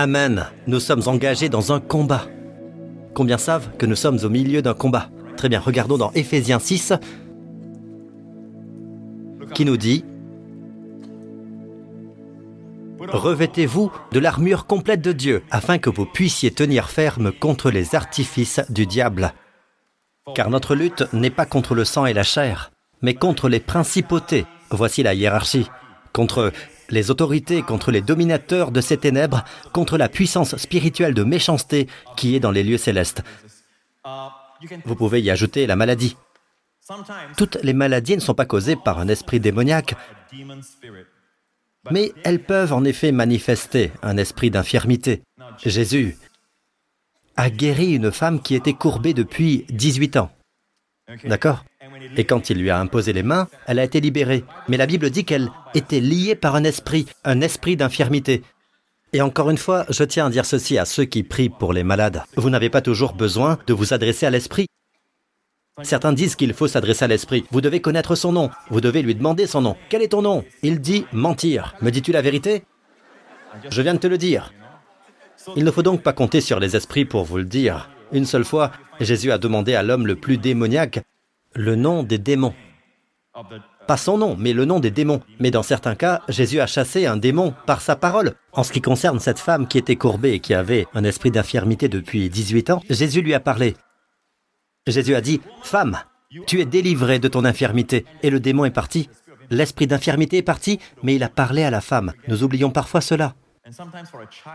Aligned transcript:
Amen. 0.00 0.46
Nous 0.68 0.78
sommes 0.78 1.02
engagés 1.06 1.48
dans 1.48 1.72
un 1.72 1.80
combat. 1.80 2.28
Combien 3.14 3.36
savent 3.36 3.76
que 3.78 3.84
nous 3.84 3.96
sommes 3.96 4.20
au 4.22 4.28
milieu 4.28 4.62
d'un 4.62 4.72
combat? 4.72 5.10
Très 5.36 5.48
bien, 5.48 5.58
regardons 5.58 5.98
dans 5.98 6.12
Éphésiens 6.12 6.60
6, 6.60 6.92
qui 9.54 9.64
nous 9.64 9.76
dit 9.76 10.04
Revêtez-vous 13.08 13.90
de 14.12 14.20
l'armure 14.20 14.66
complète 14.66 15.02
de 15.02 15.10
Dieu, 15.10 15.42
afin 15.50 15.78
que 15.78 15.90
vous 15.90 16.06
puissiez 16.06 16.52
tenir 16.52 16.90
ferme 16.90 17.32
contre 17.32 17.68
les 17.72 17.96
artifices 17.96 18.60
du 18.68 18.86
diable. 18.86 19.32
Car 20.32 20.48
notre 20.48 20.76
lutte 20.76 21.12
n'est 21.12 21.30
pas 21.30 21.44
contre 21.44 21.74
le 21.74 21.84
sang 21.84 22.06
et 22.06 22.14
la 22.14 22.22
chair, 22.22 22.70
mais 23.02 23.14
contre 23.14 23.48
les 23.48 23.58
principautés. 23.58 24.46
Voici 24.70 25.02
la 25.02 25.14
hiérarchie. 25.14 25.68
Contre 26.12 26.52
les 26.90 27.10
autorités, 27.10 27.62
contre 27.62 27.90
les 27.90 28.00
dominateurs 28.00 28.70
de 28.70 28.80
ces 28.80 28.96
ténèbres, 28.96 29.44
contre 29.72 29.98
la 29.98 30.08
puissance 30.08 30.56
spirituelle 30.56 31.14
de 31.14 31.24
méchanceté 31.24 31.88
qui 32.16 32.34
est 32.34 32.40
dans 32.40 32.50
les 32.50 32.62
lieux 32.62 32.78
célestes. 32.78 33.22
Vous 34.84 34.96
pouvez 34.96 35.20
y 35.20 35.30
ajouter 35.30 35.66
la 35.66 35.76
maladie. 35.76 36.16
Toutes 37.36 37.58
les 37.62 37.74
maladies 37.74 38.16
ne 38.16 38.20
sont 38.20 38.34
pas 38.34 38.46
causées 38.46 38.76
par 38.76 38.98
un 38.98 39.08
esprit 39.08 39.40
démoniaque, 39.40 39.94
mais 41.90 42.12
elles 42.24 42.42
peuvent 42.42 42.72
en 42.72 42.84
effet 42.84 43.12
manifester 43.12 43.92
un 44.02 44.16
esprit 44.16 44.50
d'infirmité. 44.50 45.22
Jésus 45.64 46.16
a 47.36 47.50
guéri 47.50 47.92
une 47.92 48.10
femme 48.10 48.40
qui 48.40 48.54
était 48.54 48.72
courbée 48.72 49.14
depuis 49.14 49.64
18 49.68 50.16
ans. 50.16 50.30
D'accord? 51.24 51.64
Et 52.16 52.24
quand 52.24 52.50
il 52.50 52.58
lui 52.58 52.70
a 52.70 52.78
imposé 52.78 53.12
les 53.12 53.22
mains, 53.22 53.48
elle 53.66 53.78
a 53.78 53.84
été 53.84 54.00
libérée. 54.00 54.44
Mais 54.68 54.76
la 54.76 54.86
Bible 54.86 55.10
dit 55.10 55.24
qu'elle 55.24 55.50
était 55.74 56.00
liée 56.00 56.34
par 56.34 56.56
un 56.56 56.64
esprit, 56.64 57.06
un 57.24 57.40
esprit 57.40 57.76
d'infirmité. 57.76 58.42
Et 59.12 59.22
encore 59.22 59.50
une 59.50 59.58
fois, 59.58 59.86
je 59.88 60.04
tiens 60.04 60.26
à 60.26 60.30
dire 60.30 60.44
ceci 60.44 60.78
à 60.78 60.84
ceux 60.84 61.04
qui 61.04 61.22
prient 61.22 61.48
pour 61.48 61.72
les 61.72 61.84
malades. 61.84 62.24
Vous 62.36 62.50
n'avez 62.50 62.70
pas 62.70 62.82
toujours 62.82 63.14
besoin 63.14 63.58
de 63.66 63.72
vous 63.72 63.94
adresser 63.94 64.26
à 64.26 64.30
l'esprit. 64.30 64.66
Certains 65.82 66.12
disent 66.12 66.34
qu'il 66.34 66.52
faut 66.54 66.66
s'adresser 66.66 67.04
à 67.04 67.08
l'esprit. 67.08 67.44
Vous 67.50 67.60
devez 67.60 67.80
connaître 67.80 68.16
son 68.16 68.32
nom. 68.32 68.50
Vous 68.68 68.80
devez 68.80 69.00
lui 69.00 69.14
demander 69.14 69.46
son 69.46 69.60
nom. 69.62 69.76
Quel 69.88 70.02
est 70.02 70.08
ton 70.08 70.22
nom? 70.22 70.44
Il 70.62 70.80
dit 70.80 71.06
mentir. 71.12 71.74
Me 71.80 71.90
dis-tu 71.90 72.12
la 72.12 72.20
vérité? 72.20 72.64
Je 73.70 73.82
viens 73.82 73.94
de 73.94 73.98
te 73.98 74.06
le 74.06 74.18
dire. 74.18 74.52
Il 75.56 75.64
ne 75.64 75.70
faut 75.70 75.82
donc 75.82 76.02
pas 76.02 76.12
compter 76.12 76.40
sur 76.40 76.58
les 76.60 76.76
esprits 76.76 77.04
pour 77.04 77.24
vous 77.24 77.38
le 77.38 77.44
dire. 77.44 77.90
Une 78.12 78.26
seule 78.26 78.44
fois, 78.44 78.72
Jésus 79.00 79.30
a 79.30 79.38
demandé 79.38 79.74
à 79.74 79.82
l'homme 79.82 80.06
le 80.06 80.16
plus 80.16 80.36
démoniaque 80.36 81.00
le 81.54 81.76
nom 81.76 82.02
des 82.02 82.18
démons. 82.18 82.54
Pas 83.86 83.96
son 83.96 84.18
nom, 84.18 84.36
mais 84.36 84.52
le 84.52 84.64
nom 84.64 84.80
des 84.80 84.90
démons. 84.90 85.22
Mais 85.40 85.50
dans 85.50 85.62
certains 85.62 85.94
cas, 85.94 86.22
Jésus 86.28 86.60
a 86.60 86.66
chassé 86.66 87.06
un 87.06 87.16
démon 87.16 87.54
par 87.66 87.80
sa 87.80 87.96
parole. 87.96 88.34
En 88.52 88.62
ce 88.62 88.72
qui 88.72 88.82
concerne 88.82 89.20
cette 89.20 89.38
femme 89.38 89.66
qui 89.66 89.78
était 89.78 89.96
courbée 89.96 90.32
et 90.32 90.40
qui 90.40 90.54
avait 90.54 90.86
un 90.94 91.04
esprit 91.04 91.30
d'infirmité 91.30 91.88
depuis 91.88 92.28
18 92.28 92.70
ans, 92.70 92.82
Jésus 92.90 93.22
lui 93.22 93.34
a 93.34 93.40
parlé. 93.40 93.76
Jésus 94.86 95.14
a 95.14 95.20
dit, 95.20 95.40
Femme, 95.62 95.98
tu 96.46 96.60
es 96.60 96.66
délivrée 96.66 97.18
de 97.18 97.28
ton 97.28 97.44
infirmité. 97.44 98.04
Et 98.22 98.30
le 98.30 98.40
démon 98.40 98.64
est 98.64 98.70
parti. 98.70 99.08
L'esprit 99.50 99.86
d'infirmité 99.86 100.38
est 100.38 100.42
parti, 100.42 100.78
mais 101.02 101.14
il 101.14 101.22
a 101.22 101.28
parlé 101.28 101.62
à 101.62 101.70
la 101.70 101.80
femme. 101.80 102.12
Nous 102.26 102.42
oublions 102.42 102.70
parfois 102.70 103.00
cela. 103.00 103.34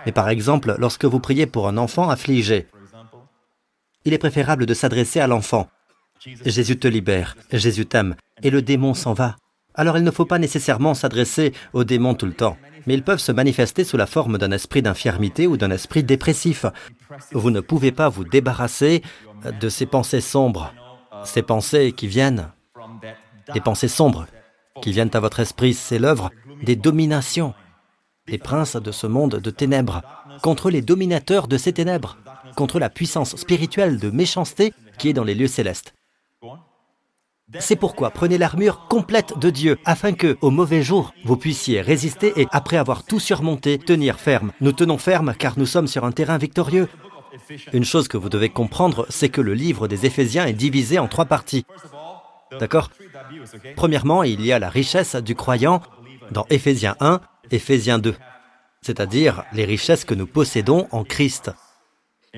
Mais 0.05 0.11
par 0.11 0.29
exemple, 0.29 0.75
lorsque 0.77 1.05
vous 1.05 1.19
priez 1.19 1.47
pour 1.47 1.67
un 1.67 1.77
enfant 1.77 2.09
affligé, 2.09 2.67
il 4.05 4.13
est 4.13 4.19
préférable 4.19 4.65
de 4.65 4.73
s'adresser 4.73 5.19
à 5.19 5.27
l'enfant. 5.27 5.67
Jésus 6.45 6.77
te 6.77 6.87
libère, 6.87 7.35
Jésus 7.51 7.85
t'aime, 7.85 8.15
et 8.41 8.49
le 8.49 8.61
démon 8.61 8.93
s'en 8.93 9.13
va. 9.13 9.35
Alors 9.75 9.97
il 9.97 10.03
ne 10.03 10.11
faut 10.11 10.25
pas 10.25 10.39
nécessairement 10.39 10.93
s'adresser 10.93 11.53
au 11.73 11.83
démon 11.83 12.13
tout 12.13 12.25
le 12.25 12.33
temps, 12.33 12.57
mais 12.85 12.93
ils 12.93 13.03
peuvent 13.03 13.19
se 13.19 13.31
manifester 13.31 13.83
sous 13.83 13.97
la 13.97 14.05
forme 14.05 14.37
d'un 14.37 14.51
esprit 14.51 14.81
d'infirmité 14.81 15.47
ou 15.47 15.57
d'un 15.57 15.71
esprit 15.71 16.03
dépressif. 16.03 16.65
Vous 17.31 17.51
ne 17.51 17.59
pouvez 17.59 17.91
pas 17.91 18.09
vous 18.09 18.23
débarrasser 18.23 19.01
de 19.59 19.69
ces 19.69 19.85
pensées 19.85 20.21
sombres, 20.21 20.73
ces 21.25 21.41
pensées 21.41 21.91
qui 21.91 22.07
viennent, 22.07 22.49
des 23.53 23.61
pensées 23.61 23.87
sombres 23.87 24.27
qui 24.81 24.91
viennent 24.91 25.11
à 25.13 25.19
votre 25.19 25.39
esprit, 25.39 25.73
c'est 25.73 25.99
l'œuvre 25.99 26.31
des 26.63 26.75
dominations, 26.75 27.53
des 28.27 28.37
princes 28.37 28.75
de 28.75 28.91
ce 28.91 29.07
monde 29.07 29.35
de 29.35 29.49
ténèbres, 29.49 30.01
contre 30.41 30.69
les 30.69 30.81
dominateurs 30.81 31.47
de 31.47 31.57
ces 31.57 31.73
ténèbres, 31.73 32.17
contre 32.55 32.79
la 32.79 32.89
puissance 32.89 33.35
spirituelle 33.35 33.99
de 33.99 34.09
méchanceté 34.09 34.73
qui 34.97 35.09
est 35.09 35.13
dans 35.13 35.23
les 35.23 35.35
lieux 35.35 35.47
célestes. 35.47 35.93
C'est 37.59 37.75
pourquoi 37.75 38.09
prenez 38.09 38.37
l'armure 38.37 38.87
complète 38.87 39.37
de 39.37 39.49
Dieu, 39.49 39.77
afin 39.85 40.13
que, 40.13 40.37
au 40.41 40.49
mauvais 40.49 40.81
jour, 40.81 41.13
vous 41.25 41.37
puissiez 41.37 41.81
résister 41.81 42.33
et, 42.37 42.47
après 42.51 42.77
avoir 42.77 43.03
tout 43.03 43.19
surmonté, 43.19 43.77
tenir 43.77 44.19
ferme. 44.19 44.51
Nous 44.61 44.71
tenons 44.71 44.97
ferme 44.97 45.35
car 45.37 45.57
nous 45.57 45.65
sommes 45.65 45.87
sur 45.87 46.05
un 46.05 46.11
terrain 46.11 46.37
victorieux. 46.37 46.87
Une 47.73 47.83
chose 47.83 48.07
que 48.07 48.17
vous 48.17 48.29
devez 48.29 48.49
comprendre, 48.49 49.05
c'est 49.09 49.29
que 49.29 49.41
le 49.41 49.53
livre 49.53 49.87
des 49.87 50.05
Éphésiens 50.05 50.45
est 50.45 50.53
divisé 50.53 50.99
en 50.99 51.07
trois 51.07 51.25
parties. 51.25 51.65
D'accord? 52.59 52.89
Premièrement, 53.75 54.23
il 54.23 54.45
y 54.45 54.51
a 54.51 54.59
la 54.59 54.69
richesse 54.69 55.15
du 55.15 55.35
croyant 55.35 55.81
dans 56.31 56.45
Éphésiens 56.49 56.95
1, 56.99 57.21
Éphésiens 57.51 57.99
2, 57.99 58.15
c'est-à-dire 58.81 59.43
les 59.53 59.65
richesses 59.65 60.05
que 60.05 60.13
nous 60.13 60.27
possédons 60.27 60.87
en 60.91 61.03
Christ. 61.03 61.51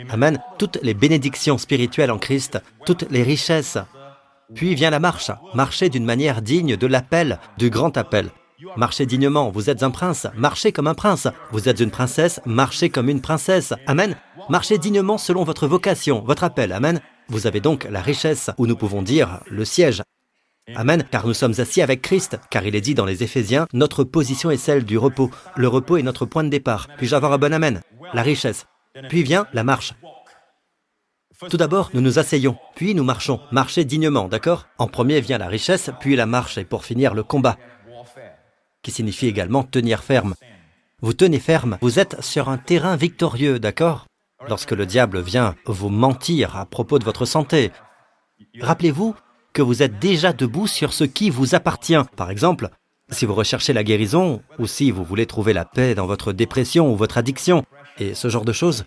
Amen. 0.09 0.39
Toutes 0.57 0.77
les 0.81 0.93
bénédictions 0.93 1.57
spirituelles 1.57 2.11
en 2.11 2.17
Christ, 2.17 2.61
toutes 2.85 3.09
les 3.09 3.23
richesses. 3.23 3.77
Puis 4.53 4.75
vient 4.75 4.89
la 4.89 4.99
marche. 4.99 5.31
Marchez 5.53 5.89
d'une 5.89 6.05
manière 6.05 6.41
digne 6.41 6.75
de 6.75 6.87
l'appel, 6.87 7.39
du 7.57 7.69
grand 7.69 7.95
appel. 7.97 8.29
Marchez 8.75 9.05
dignement, 9.05 9.51
vous 9.51 9.69
êtes 9.69 9.83
un 9.83 9.91
prince, 9.91 10.27
marchez 10.35 10.71
comme 10.71 10.87
un 10.87 10.93
prince. 10.93 11.27
Vous 11.51 11.69
êtes 11.69 11.79
une 11.79 11.91
princesse, 11.91 12.41
marchez 12.45 12.89
comme 12.89 13.09
une 13.09 13.21
princesse. 13.21 13.73
Amen. 13.87 14.15
Marchez 14.49 14.77
dignement 14.77 15.17
selon 15.17 15.43
votre 15.43 15.67
vocation, 15.67 16.21
votre 16.25 16.43
appel. 16.43 16.73
Amen. 16.73 16.99
Vous 17.29 17.47
avez 17.47 17.61
donc 17.61 17.87
la 17.89 18.01
richesse, 18.01 18.51
ou 18.57 18.67
nous 18.67 18.75
pouvons 18.75 19.01
dire 19.01 19.39
le 19.49 19.65
siège. 19.65 20.03
Amen, 20.75 21.05
car 21.09 21.25
nous 21.25 21.33
sommes 21.33 21.53
assis 21.59 21.81
avec 21.81 22.01
Christ, 22.01 22.37
car 22.49 22.65
il 22.65 22.75
est 22.75 22.81
dit 22.81 22.95
dans 22.95 23.05
les 23.05 23.23
Éphésiens, 23.23 23.67
notre 23.71 24.03
position 24.03 24.51
est 24.51 24.57
celle 24.57 24.83
du 24.83 24.97
repos. 24.97 25.31
Le 25.55 25.67
repos 25.67 25.97
est 25.97 26.03
notre 26.03 26.25
point 26.25 26.43
de 26.43 26.49
départ. 26.49 26.87
Puis-je 26.97 27.15
avoir 27.15 27.33
un 27.33 27.37
bon 27.37 27.53
Amen? 27.53 27.81
La 28.13 28.23
richesse. 28.23 28.65
Puis 29.09 29.23
vient 29.23 29.47
la 29.53 29.63
marche. 29.63 29.93
Tout 31.49 31.57
d'abord, 31.57 31.89
nous 31.93 32.01
nous 32.01 32.17
asseyons, 32.17 32.57
puis 32.75 32.95
nous 32.95 33.03
marchons. 33.03 33.41
Marcher 33.51 33.83
dignement, 33.83 34.29
d'accord? 34.29 34.67
En 34.77 34.87
premier 34.87 35.19
vient 35.19 35.37
la 35.37 35.47
richesse, 35.47 35.89
puis 35.99 36.15
la 36.15 36.25
marche, 36.25 36.57
et 36.57 36.63
pour 36.63 36.85
finir, 36.85 37.13
le 37.13 37.23
combat, 37.23 37.57
qui 38.81 38.91
signifie 38.91 39.27
également 39.27 39.63
tenir 39.63 40.03
ferme. 40.03 40.35
Vous 41.01 41.13
tenez 41.13 41.39
ferme, 41.39 41.77
vous 41.81 41.99
êtes 41.99 42.21
sur 42.23 42.47
un 42.47 42.57
terrain 42.57 42.95
victorieux, 42.95 43.59
d'accord? 43.59 44.05
Lorsque 44.47 44.71
le 44.71 44.85
diable 44.85 45.21
vient 45.21 45.55
vous 45.65 45.89
mentir 45.89 46.55
à 46.55 46.65
propos 46.65 46.99
de 46.99 47.03
votre 47.03 47.25
santé, 47.25 47.71
rappelez-vous 48.61 49.15
que 49.51 49.61
vous 49.61 49.83
êtes 49.83 49.99
déjà 49.99 50.31
debout 50.31 50.67
sur 50.67 50.93
ce 50.93 51.03
qui 51.03 51.29
vous 51.29 51.53
appartient. 51.53 52.01
Par 52.15 52.31
exemple, 52.31 52.69
si 53.09 53.25
vous 53.25 53.33
recherchez 53.33 53.73
la 53.73 53.83
guérison, 53.83 54.41
ou 54.57 54.67
si 54.67 54.91
vous 54.91 55.03
voulez 55.03 55.25
trouver 55.25 55.53
la 55.53 55.65
paix 55.65 55.95
dans 55.95 56.07
votre 56.07 56.31
dépression 56.33 56.91
ou 56.91 56.95
votre 56.95 57.17
addiction, 57.17 57.65
et 57.99 58.13
ce 58.13 58.29
genre 58.29 58.45
de 58.45 58.53
choses, 58.53 58.85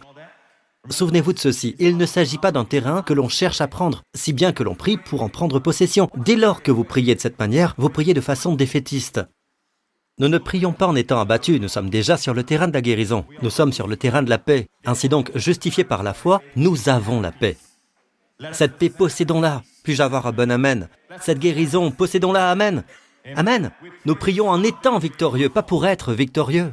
Souvenez-vous 0.91 1.35
de 1.35 1.39
ceci, 1.39 1.77
il 1.79 1.99
ne 1.99 2.07
s'agit 2.07 2.39
pas 2.39 2.53
d'un 2.53 2.65
terrain 2.65 3.03
que 3.03 3.13
l'on 3.13 3.29
cherche 3.29 3.61
à 3.61 3.69
prendre, 3.69 4.03
si 4.15 4.33
bien 4.33 4.53
que 4.53 4.63
l'on 4.63 4.75
prie 4.75 4.97
pour 4.97 5.23
en 5.23 5.29
prendre 5.29 5.59
possession. 5.59 6.09
Dès 6.17 6.37
lors 6.37 6.63
que 6.63 6.71
vous 6.71 6.85
priez 6.85 7.15
de 7.15 7.21
cette 7.21 7.39
manière, 7.39 7.75
vous 7.77 7.91
priez 7.91 8.15
de 8.15 8.23
façon 8.23 8.55
défaitiste. 8.55 9.21
Nous 10.19 10.29
ne 10.29 10.39
prions 10.39 10.73
pas 10.73 10.87
en 10.87 10.97
étant 10.97 11.21
abattus, 11.21 11.61
nous 11.61 11.69
sommes 11.69 11.91
déjà 11.91 12.17
sur 12.17 12.33
le 12.33 12.43
terrain 12.43 12.69
de 12.69 12.73
la 12.73 12.81
guérison, 12.81 13.27
nous 13.43 13.51
sommes 13.51 13.73
sur 13.73 13.87
le 13.87 13.97
terrain 13.97 14.23
de 14.23 14.31
la 14.31 14.39
paix. 14.39 14.67
Ainsi 14.87 15.09
donc, 15.09 15.31
justifiés 15.37 15.85
par 15.85 16.03
la 16.03 16.15
foi, 16.15 16.41
nous 16.57 16.89
avons 16.89 17.21
la 17.21 17.33
paix. 17.33 17.57
Cette 18.53 18.79
paix, 18.79 18.89
possédons-la. 18.89 19.63
Puis-je 19.83 20.03
avoir 20.03 20.27
un 20.27 20.33
bon 20.33 20.51
Amen? 20.51 20.89
Cette 21.21 21.39
guérison, 21.39 21.91
possédons-la, 21.91 22.51
Amen. 22.51 22.83
Amen. 23.37 23.73
Nous 24.07 24.15
prions 24.15 24.49
en 24.49 24.63
étant 24.63 24.99
victorieux, 24.99 25.51
pas 25.51 25.63
pour 25.63 25.87
être 25.87 26.15
victorieux. 26.15 26.73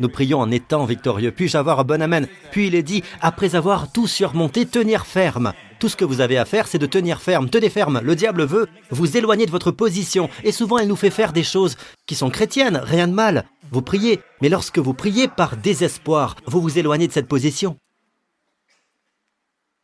Nous 0.00 0.08
prions 0.08 0.40
en 0.40 0.50
étant 0.50 0.84
victorieux. 0.84 1.32
Puis-je 1.32 1.56
avoir 1.56 1.80
un 1.80 1.84
bon 1.84 2.02
Amen? 2.02 2.28
Puis 2.50 2.66
il 2.66 2.74
est 2.74 2.82
dit, 2.82 3.02
après 3.20 3.54
avoir 3.54 3.90
tout 3.92 4.06
surmonté, 4.06 4.66
tenir 4.66 5.06
ferme. 5.06 5.52
Tout 5.78 5.88
ce 5.88 5.96
que 5.96 6.04
vous 6.04 6.20
avez 6.20 6.38
à 6.38 6.44
faire, 6.44 6.68
c'est 6.68 6.78
de 6.78 6.86
tenir 6.86 7.20
ferme. 7.20 7.50
Tenez 7.50 7.70
ferme. 7.70 8.00
Le 8.02 8.14
diable 8.14 8.44
veut 8.44 8.68
vous 8.90 9.16
éloigner 9.16 9.46
de 9.46 9.50
votre 9.50 9.70
position. 9.70 10.28
Et 10.44 10.52
souvent, 10.52 10.78
il 10.78 10.88
nous 10.88 10.96
fait 10.96 11.10
faire 11.10 11.32
des 11.32 11.42
choses 11.42 11.76
qui 12.06 12.14
sont 12.14 12.30
chrétiennes. 12.30 12.76
Rien 12.76 13.08
de 13.08 13.14
mal. 13.14 13.44
Vous 13.70 13.82
priez. 13.82 14.20
Mais 14.40 14.48
lorsque 14.48 14.78
vous 14.78 14.94
priez 14.94 15.28
par 15.28 15.56
désespoir, 15.56 16.36
vous 16.46 16.60
vous 16.60 16.78
éloignez 16.78 17.08
de 17.08 17.12
cette 17.12 17.28
position. 17.28 17.76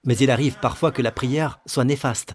Mais 0.04 0.16
il 0.16 0.30
arrive 0.30 0.58
parfois 0.60 0.92
que 0.92 1.02
la 1.02 1.10
prière 1.10 1.58
soit 1.66 1.84
néfaste. 1.84 2.32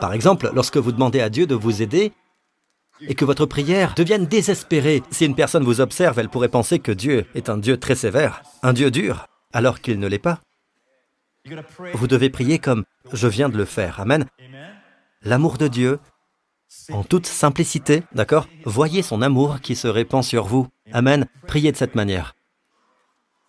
Par 0.00 0.12
exemple, 0.12 0.50
lorsque 0.54 0.78
vous 0.78 0.92
demandez 0.92 1.20
à 1.20 1.28
Dieu 1.28 1.46
de 1.46 1.54
vous 1.54 1.82
aider, 1.82 2.12
et 3.00 3.14
que 3.14 3.24
votre 3.24 3.46
prière 3.46 3.94
devienne 3.94 4.26
désespérée. 4.26 5.02
Si 5.10 5.26
une 5.26 5.34
personne 5.34 5.64
vous 5.64 5.80
observe, 5.80 6.18
elle 6.18 6.28
pourrait 6.28 6.48
penser 6.48 6.78
que 6.78 6.92
Dieu 6.92 7.26
est 7.34 7.48
un 7.48 7.58
Dieu 7.58 7.78
très 7.78 7.94
sévère, 7.94 8.42
un 8.62 8.72
Dieu 8.72 8.90
dur, 8.90 9.26
alors 9.52 9.80
qu'il 9.80 9.98
ne 9.98 10.06
l'est 10.06 10.18
pas. 10.18 10.40
Vous 11.94 12.06
devez 12.06 12.30
prier 12.30 12.58
comme 12.58 12.84
je 13.12 13.28
viens 13.28 13.48
de 13.48 13.56
le 13.56 13.64
faire. 13.64 14.00
Amen. 14.00 14.26
L'amour 15.22 15.58
de 15.58 15.68
Dieu, 15.68 15.98
en 16.90 17.04
toute 17.04 17.26
simplicité, 17.26 18.02
d'accord? 18.12 18.48
Voyez 18.64 19.02
son 19.02 19.22
amour 19.22 19.60
qui 19.60 19.76
se 19.76 19.88
répand 19.88 20.24
sur 20.24 20.46
vous. 20.46 20.68
Amen. 20.92 21.26
Priez 21.46 21.72
de 21.72 21.76
cette 21.76 21.94
manière. 21.94 22.34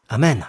Amen. 0.10 0.46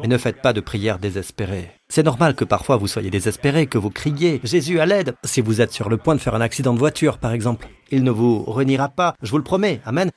Mais 0.00 0.08
ne 0.08 0.18
faites 0.18 0.40
pas 0.40 0.52
de 0.52 0.60
prières 0.60 0.98
désespérées. 0.98 1.70
C'est 1.94 2.02
normal 2.02 2.34
que 2.34 2.44
parfois 2.44 2.76
vous 2.76 2.88
soyez 2.88 3.08
désespéré, 3.08 3.68
que 3.68 3.78
vous 3.78 3.88
criez 3.88 4.40
Jésus 4.42 4.80
à 4.80 4.84
l'aide 4.84 5.14
si 5.22 5.40
vous 5.40 5.60
êtes 5.60 5.72
sur 5.72 5.88
le 5.88 5.96
point 5.96 6.16
de 6.16 6.20
faire 6.20 6.34
un 6.34 6.40
accident 6.40 6.74
de 6.74 6.78
voiture, 6.80 7.18
par 7.18 7.30
exemple. 7.30 7.68
Il 7.92 8.02
ne 8.02 8.10
vous 8.10 8.42
reniera 8.42 8.88
pas, 8.88 9.14
je 9.22 9.30
vous 9.30 9.38
le 9.38 9.44
promets. 9.44 9.80
Amen. 9.86 10.10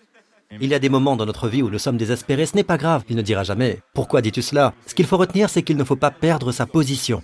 Il 0.60 0.70
y 0.70 0.74
a 0.74 0.80
des 0.80 0.90
moments 0.90 1.16
dans 1.16 1.28
notre 1.28 1.48
vie 1.48 1.62
où 1.62 1.70
nous 1.70 1.78
sommes 1.78 1.98
désespérés, 1.98 2.48
ce 2.48 2.56
n'est 2.56 2.64
pas 2.64 2.80
grave. 2.80 3.04
Il 3.10 3.16
ne 3.16 3.22
dira 3.22 3.44
jamais 3.44 3.78
Pourquoi 3.94 4.24
dis-tu 4.24 4.42
cela? 4.42 4.74
Ce 4.88 4.96
qu'il 4.96 5.06
faut 5.06 5.18
retenir, 5.18 5.52
c'est 5.52 5.62
qu'il 5.62 5.78
ne 5.78 5.84
faut 5.84 5.96
pas 5.96 6.10
perdre 6.10 6.52
sa 6.52 6.66
position. 6.66 7.22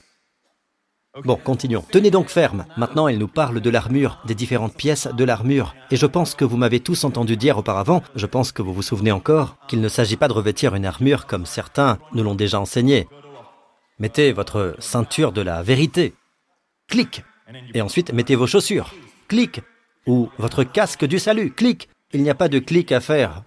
Bon, 1.25 1.35
continuons. 1.35 1.83
Tenez 1.91 2.11
donc 2.11 2.29
ferme. 2.29 2.65
Maintenant, 2.77 3.07
il 3.07 3.17
nous 3.17 3.27
parle 3.27 3.59
de 3.59 3.69
l'armure, 3.71 4.19
des 4.27 4.35
différentes 4.35 4.75
pièces 4.75 5.07
de 5.07 5.23
l'armure. 5.23 5.73
Et 5.89 5.95
je 5.95 6.05
pense 6.05 6.35
que 6.35 6.45
vous 6.45 6.57
m'avez 6.57 6.79
tous 6.79 7.05
entendu 7.05 7.37
dire 7.37 7.57
auparavant, 7.57 8.03
je 8.15 8.27
pense 8.27 8.51
que 8.51 8.61
vous 8.61 8.73
vous 8.73 8.83
souvenez 8.83 9.11
encore, 9.11 9.57
qu'il 9.67 9.81
ne 9.81 9.89
s'agit 9.89 10.17
pas 10.17 10.27
de 10.27 10.33
revêtir 10.33 10.75
une 10.75 10.85
armure 10.85 11.25
comme 11.25 11.47
certains 11.47 11.97
nous 12.13 12.23
l'ont 12.23 12.35
déjà 12.35 12.59
enseigné. 12.59 13.07
Mettez 14.03 14.33
votre 14.33 14.75
ceinture 14.79 15.31
de 15.31 15.39
la 15.39 15.63
vérité. 15.63 16.13
Clic. 16.89 17.23
Et 17.73 17.81
ensuite, 17.81 18.11
mettez 18.11 18.35
vos 18.35 18.47
chaussures. 18.47 18.93
Clic. 19.29 19.61
Ou 20.07 20.29
votre 20.37 20.65
casque 20.65 21.05
du 21.05 21.19
salut. 21.19 21.53
Clic. 21.53 21.87
Il 22.11 22.21
n'y 22.21 22.29
a 22.29 22.35
pas 22.35 22.49
de 22.49 22.59
clic 22.59 22.91
à 22.91 22.99
faire. 22.99 23.43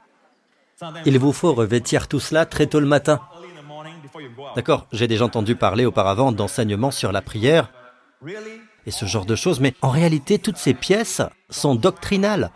Il 1.05 1.19
vous 1.19 1.35
faut 1.35 1.53
revêtir 1.53 2.08
tout 2.08 2.20
cela 2.20 2.47
très 2.47 2.69
tôt 2.69 2.81
le 2.81 2.87
matin. 2.87 3.20
D'accord, 4.55 4.87
j'ai 4.93 5.06
déjà 5.06 5.26
entendu 5.26 5.56
parler 5.56 5.85
auparavant 5.85 6.32
d'enseignements 6.32 6.91
sur 6.91 7.12
la 7.12 7.20
prière 7.20 7.70
et 8.87 8.91
ce 8.91 9.05
genre 9.05 9.26
de 9.26 9.37
choses, 9.37 9.61
mais 9.61 9.75
en 9.82 9.91
réalité, 9.91 10.38
toutes 10.38 10.56
ces 10.56 10.73
pièces 10.73 11.20
sont 11.50 11.75
doctrinales. 11.75 12.50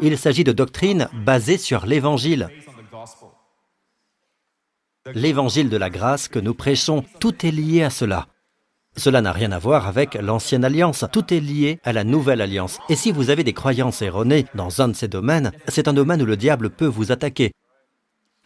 Il 0.00 0.16
s'agit 0.16 0.44
de 0.44 0.52
doctrines 0.52 1.10
basées 1.12 1.58
sur 1.58 1.84
l'Évangile. 1.84 2.48
L'évangile 5.14 5.68
de 5.68 5.76
la 5.76 5.90
grâce 5.90 6.28
que 6.28 6.38
nous 6.38 6.54
prêchons, 6.54 7.04
tout 7.20 7.46
est 7.46 7.50
lié 7.50 7.82
à 7.82 7.90
cela. 7.90 8.26
Cela 8.96 9.20
n'a 9.20 9.32
rien 9.32 9.52
à 9.52 9.58
voir 9.58 9.86
avec 9.86 10.14
l'ancienne 10.14 10.64
alliance, 10.64 11.04
tout 11.12 11.32
est 11.32 11.40
lié 11.40 11.78
à 11.84 11.92
la 11.92 12.02
nouvelle 12.02 12.40
alliance. 12.40 12.78
Et 12.88 12.96
si 12.96 13.12
vous 13.12 13.30
avez 13.30 13.44
des 13.44 13.52
croyances 13.52 14.00
erronées 14.02 14.46
dans 14.54 14.80
un 14.80 14.88
de 14.88 14.94
ces 14.94 15.08
domaines, 15.08 15.52
c'est 15.68 15.88
un 15.88 15.92
domaine 15.92 16.22
où 16.22 16.26
le 16.26 16.36
diable 16.36 16.70
peut 16.70 16.86
vous 16.86 17.12
attaquer 17.12 17.52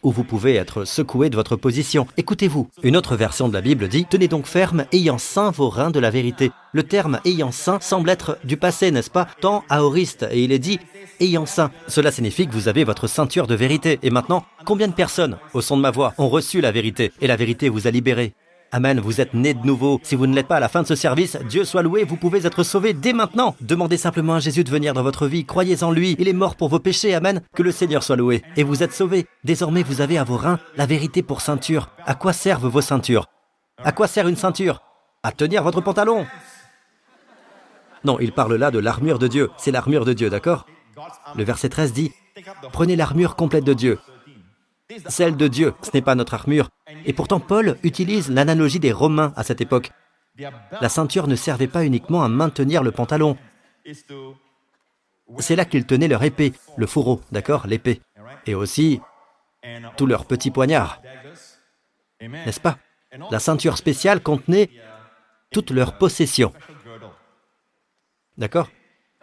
où 0.03 0.11
vous 0.11 0.23
pouvez 0.23 0.55
être 0.55 0.85
secoué 0.85 1.29
de 1.29 1.35
votre 1.35 1.55
position. 1.55 2.07
Écoutez-vous, 2.17 2.69
une 2.83 2.97
autre 2.97 3.15
version 3.15 3.47
de 3.47 3.53
la 3.53 3.61
Bible 3.61 3.87
dit 3.87 4.05
Tenez 4.09 4.27
donc 4.27 4.45
ferme, 4.45 4.85
ayant 4.91 5.17
saint 5.17 5.51
vos 5.51 5.69
reins 5.69 5.91
de 5.91 5.99
la 5.99 6.09
vérité. 6.09 6.51
Le 6.73 6.83
terme 6.83 7.19
ayant 7.25 7.51
saint 7.51 7.79
semble 7.81 8.09
être 8.09 8.37
du 8.43 8.57
passé, 8.57 8.91
n'est-ce 8.91 9.09
pas 9.09 9.27
Tant 9.41 9.63
aoriste, 9.69 10.25
et 10.31 10.43
il 10.43 10.51
est 10.51 10.59
dit 10.59 10.79
ayant 11.19 11.45
saint. 11.45 11.71
Cela 11.87 12.11
signifie 12.11 12.47
que 12.47 12.53
vous 12.53 12.67
avez 12.67 12.83
votre 12.83 13.07
ceinture 13.07 13.47
de 13.47 13.55
vérité. 13.55 13.99
Et 14.03 14.09
maintenant, 14.09 14.45
combien 14.65 14.87
de 14.87 14.93
personnes, 14.93 15.37
au 15.53 15.61
son 15.61 15.77
de 15.77 15.81
ma 15.81 15.91
voix, 15.91 16.13
ont 16.17 16.29
reçu 16.29 16.61
la 16.61 16.71
vérité? 16.71 17.11
Et 17.21 17.27
la 17.27 17.35
vérité 17.35 17.69
vous 17.69 17.87
a 17.87 17.91
libéré 17.91 18.33
Amen, 18.73 19.01
vous 19.01 19.19
êtes 19.19 19.33
né 19.33 19.53
de 19.53 19.67
nouveau. 19.67 19.99
Si 20.01 20.15
vous 20.15 20.27
ne 20.27 20.33
l'êtes 20.33 20.47
pas 20.47 20.55
à 20.55 20.61
la 20.61 20.69
fin 20.69 20.81
de 20.81 20.87
ce 20.87 20.95
service, 20.95 21.35
Dieu 21.49 21.65
soit 21.65 21.81
loué, 21.81 22.05
vous 22.05 22.15
pouvez 22.15 22.45
être 22.45 22.63
sauvé 22.63 22.93
dès 22.93 23.11
maintenant. 23.11 23.53
Demandez 23.59 23.97
simplement 23.97 24.35
à 24.35 24.39
Jésus 24.39 24.63
de 24.63 24.69
venir 24.69 24.93
dans 24.93 25.03
votre 25.03 25.27
vie, 25.27 25.43
croyez 25.43 25.83
en 25.83 25.91
lui, 25.91 26.15
il 26.19 26.29
est 26.29 26.33
mort 26.33 26.55
pour 26.55 26.69
vos 26.69 26.79
péchés, 26.79 27.13
Amen. 27.13 27.41
Que 27.53 27.63
le 27.63 27.73
Seigneur 27.73 28.01
soit 28.01 28.15
loué. 28.15 28.43
Et 28.55 28.63
vous 28.63 28.81
êtes 28.81 28.93
sauvé. 28.93 29.27
Désormais, 29.43 29.83
vous 29.83 29.99
avez 29.99 30.17
à 30.17 30.23
vos 30.23 30.37
reins 30.37 30.57
la 30.77 30.85
vérité 30.85 31.21
pour 31.21 31.41
ceinture. 31.41 31.89
À 32.05 32.15
quoi 32.15 32.31
servent 32.31 32.67
vos 32.67 32.79
ceintures? 32.79 33.25
À 33.83 33.91
quoi 33.91 34.07
sert 34.07 34.29
une 34.29 34.37
ceinture? 34.37 34.81
À 35.21 35.33
tenir 35.33 35.63
votre 35.63 35.81
pantalon. 35.81 36.25
Non, 38.05 38.19
il 38.21 38.31
parle 38.31 38.55
là 38.55 38.71
de 38.71 38.79
l'armure 38.79 39.19
de 39.19 39.27
Dieu. 39.27 39.49
C'est 39.57 39.71
l'armure 39.71 40.05
de 40.05 40.13
Dieu, 40.13 40.29
d'accord? 40.29 40.65
Le 41.35 41.43
verset 41.43 41.67
13 41.67 41.91
dit, 41.91 42.13
Prenez 42.71 42.95
l'armure 42.95 43.35
complète 43.35 43.65
de 43.65 43.73
Dieu 43.73 43.99
celle 45.07 45.37
de 45.37 45.47
Dieu. 45.47 45.73
Ce 45.81 45.91
n'est 45.93 46.01
pas 46.01 46.15
notre 46.15 46.33
armure. 46.33 46.69
Et 47.05 47.13
pourtant, 47.13 47.39
Paul 47.39 47.77
utilise 47.83 48.29
l'analogie 48.29 48.79
des 48.79 48.91
Romains 48.91 49.33
à 49.35 49.43
cette 49.43 49.61
époque. 49.61 49.91
La 50.81 50.89
ceinture 50.89 51.27
ne 51.27 51.35
servait 51.35 51.67
pas 51.67 51.85
uniquement 51.85 52.23
à 52.23 52.29
maintenir 52.29 52.83
le 52.83 52.91
pantalon. 52.91 53.37
C'est 55.39 55.55
là 55.55 55.65
qu'ils 55.65 55.85
tenaient 55.85 56.07
leur 56.07 56.23
épée, 56.23 56.53
le 56.77 56.87
fourreau, 56.87 57.21
d'accord, 57.31 57.67
l'épée. 57.67 58.01
Et 58.45 58.55
aussi 58.55 58.99
tous 59.97 60.05
leurs 60.05 60.25
petits 60.25 60.51
poignards. 60.51 61.01
N'est-ce 62.21 62.59
pas? 62.59 62.77
La 63.29 63.39
ceinture 63.39 63.77
spéciale 63.77 64.21
contenait 64.21 64.69
toutes 65.51 65.71
leurs 65.71 65.97
possessions. 65.97 66.53
D'accord? 68.37 68.69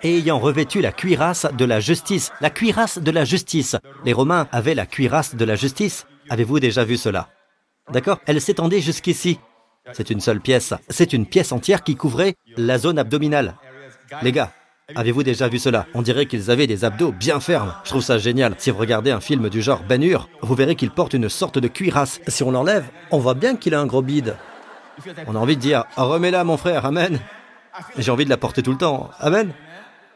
Ayant 0.02 0.38
revêtu 0.38 0.80
la 0.80 0.92
cuirasse 0.92 1.46
de 1.52 1.64
la 1.64 1.80
justice. 1.80 2.30
La 2.40 2.50
cuirasse 2.50 2.98
de 2.98 3.10
la 3.10 3.24
justice. 3.24 3.76
Les 4.04 4.12
Romains 4.12 4.48
avaient 4.52 4.74
la 4.74 4.86
cuirasse 4.86 5.34
de 5.34 5.44
la 5.44 5.56
justice. 5.56 6.06
Avez-vous 6.30 6.60
déjà 6.60 6.84
vu 6.84 6.96
cela? 6.96 7.28
D'accord? 7.90 8.18
Elle 8.26 8.40
s'étendait 8.40 8.80
jusqu'ici. 8.80 9.38
C'est 9.92 10.10
une 10.10 10.20
seule 10.20 10.40
pièce. 10.40 10.74
C'est 10.88 11.12
une 11.12 11.26
pièce 11.26 11.52
entière 11.52 11.82
qui 11.82 11.96
couvrait 11.96 12.34
la 12.56 12.78
zone 12.78 12.98
abdominale. 12.98 13.54
Les 14.22 14.32
gars, 14.32 14.52
avez-vous 14.94 15.22
déjà 15.22 15.48
vu 15.48 15.58
cela? 15.58 15.86
On 15.94 16.02
dirait 16.02 16.26
qu'ils 16.26 16.50
avaient 16.50 16.66
des 16.66 16.84
abdos 16.84 17.12
bien 17.12 17.40
fermes. 17.40 17.74
Je 17.84 17.90
trouve 17.90 18.02
ça 18.02 18.18
génial. 18.18 18.54
Si 18.58 18.70
vous 18.70 18.78
regardez 18.78 19.10
un 19.10 19.20
film 19.20 19.48
du 19.48 19.62
genre 19.62 19.82
Ben 19.88 20.02
Hur, 20.02 20.28
vous 20.42 20.54
verrez 20.54 20.76
qu'il 20.76 20.90
porte 20.90 21.14
une 21.14 21.28
sorte 21.28 21.58
de 21.58 21.68
cuirasse. 21.68 22.20
Si 22.28 22.42
on 22.42 22.50
l'enlève, 22.50 22.86
on 23.10 23.18
voit 23.18 23.34
bien 23.34 23.56
qu'il 23.56 23.74
a 23.74 23.80
un 23.80 23.86
gros 23.86 24.02
bide. 24.02 24.36
On 25.26 25.34
a 25.34 25.38
envie 25.38 25.56
de 25.56 25.62
dire 25.62 25.84
Remets-la, 25.96 26.44
mon 26.44 26.56
frère, 26.56 26.84
Amen. 26.84 27.18
J'ai 27.96 28.10
envie 28.10 28.24
de 28.24 28.30
la 28.30 28.36
porter 28.36 28.62
tout 28.62 28.72
le 28.72 28.78
temps. 28.78 29.10
Amen. 29.20 29.52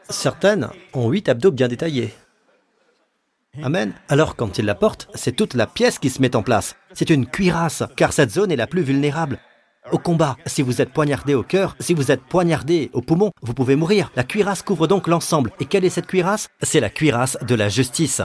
Certaines 0.09 0.69
ont 0.93 1.09
huit 1.09 1.29
abdos 1.29 1.51
bien 1.51 1.67
détaillés. 1.67 2.13
Amen. 3.61 3.93
Alors 4.09 4.35
quand 4.35 4.57
ils 4.57 4.65
la 4.65 4.75
portent, 4.75 5.07
c'est 5.13 5.35
toute 5.35 5.53
la 5.53 5.67
pièce 5.67 5.99
qui 5.99 6.09
se 6.09 6.21
met 6.21 6.35
en 6.35 6.41
place. 6.41 6.75
C'est 6.93 7.09
une 7.09 7.27
cuirasse, 7.27 7.83
car 7.95 8.11
cette 8.11 8.31
zone 8.31 8.51
est 8.51 8.55
la 8.55 8.67
plus 8.67 8.81
vulnérable. 8.81 9.39
Au 9.91 9.97
combat, 9.97 10.37
si 10.45 10.61
vous 10.61 10.81
êtes 10.81 10.93
poignardé 10.93 11.35
au 11.35 11.43
cœur, 11.43 11.75
si 11.79 11.93
vous 11.93 12.11
êtes 12.11 12.23
poignardé 12.23 12.89
au 12.93 13.01
poumon, 13.01 13.31
vous 13.41 13.53
pouvez 13.53 13.75
mourir. 13.75 14.11
La 14.15 14.23
cuirasse 14.23 14.63
couvre 14.63 14.87
donc 14.87 15.07
l'ensemble. 15.07 15.51
Et 15.59 15.65
quelle 15.65 15.85
est 15.85 15.89
cette 15.89 16.07
cuirasse? 16.07 16.49
C'est 16.61 16.79
la 16.79 16.89
cuirasse 16.89 17.37
de 17.41 17.53
la 17.53 17.69
justice. 17.69 18.21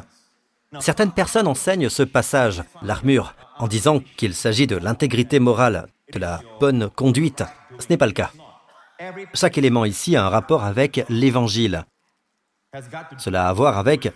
Certaines 0.80 1.12
personnes 1.12 1.48
enseignent 1.48 1.88
ce 1.88 2.02
passage, 2.04 2.62
l'armure, 2.82 3.34
en 3.58 3.68
disant 3.68 4.00
qu'il 4.16 4.34
s'agit 4.34 4.66
de 4.66 4.76
l'intégrité 4.76 5.40
morale, 5.40 5.88
de 6.12 6.18
la 6.18 6.40
bonne 6.60 6.90
conduite. 6.90 7.42
Ce 7.78 7.86
n'est 7.90 7.96
pas 7.96 8.06
le 8.06 8.12
cas. 8.12 8.30
Chaque 9.34 9.58
élément 9.58 9.84
ici 9.84 10.16
a 10.16 10.24
un 10.24 10.28
rapport 10.28 10.64
avec 10.64 11.04
l'Évangile. 11.08 11.84
Cela 13.18 13.46
a 13.46 13.48
à 13.48 13.52
voir 13.52 13.78
avec 13.78 14.12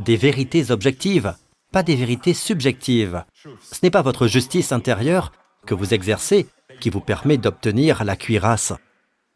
des 0.00 0.16
vérités 0.16 0.70
objectives, 0.70 1.34
pas 1.70 1.82
des 1.82 1.96
vérités 1.96 2.34
subjectives. 2.34 3.24
Ce 3.34 3.78
n'est 3.82 3.90
pas 3.90 4.02
votre 4.02 4.26
justice 4.26 4.72
intérieure 4.72 5.32
que 5.66 5.74
vous 5.74 5.94
exercez 5.94 6.48
qui 6.80 6.90
vous 6.90 7.00
permet 7.00 7.36
d'obtenir 7.36 8.04
la 8.04 8.16
cuirasse. 8.16 8.72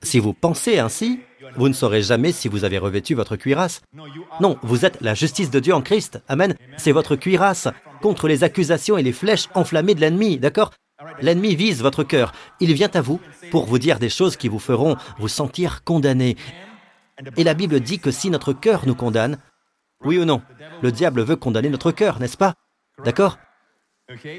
Si 0.02 0.18
vous 0.18 0.32
pensez 0.32 0.78
ainsi, 0.78 1.20
vous 1.56 1.68
ne 1.68 1.74
saurez 1.74 2.02
jamais 2.02 2.32
si 2.32 2.48
vous 2.48 2.64
avez 2.64 2.78
revêtu 2.78 3.14
votre 3.14 3.36
cuirasse. 3.36 3.82
Non, 4.40 4.58
vous 4.62 4.84
êtes 4.84 5.00
la 5.00 5.14
justice 5.14 5.50
de 5.50 5.60
Dieu 5.60 5.74
en 5.74 5.82
Christ. 5.82 6.20
Amen. 6.28 6.54
C'est 6.76 6.92
votre 6.92 7.16
cuirasse 7.16 7.68
contre 8.02 8.28
les 8.28 8.44
accusations 8.44 8.98
et 8.98 9.02
les 9.02 9.12
flèches 9.12 9.48
enflammées 9.54 9.94
de 9.94 10.00
l'ennemi, 10.00 10.38
d'accord? 10.38 10.72
L'ennemi 11.20 11.54
vise 11.54 11.82
votre 11.82 12.04
cœur. 12.04 12.32
Il 12.60 12.72
vient 12.74 12.90
à 12.94 13.00
vous 13.00 13.20
pour 13.50 13.66
vous 13.66 13.78
dire 13.78 13.98
des 13.98 14.08
choses 14.08 14.36
qui 14.36 14.48
vous 14.48 14.58
feront 14.58 14.96
vous 15.18 15.28
sentir 15.28 15.84
condamné. 15.84 16.36
Et 17.36 17.44
la 17.44 17.54
Bible 17.54 17.80
dit 17.80 17.98
que 17.98 18.10
si 18.10 18.30
notre 18.30 18.52
cœur 18.52 18.86
nous 18.86 18.94
condamne, 18.94 19.38
oui 20.04 20.18
ou 20.18 20.24
non, 20.24 20.42
le 20.82 20.92
diable 20.92 21.22
veut 21.22 21.36
condamner 21.36 21.70
notre 21.70 21.90
cœur, 21.90 22.20
n'est-ce 22.20 22.36
pas? 22.36 22.54
D'accord? 23.04 23.38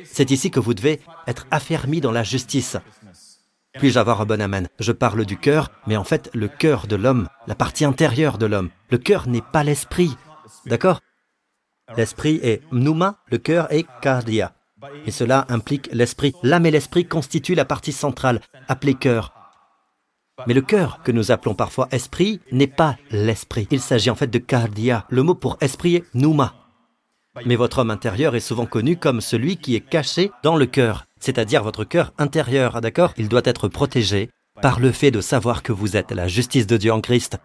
C'est 0.05 0.31
ici 0.31 0.51
que 0.51 0.59
vous 0.59 0.73
devez 0.73 1.01
être 1.25 1.45
affermi 1.51 1.99
dans 1.99 2.11
la 2.11 2.23
justice. 2.23 2.77
Puis-je 3.73 3.99
avoir 3.99 4.21
un 4.21 4.25
bon 4.25 4.41
amen? 4.41 4.69
Je 4.79 4.91
parle 4.91 5.25
du 5.25 5.37
cœur, 5.37 5.71
mais 5.85 5.97
en 5.97 6.03
fait, 6.03 6.29
le 6.33 6.47
cœur 6.47 6.87
de 6.87 6.95
l'homme, 6.95 7.27
la 7.47 7.55
partie 7.55 7.85
intérieure 7.85 8.37
de 8.37 8.45
l'homme. 8.45 8.69
Le 8.89 8.97
cœur 8.97 9.27
n'est 9.27 9.41
pas 9.41 9.63
l'esprit. 9.63 10.15
D'accord? 10.65 11.01
L'esprit 11.95 12.39
est 12.43 12.61
pneuma, 12.69 13.19
le 13.27 13.37
cœur 13.37 13.71
est 13.71 13.85
cardia. 14.01 14.53
Et 15.05 15.11
cela 15.11 15.45
implique 15.49 15.89
l'esprit. 15.91 16.33
L'âme 16.43 16.65
et 16.65 16.71
l'esprit 16.71 17.05
constituent 17.05 17.55
la 17.55 17.65
partie 17.65 17.91
centrale, 17.91 18.41
appelée 18.67 18.93
cœur. 18.93 19.33
Mais 20.45 20.53
le 20.53 20.61
cœur, 20.61 21.01
que 21.03 21.11
nous 21.11 21.31
appelons 21.31 21.55
parfois 21.55 21.87
esprit, 21.91 22.41
n'est 22.51 22.67
pas 22.67 22.95
l'esprit. 23.09 23.67
Il 23.71 23.81
s'agit 23.81 24.11
en 24.11 24.15
fait 24.15 24.27
de 24.27 24.37
cardia. 24.37 25.05
Le 25.09 25.23
mot 25.23 25.33
pour 25.33 25.57
esprit 25.61 25.95
est 25.95 26.11
pneuma. 26.11 26.53
Mais 27.45 27.55
votre 27.55 27.79
homme 27.79 27.91
intérieur 27.91 28.35
est 28.35 28.39
souvent 28.39 28.65
connu 28.65 28.97
comme 28.97 29.21
celui 29.21 29.57
qui 29.57 29.75
est 29.75 29.81
caché 29.81 30.31
dans 30.43 30.55
le 30.55 30.65
cœur, 30.65 31.05
c'est-à-dire 31.19 31.63
votre 31.63 31.83
cœur 31.83 32.13
intérieur, 32.17 32.81
d'accord? 32.81 33.13
Il 33.17 33.29
doit 33.29 33.41
être 33.45 33.67
protégé 33.67 34.29
par 34.61 34.79
le 34.79 34.91
fait 34.91 35.11
de 35.11 35.21
savoir 35.21 35.61
que 35.61 35.71
vous 35.71 35.97
êtes 35.97 36.11
la 36.11 36.27
justice 36.27 36.67
de 36.67 36.77
Dieu 36.77 36.91
en 36.91 37.01
Christ. 37.01 37.37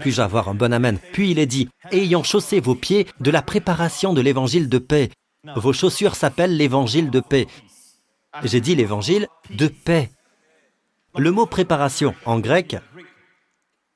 Puis-je 0.00 0.20
avoir 0.20 0.48
un 0.50 0.54
bon 0.54 0.72
amen? 0.72 0.98
Puis 1.12 1.30
il 1.30 1.38
est 1.38 1.46
dit, 1.46 1.68
ayant 1.92 2.22
chaussé 2.22 2.60
vos 2.60 2.74
pieds 2.74 3.06
de 3.20 3.30
la 3.30 3.40
préparation 3.40 4.12
de 4.12 4.20
l'évangile 4.20 4.68
de 4.68 4.78
paix, 4.78 5.10
vos 5.54 5.72
chaussures 5.72 6.16
s'appellent 6.16 6.56
l'évangile 6.56 7.10
de 7.10 7.20
paix. 7.20 7.46
J'ai 8.42 8.60
dit 8.60 8.74
l'évangile 8.74 9.28
de 9.50 9.68
paix. 9.68 10.10
Le 11.16 11.30
mot 11.30 11.46
préparation 11.46 12.14
en 12.24 12.38
grec 12.40 12.76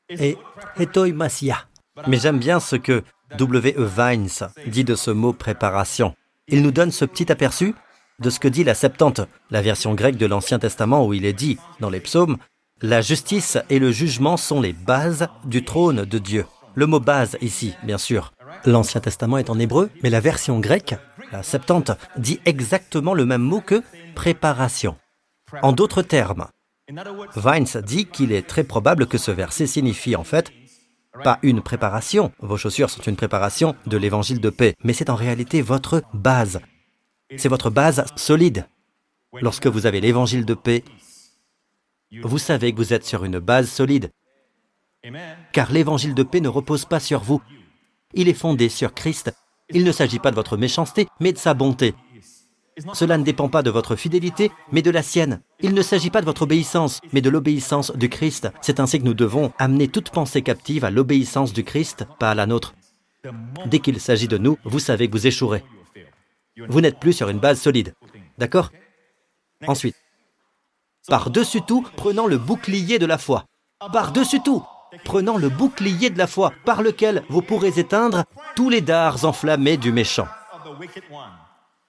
est 0.09 0.39
etoimasia. 0.79 1.67
Mais 2.07 2.19
j'aime 2.19 2.39
bien 2.39 2.61
ce 2.61 2.77
que 2.77 3.03
W.E. 3.37 3.85
Vines 3.85 4.49
dit 4.67 4.85
de 4.85 4.95
ce 4.95 5.11
mot 5.11 5.33
préparation. 5.33 6.15
il 6.49 6.63
nous 6.63 6.73
donne 6.73 6.91
ce 6.91 7.05
petit 7.05 7.31
aperçu 7.31 7.75
de 8.19 8.31
ce 8.31 8.41
que 8.41 8.49
dit 8.49 8.65
la 8.65 8.75
Septante, 8.75 9.21
la 9.51 9.63
version 9.63 9.95
grecque 9.95 10.17
de 10.17 10.27
l'Ancien 10.27 10.59
Testament 10.59 11.07
où 11.07 11.15
il 11.15 11.25
est 11.25 11.33
dit, 11.33 11.59
dans 11.81 11.91
les 11.91 12.01
psaumes, 12.01 12.37
La 12.83 13.03
justice 13.03 13.59
et 13.69 13.79
le 13.79 13.93
jugement 13.93 14.39
sont 14.39 14.63
les 14.63 14.73
bases 14.73 15.29
du 15.45 15.65
trône 15.67 16.07
de 16.07 16.19
Dieu. 16.19 16.47
Le 16.75 16.87
mot 16.87 16.99
base 16.99 17.37
ici, 17.43 17.75
bien 17.83 17.99
sûr. 17.99 18.33
L'Ancien 18.65 19.03
Testament 19.03 19.37
est 19.37 19.51
en 19.51 19.59
hébreu, 19.59 19.91
mais 20.03 20.09
la 20.09 20.21
version 20.21 20.61
grecque, 20.61 20.95
la 21.33 21.43
Septante, 21.43 21.93
dit 22.17 22.41
exactement 22.45 23.15
le 23.15 23.27
même 23.27 23.43
mot 23.43 23.61
que 23.61 23.83
préparation. 24.15 24.97
En 25.63 25.73
d'autres 25.73 26.03
termes, 26.03 26.47
Vines 27.37 27.83
dit 27.85 28.07
qu'il 28.07 28.33
est 28.33 28.47
très 28.47 28.65
probable 28.65 29.07
que 29.07 29.19
ce 29.19 29.31
verset 29.31 29.67
signifie 29.67 30.17
en 30.17 30.25
fait 30.25 30.53
pas 31.25 31.39
une 31.43 31.61
préparation, 31.61 32.33
vos 32.39 32.57
chaussures 32.57 32.89
sont 32.89 33.03
une 33.03 33.17
préparation 33.17 33.75
de 33.87 33.97
l'évangile 33.97 34.41
de 34.41 34.51
paix, 34.51 34.75
mais 34.85 34.93
c'est 34.93 35.11
en 35.11 35.17
réalité 35.17 35.61
votre 35.61 36.03
base. 36.15 36.61
C'est 37.37 37.49
votre 37.49 37.71
base 37.71 38.05
solide. 38.17 38.69
Lorsque 39.41 39.67
vous 39.67 39.87
avez 39.87 40.01
l'évangile 40.01 40.45
de 40.45 40.55
paix, 40.55 40.85
vous 42.23 42.39
savez 42.39 42.73
que 42.73 42.77
vous 42.77 42.93
êtes 42.93 43.05
sur 43.05 43.25
une 43.25 43.39
base 43.39 43.69
solide. 43.69 44.13
Car 45.53 45.73
l'évangile 45.73 46.15
de 46.15 46.23
paix 46.23 46.41
ne 46.41 46.49
repose 46.49 46.85
pas 46.85 47.01
sur 47.01 47.21
vous. 47.21 47.43
Il 48.15 48.29
est 48.29 48.35
fondé 48.35 48.69
sur 48.69 48.95
Christ. 48.95 49.33
Il 49.73 49.85
ne 49.85 49.93
s'agit 49.93 50.19
pas 50.19 50.31
de 50.31 50.37
votre 50.37 50.57
méchanceté, 50.57 51.07
mais 51.21 51.33
de 51.33 51.39
sa 51.39 51.55
bonté. 51.55 51.95
Cela 52.95 53.19
ne 53.19 53.25
dépend 53.25 53.49
pas 53.49 53.63
de 53.63 53.71
votre 53.71 53.97
fidélité, 53.97 54.51
mais 54.73 54.83
de 54.83 54.91
la 54.91 55.03
sienne. 55.03 55.43
Il 55.61 55.75
ne 55.75 55.83
s'agit 55.83 56.11
pas 56.11 56.21
de 56.21 56.27
votre 56.27 56.43
obéissance, 56.43 57.01
mais 57.13 57.21
de 57.21 57.31
l'obéissance 57.31 57.93
du 57.95 58.09
Christ. 58.09 58.49
C'est 58.63 58.81
ainsi 58.81 58.99
que 58.99 59.05
nous 59.05 59.15
devons 59.15 59.53
amener 59.59 59.89
toute 59.89 60.11
pensée 60.11 60.43
captive 60.43 60.85
à 60.85 60.91
l'obéissance 60.91 61.53
du 61.53 61.65
Christ, 61.65 62.07
pas 62.19 62.31
à 62.31 62.35
la 62.35 62.47
nôtre. 62.47 62.75
Dès 63.67 63.81
qu'il 63.81 64.01
s'agit 64.01 64.29
de 64.29 64.39
nous, 64.39 64.57
vous 64.65 64.79
savez 64.79 65.09
que 65.09 65.13
vous 65.13 65.27
échouerez. 65.27 65.63
Vous 66.69 66.81
n'êtes 66.81 66.99
plus 66.99 67.13
sur 67.13 67.29
une 67.29 67.39
base 67.39 67.61
solide. 67.61 67.95
D'accord? 68.39 68.71
Ensuite, 69.67 69.97
par-dessus 71.09 71.63
tout, 71.63 71.87
prenant 71.97 72.27
le 72.27 72.39
bouclier 72.39 72.99
de 72.99 73.07
la 73.07 73.19
foi. 73.19 73.45
Par-dessus 73.93 74.43
tout, 74.43 74.63
prenant 75.05 75.37
le 75.37 75.49
bouclier 75.49 76.11
de 76.11 76.19
la 76.19 76.27
foi, 76.27 76.53
par 76.65 76.83
lequel 76.83 77.23
vous 77.29 77.43
pourrez 77.43 77.79
éteindre 77.79 78.25
tous 78.57 78.71
les 78.71 78.81
dards 78.81 79.25
enflammés 79.25 79.77
du 79.77 79.93
méchant 79.93 80.27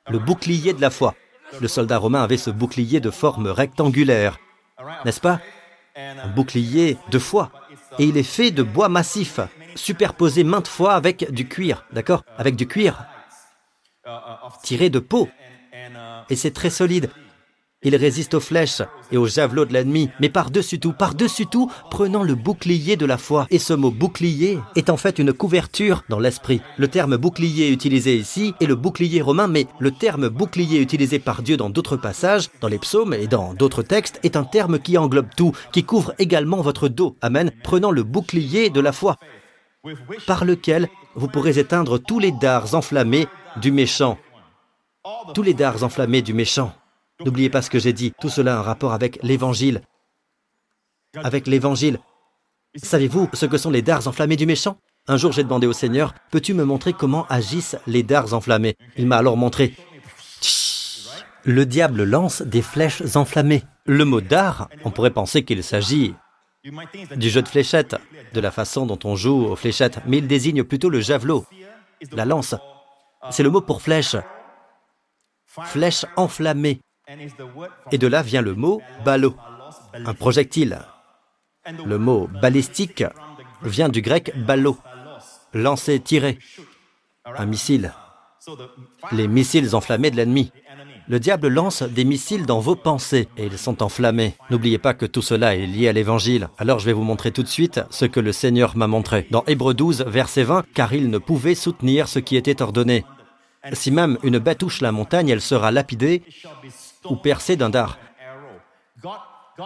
le 0.10 0.20
bouclier 0.20 0.74
de 0.74 0.82
la 0.82 0.90
foi. 0.90 1.16
Le 1.60 1.68
soldat 1.68 1.98
romain 1.98 2.24
avait 2.24 2.38
ce 2.38 2.50
bouclier 2.50 3.00
de 3.00 3.12
forme 3.12 3.48
rectangulaire, 3.48 4.38
n'est-ce 5.06 5.20
pas? 5.20 5.40
Un 5.96 6.28
bouclier 6.28 6.98
de 7.10 7.20
foi. 7.20 7.52
Et 8.00 8.06
il 8.06 8.18
est 8.18 8.24
fait 8.24 8.52
de 8.52 8.64
bois 8.64 8.90
massif, 8.90 9.40
superposé 9.76 10.44
maintes 10.44 10.68
fois 10.68 10.94
avec 10.94 11.32
du 11.32 11.48
cuir, 11.48 11.86
d'accord? 11.92 12.24
Avec 12.38 12.56
du 12.56 12.68
cuir 12.68 13.06
tiré 14.64 14.90
de 14.90 15.00
peau. 15.00 15.30
Et 16.30 16.36
c'est 16.36 16.52
très 16.52 16.70
solide. 16.70 17.10
Il 17.84 17.96
résiste 17.96 18.36
aux 18.36 18.40
flèches 18.40 18.84
et 19.12 19.18
aux 19.18 19.26
javelots 19.26 19.66
de 19.66 19.74
l'ennemi, 19.74 20.12
mais 20.20 20.30
par-dessus 20.30 20.80
tout, 20.80 20.94
par-dessus 20.94 21.48
tout, 21.48 21.72
prenant 21.90 22.22
le 22.22 22.36
bouclier 22.36 22.96
de 22.96 23.08
la 23.08 23.18
foi. 23.18 23.48
Et 23.50 23.58
ce 23.58 23.74
mot 23.74 23.90
bouclier 23.90 24.60
est 24.76 24.92
en 24.92 24.98
fait 24.98 25.18
une 25.18 25.34
couverture 25.34 26.04
dans 26.08 26.20
l'esprit. 26.20 26.62
Le 26.78 26.88
terme 26.88 27.18
bouclier 27.18 27.70
utilisé 27.70 28.16
ici 28.16 28.54
est 28.62 28.68
le 28.68 28.76
bouclier 28.76 29.20
romain, 29.24 29.48
mais 29.48 29.66
le 29.80 29.90
terme 29.90 30.30
bouclier 30.30 30.80
utilisé 30.80 31.18
par 31.18 31.42
Dieu 31.42 31.58
dans 31.58 31.72
d'autres 31.72 31.98
passages, 31.98 32.50
dans 32.62 32.68
les 32.68 32.78
psaumes 32.78 33.16
et 33.16 33.26
dans 33.26 33.56
d'autres 33.56 33.82
textes, 33.82 34.20
est 34.22 34.36
un 34.36 34.44
terme 34.44 34.78
qui 34.78 35.00
englobe 35.00 35.30
tout, 35.36 35.54
qui 35.72 35.84
couvre 35.84 36.14
également 36.20 36.62
votre 36.62 36.88
dos. 36.88 37.18
Amen. 37.22 37.52
Prenant 37.64 37.90
le 37.90 38.04
bouclier 38.04 38.70
de 38.70 38.80
la 38.80 38.92
foi, 38.92 39.18
par 40.28 40.46
lequel 40.46 40.88
vous 41.16 41.28
pourrez 41.28 41.58
éteindre 41.58 41.98
tous 41.98 42.20
les 42.20 42.32
dards 42.32 42.76
enflammés 42.76 43.28
du 43.60 43.72
méchant. 43.72 44.20
Tous 45.34 45.42
les 45.42 45.56
dards 45.56 45.82
enflammés 45.82 46.22
du 46.22 46.36
méchant. 46.36 46.76
N'oubliez 47.26 47.50
pas 47.50 47.62
ce 47.62 47.70
que 47.70 47.80
j'ai 47.80 47.94
dit, 47.94 48.14
tout 48.20 48.30
cela 48.30 48.56
a 48.56 48.60
un 48.60 48.64
rapport 48.64 48.94
avec 48.94 49.20
l'évangile. 49.24 49.82
Avec 51.16 51.48
l'évangile. 51.48 52.00
Savez-vous 52.76 53.30
ce 53.34 53.46
que 53.46 53.58
sont 53.58 53.72
les 53.72 53.82
dards 53.82 54.08
enflammés 54.08 54.38
du 54.38 54.46
méchant? 54.46 54.78
Un 55.08 55.18
jour 55.18 55.32
j'ai 55.32 55.44
demandé 55.44 55.68
au 55.68 55.74
Seigneur, 55.74 56.14
peux-tu 56.32 56.54
me 56.54 56.64
montrer 56.64 56.94
comment 56.94 57.26
agissent 57.28 57.78
les 57.88 58.04
dards 58.04 58.34
enflammés? 58.34 58.76
Il 58.98 59.08
m'a 59.08 59.18
alors 59.18 59.36
montré. 59.36 59.76
Le 61.44 61.66
diable 61.66 62.04
lance 62.04 62.44
des 62.44 62.62
flèches 62.62 63.16
enflammées. 63.16 63.64
Le 63.86 64.06
mot 64.06 64.22
dard, 64.22 64.70
on 64.86 64.92
pourrait 64.92 65.12
penser 65.12 65.44
qu'il 65.44 65.64
s'agit 65.64 66.14
du 67.16 67.30
jeu 67.30 67.42
de 67.42 67.48
fléchettes, 67.48 67.96
de 68.34 68.40
la 68.40 68.52
façon 68.52 68.86
dont 68.86 69.00
on 69.04 69.16
joue 69.16 69.46
aux 69.48 69.56
fléchettes, 69.56 70.00
mais 70.06 70.20
il 70.20 70.28
désigne 70.28 70.64
plutôt 70.64 70.90
le 70.90 71.02
javelot, 71.02 71.46
la 72.12 72.26
lance. 72.26 72.54
C'est 73.32 73.44
le 73.44 73.50
mot 73.50 73.62
pour 73.62 73.82
flèche. 73.82 74.16
Flèche 75.48 76.06
enflammée. 76.16 76.80
Et 77.92 77.98
de 77.98 78.08
là 78.08 78.22
vient 78.22 78.42
le 78.42 78.56
mot 78.56 78.82
ballot, 79.06 79.36
un 79.94 80.14
projectile. 80.14 80.80
Le 81.86 81.98
mot 81.98 82.28
balistique 82.42 83.04
vient 83.64 83.90
du 83.90 84.02
grec 84.02 84.34
ballot, 84.36 84.78
lancer, 85.54 86.00
tirer, 86.00 86.40
un 87.26 87.46
missile. 87.46 87.94
Les 89.12 89.28
missiles 89.28 89.76
enflammés 89.76 90.12
de 90.12 90.16
l'ennemi. 90.16 90.52
Le 91.08 91.20
diable 91.20 91.50
lance 91.50 91.84
des 91.84 92.06
missiles 92.06 92.46
dans 92.46 92.60
vos 92.60 92.76
pensées 92.76 93.28
et 93.38 93.46
ils 93.46 93.58
sont 93.58 93.84
enflammés. 93.84 94.36
N'oubliez 94.50 94.78
pas 94.78 94.94
que 94.94 95.06
tout 95.06 95.22
cela 95.22 95.56
est 95.56 95.68
lié 95.68 95.90
à 95.90 95.94
l'évangile. 95.94 96.50
Alors 96.58 96.80
je 96.80 96.86
vais 96.86 96.94
vous 96.94 97.04
montrer 97.04 97.32
tout 97.32 97.44
de 97.44 97.48
suite 97.48 97.82
ce 97.90 98.06
que 98.06 98.20
le 98.20 98.32
Seigneur 98.32 98.78
m'a 98.78 98.88
montré. 98.88 99.28
Dans 99.30 99.44
Hébreu 99.46 99.74
12, 99.74 100.06
verset 100.08 100.44
20, 100.44 100.66
car 100.74 100.94
il 100.94 101.10
ne 101.10 101.18
pouvait 101.18 101.56
soutenir 101.56 102.08
ce 102.08 102.20
qui 102.20 102.36
était 102.36 102.62
ordonné. 102.62 103.04
Si 103.74 103.92
même 103.92 104.18
une 104.24 104.40
bête 104.40 104.60
touche 104.60 104.82
la 104.82 104.92
montagne, 104.92 105.30
elle 105.30 105.42
sera 105.42 105.72
lapidée 105.72 106.24
ou 107.06 107.16
percée 107.16 107.56
d'un 107.56 107.70
dard. 107.70 107.98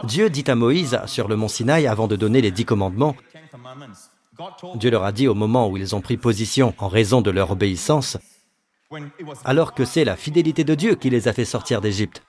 Dieu 0.04 0.30
dit 0.30 0.44
à 0.48 0.56
Moïse 0.56 1.00
sur 1.06 1.28
le 1.28 1.36
mont 1.36 1.48
Sinaï 1.48 1.88
avant 1.88 2.08
de 2.08 2.16
donner 2.16 2.42
les 2.42 2.52
dix 2.52 2.66
commandements, 2.66 3.16
Dieu 4.76 4.92
leur 4.92 5.04
a 5.04 5.12
dit 5.12 5.28
au 5.28 5.34
moment 5.34 5.70
où 5.70 5.78
ils 5.78 5.96
ont 5.96 6.02
pris 6.02 6.18
position 6.18 6.74
en 6.78 6.88
raison 6.88 7.22
de 7.22 7.32
leur 7.32 7.52
obéissance, 7.52 8.18
alors 9.44 9.74
que 9.74 9.86
c'est 9.86 10.06
la 10.06 10.16
fidélité 10.16 10.64
de 10.64 10.76
Dieu 10.76 10.96
qui 10.96 11.10
les 11.10 11.28
a 11.28 11.34
fait 11.34 11.46
sortir 11.46 11.82
d'Égypte. 11.82 12.24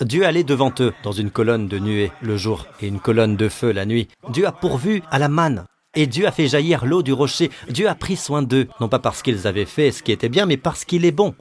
Dieu 0.00 0.24
allait 0.24 0.44
devant 0.44 0.72
eux 0.78 0.94
dans 1.02 1.12
une 1.12 1.30
colonne 1.30 1.66
de 1.66 1.78
nuée 1.78 2.12
le 2.22 2.36
jour 2.36 2.66
et 2.80 2.86
une 2.86 3.00
colonne 3.00 3.36
de 3.36 3.48
feu 3.48 3.72
la 3.72 3.84
nuit. 3.84 4.08
Dieu 4.28 4.46
a 4.46 4.52
pourvu 4.52 5.02
à 5.10 5.18
la 5.18 5.28
manne 5.28 5.64
et 5.94 6.06
Dieu 6.06 6.26
a 6.26 6.32
fait 6.32 6.46
jaillir 6.46 6.86
l'eau 6.86 7.02
du 7.02 7.12
rocher. 7.12 7.50
Dieu 7.68 7.88
a 7.88 7.96
pris 7.96 8.16
soin 8.16 8.42
d'eux, 8.42 8.68
non 8.80 8.88
pas 8.88 9.00
parce 9.00 9.22
qu'ils 9.22 9.48
avaient 9.48 9.66
fait 9.66 9.90
ce 9.90 10.02
qui 10.04 10.12
était 10.12 10.28
bien, 10.28 10.46
mais 10.46 10.56
parce 10.56 10.84
qu'il 10.84 11.04
est 11.04 11.12
bon. 11.12 11.34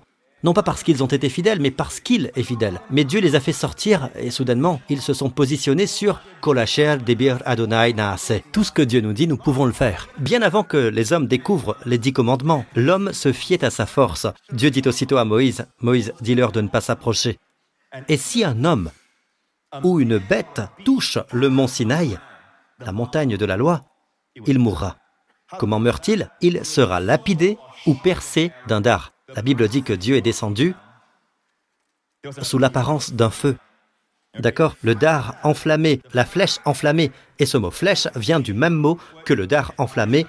Non 0.48 0.54
pas 0.54 0.64
parce 0.64 0.82
qu'ils 0.82 1.04
ont 1.04 1.08
été 1.08 1.28
fidèles, 1.28 1.60
mais 1.60 1.72
parce 1.72 2.00
qu'il 2.00 2.32
est 2.34 2.42
fidèle. 2.42 2.80
Mais 2.90 3.04
Dieu 3.04 3.20
les 3.20 3.36
a 3.36 3.42
fait 3.42 3.52
sortir 3.52 4.10
et 4.16 4.32
soudainement, 4.32 4.80
ils 4.88 5.02
se 5.02 5.14
sont 5.14 5.30
positionnés 5.30 5.88
sur 5.88 6.22
Kolasher 6.40 7.00
Debir 7.06 7.40
Adonai 7.44 7.92
Naase. 7.92 8.32
Tout 8.54 8.64
ce 8.64 8.72
que 8.72 8.82
Dieu 8.82 9.02
nous 9.02 9.12
dit, 9.12 9.28
nous 9.28 9.36
pouvons 9.36 9.66
le 9.66 9.74
faire. 9.74 10.08
Bien 10.20 10.42
avant 10.42 10.64
que 10.64 10.78
les 10.78 11.12
hommes 11.12 11.28
découvrent 11.28 11.76
les 11.86 11.98
dix 11.98 12.14
commandements, 12.14 12.66
l'homme 12.78 13.12
se 13.12 13.34
fiait 13.34 13.66
à 13.66 13.70
sa 13.70 13.86
force. 13.86 14.26
Dieu 14.54 14.70
dit 14.70 14.84
aussitôt 14.86 15.18
à 15.18 15.26
Moïse, 15.26 15.66
Moïse, 15.82 16.14
dis-leur 16.22 16.54
de 16.54 16.62
ne 16.62 16.70
pas 16.70 16.80
s'approcher. 16.80 17.40
Et 18.08 18.16
si 18.16 18.46
un 18.46 18.64
homme 18.64 18.90
ou 19.84 20.00
une 20.00 20.18
bête 20.18 20.62
touche 20.86 21.18
le 21.34 21.50
mont 21.50 21.68
Sinaï, 21.68 22.18
la 22.80 22.94
montagne 22.94 23.36
de 23.36 23.46
la 23.46 23.58
loi, 23.58 23.82
il 24.46 24.60
mourra. 24.60 24.96
Comment 25.60 25.82
meurt-il? 25.82 26.30
Il 26.40 26.64
sera 26.64 27.02
lapidé 27.02 27.58
ou 27.86 27.96
percé 27.96 28.54
d'un 28.70 28.80
dard. 28.80 29.12
La 29.38 29.44
Bible 29.44 29.68
dit 29.68 29.84
que 29.84 29.94
Dieu 29.94 30.16
est 30.16 30.24
descendu 30.24 30.74
sous 32.42 32.58
l'apparence 32.58 33.14
d'un 33.14 33.30
feu. 33.30 33.56
D'accord? 34.40 34.76
Le 34.82 34.96
dard 34.96 35.36
enflammé, 35.44 36.02
la 36.16 36.26
flèche 36.26 36.58
enflammée. 36.66 37.12
Et 37.38 37.46
ce 37.46 37.56
mot 37.56 37.70
flèche 37.70 38.08
vient 38.16 38.40
du 38.40 38.56
même 38.56 38.74
mot 38.74 38.98
que 39.26 39.36
le 39.36 39.46
dard 39.46 39.76
enflammé, 39.78 40.26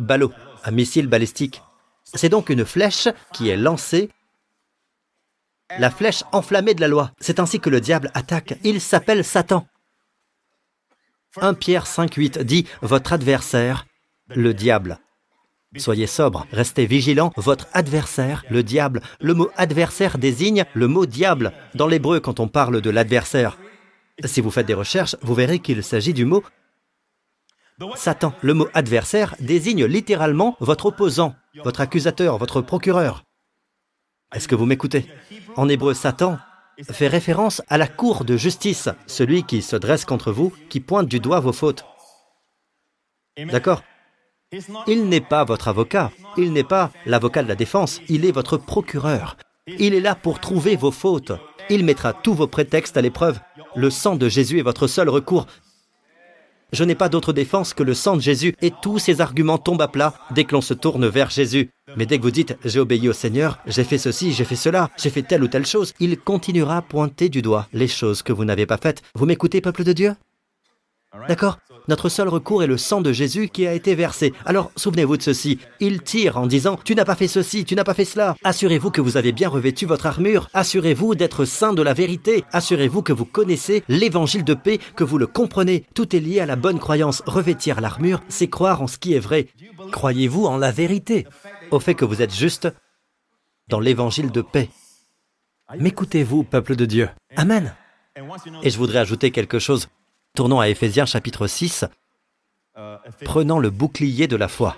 ballot, 0.00 0.32
un 0.64 0.72
missile 0.72 1.06
balistique. 1.06 1.62
C'est 2.02 2.28
donc 2.28 2.48
une 2.48 2.64
flèche 2.64 3.06
qui 3.32 3.48
est 3.48 3.56
lancée, 3.56 4.10
la 5.78 5.92
flèche 5.92 6.24
enflammée 6.32 6.74
de 6.74 6.80
la 6.80 6.88
loi. 6.88 7.12
C'est 7.20 7.38
ainsi 7.38 7.60
que 7.60 7.70
le 7.70 7.80
diable 7.80 8.10
attaque. 8.12 8.58
Il 8.64 8.80
s'appelle 8.80 9.24
Satan. 9.24 9.68
1 11.40 11.54
Pierre 11.54 11.86
5.8 11.86 12.42
dit 12.42 12.66
Votre 12.82 13.12
adversaire, 13.12 13.86
le 14.26 14.52
diable, 14.52 14.98
Soyez 15.78 16.06
sobre, 16.06 16.46
restez 16.52 16.86
vigilant, 16.86 17.32
votre 17.36 17.66
adversaire, 17.72 18.44
le 18.50 18.62
diable. 18.62 19.00
Le 19.20 19.34
mot 19.34 19.50
adversaire 19.56 20.18
désigne 20.18 20.64
le 20.74 20.88
mot 20.88 21.06
diable 21.06 21.52
dans 21.74 21.86
l'hébreu 21.86 22.20
quand 22.20 22.40
on 22.40 22.48
parle 22.48 22.80
de 22.80 22.90
l'adversaire. 22.90 23.58
Si 24.24 24.40
vous 24.40 24.50
faites 24.50 24.66
des 24.66 24.74
recherches, 24.74 25.16
vous 25.22 25.34
verrez 25.34 25.58
qu'il 25.58 25.82
s'agit 25.82 26.14
du 26.14 26.24
mot 26.24 26.42
Satan. 27.94 28.32
Le 28.40 28.54
mot 28.54 28.68
adversaire 28.72 29.34
désigne 29.38 29.84
littéralement 29.84 30.56
votre 30.60 30.86
opposant, 30.86 31.34
votre 31.62 31.82
accusateur, 31.82 32.38
votre 32.38 32.62
procureur. 32.62 33.24
Est-ce 34.34 34.48
que 34.48 34.54
vous 34.54 34.66
m'écoutez? 34.66 35.06
En 35.56 35.68
hébreu, 35.68 35.92
Satan 35.92 36.38
fait 36.90 37.08
référence 37.08 37.62
à 37.68 37.78
la 37.78 37.86
cour 37.86 38.24
de 38.24 38.36
justice, 38.36 38.88
celui 39.06 39.44
qui 39.44 39.62
se 39.62 39.76
dresse 39.76 40.04
contre 40.04 40.32
vous, 40.32 40.52
qui 40.68 40.80
pointe 40.80 41.08
du 41.08 41.20
doigt 41.20 41.40
vos 41.40 41.52
fautes. 41.52 41.84
D'accord? 43.36 43.82
Il 44.86 45.08
n'est 45.08 45.20
pas 45.20 45.44
votre 45.44 45.66
avocat, 45.66 46.12
il 46.36 46.52
n'est 46.52 46.62
pas 46.62 46.92
l'avocat 47.04 47.42
de 47.42 47.48
la 47.48 47.56
défense, 47.56 48.00
il 48.08 48.24
est 48.24 48.32
votre 48.32 48.56
procureur. 48.56 49.36
Il 49.66 49.92
est 49.92 50.00
là 50.00 50.14
pour 50.14 50.40
trouver 50.40 50.76
vos 50.76 50.92
fautes. 50.92 51.32
Il 51.68 51.84
mettra 51.84 52.12
tous 52.12 52.34
vos 52.34 52.46
prétextes 52.46 52.96
à 52.96 53.02
l'épreuve. 53.02 53.40
Le 53.74 53.90
sang 53.90 54.14
de 54.14 54.28
Jésus 54.28 54.60
est 54.60 54.62
votre 54.62 54.86
seul 54.86 55.08
recours. 55.08 55.46
Je 56.72 56.84
n'ai 56.84 56.94
pas 56.94 57.08
d'autre 57.08 57.32
défense 57.32 57.74
que 57.74 57.82
le 57.82 57.94
sang 57.94 58.16
de 58.16 58.20
Jésus 58.20 58.54
et 58.62 58.72
tous 58.82 59.00
ces 59.00 59.20
arguments 59.20 59.58
tombent 59.58 59.82
à 59.82 59.88
plat 59.88 60.14
dès 60.30 60.44
que 60.44 60.52
l'on 60.54 60.60
se 60.60 60.74
tourne 60.74 61.08
vers 61.08 61.30
Jésus. 61.30 61.70
Mais 61.96 62.06
dès 62.06 62.18
que 62.18 62.22
vous 62.22 62.30
dites 62.30 62.56
j'ai 62.64 62.78
obéi 62.78 63.08
au 63.08 63.12
Seigneur, 63.12 63.58
j'ai 63.66 63.84
fait 63.84 63.98
ceci, 63.98 64.32
j'ai 64.32 64.44
fait 64.44 64.56
cela, 64.56 64.90
j'ai 64.96 65.10
fait 65.10 65.22
telle 65.22 65.42
ou 65.42 65.48
telle 65.48 65.66
chose, 65.66 65.92
il 65.98 66.18
continuera 66.18 66.78
à 66.78 66.82
pointer 66.82 67.28
du 67.28 67.42
doigt 67.42 67.66
les 67.72 67.88
choses 67.88 68.22
que 68.22 68.32
vous 68.32 68.44
n'avez 68.44 68.66
pas 68.66 68.78
faites. 68.78 69.02
Vous 69.14 69.26
m'écoutez, 69.26 69.60
peuple 69.60 69.82
de 69.82 69.92
Dieu? 69.92 70.14
D'accord? 71.28 71.58
Notre 71.88 72.08
seul 72.08 72.28
recours 72.28 72.62
est 72.62 72.66
le 72.66 72.76
sang 72.76 73.00
de 73.00 73.12
Jésus 73.12 73.48
qui 73.48 73.66
a 73.66 73.72
été 73.72 73.94
versé. 73.94 74.32
Alors 74.44 74.72
souvenez-vous 74.76 75.16
de 75.16 75.22
ceci. 75.22 75.58
Il 75.78 76.02
tire 76.02 76.36
en 76.36 76.46
disant 76.46 76.78
Tu 76.84 76.94
n'as 76.94 77.04
pas 77.04 77.14
fait 77.14 77.28
ceci, 77.28 77.64
tu 77.64 77.74
n'as 77.76 77.84
pas 77.84 77.94
fait 77.94 78.04
cela. 78.04 78.36
Assurez-vous 78.42 78.90
que 78.90 79.00
vous 79.00 79.16
avez 79.16 79.32
bien 79.32 79.48
revêtu 79.48 79.86
votre 79.86 80.06
armure. 80.06 80.48
Assurez-vous 80.52 81.14
d'être 81.14 81.44
saint 81.44 81.72
de 81.72 81.82
la 81.82 81.94
vérité. 81.94 82.44
Assurez-vous 82.52 83.02
que 83.02 83.12
vous 83.12 83.24
connaissez 83.24 83.84
l'évangile 83.88 84.44
de 84.44 84.54
paix, 84.54 84.78
que 84.96 85.04
vous 85.04 85.18
le 85.18 85.26
comprenez. 85.26 85.84
Tout 85.94 86.16
est 86.16 86.20
lié 86.20 86.40
à 86.40 86.46
la 86.46 86.56
bonne 86.56 86.80
croyance. 86.80 87.22
Revêtir 87.26 87.80
l'armure, 87.80 88.22
c'est 88.28 88.48
croire 88.48 88.82
en 88.82 88.86
ce 88.88 88.98
qui 88.98 89.14
est 89.14 89.20
vrai. 89.20 89.48
Croyez-vous 89.92 90.46
en 90.46 90.56
la 90.56 90.72
vérité, 90.72 91.26
au 91.70 91.78
fait 91.78 91.94
que 91.94 92.04
vous 92.04 92.22
êtes 92.22 92.34
juste 92.34 92.68
dans 93.68 93.80
l'évangile 93.80 94.30
de 94.30 94.42
paix. 94.42 94.70
M'écoutez-vous, 95.78 96.44
peuple 96.44 96.76
de 96.76 96.84
Dieu. 96.84 97.08
Amen. 97.36 97.74
Et 98.62 98.70
je 98.70 98.78
voudrais 98.78 99.00
ajouter 99.00 99.30
quelque 99.30 99.58
chose. 99.58 99.88
Tournons 100.36 100.60
à 100.60 100.68
Éphésiens 100.68 101.06
chapitre 101.06 101.46
6, 101.46 101.86
prenant 103.24 103.58
le 103.58 103.70
bouclier 103.70 104.26
de 104.26 104.36
la 104.36 104.48
foi. 104.48 104.76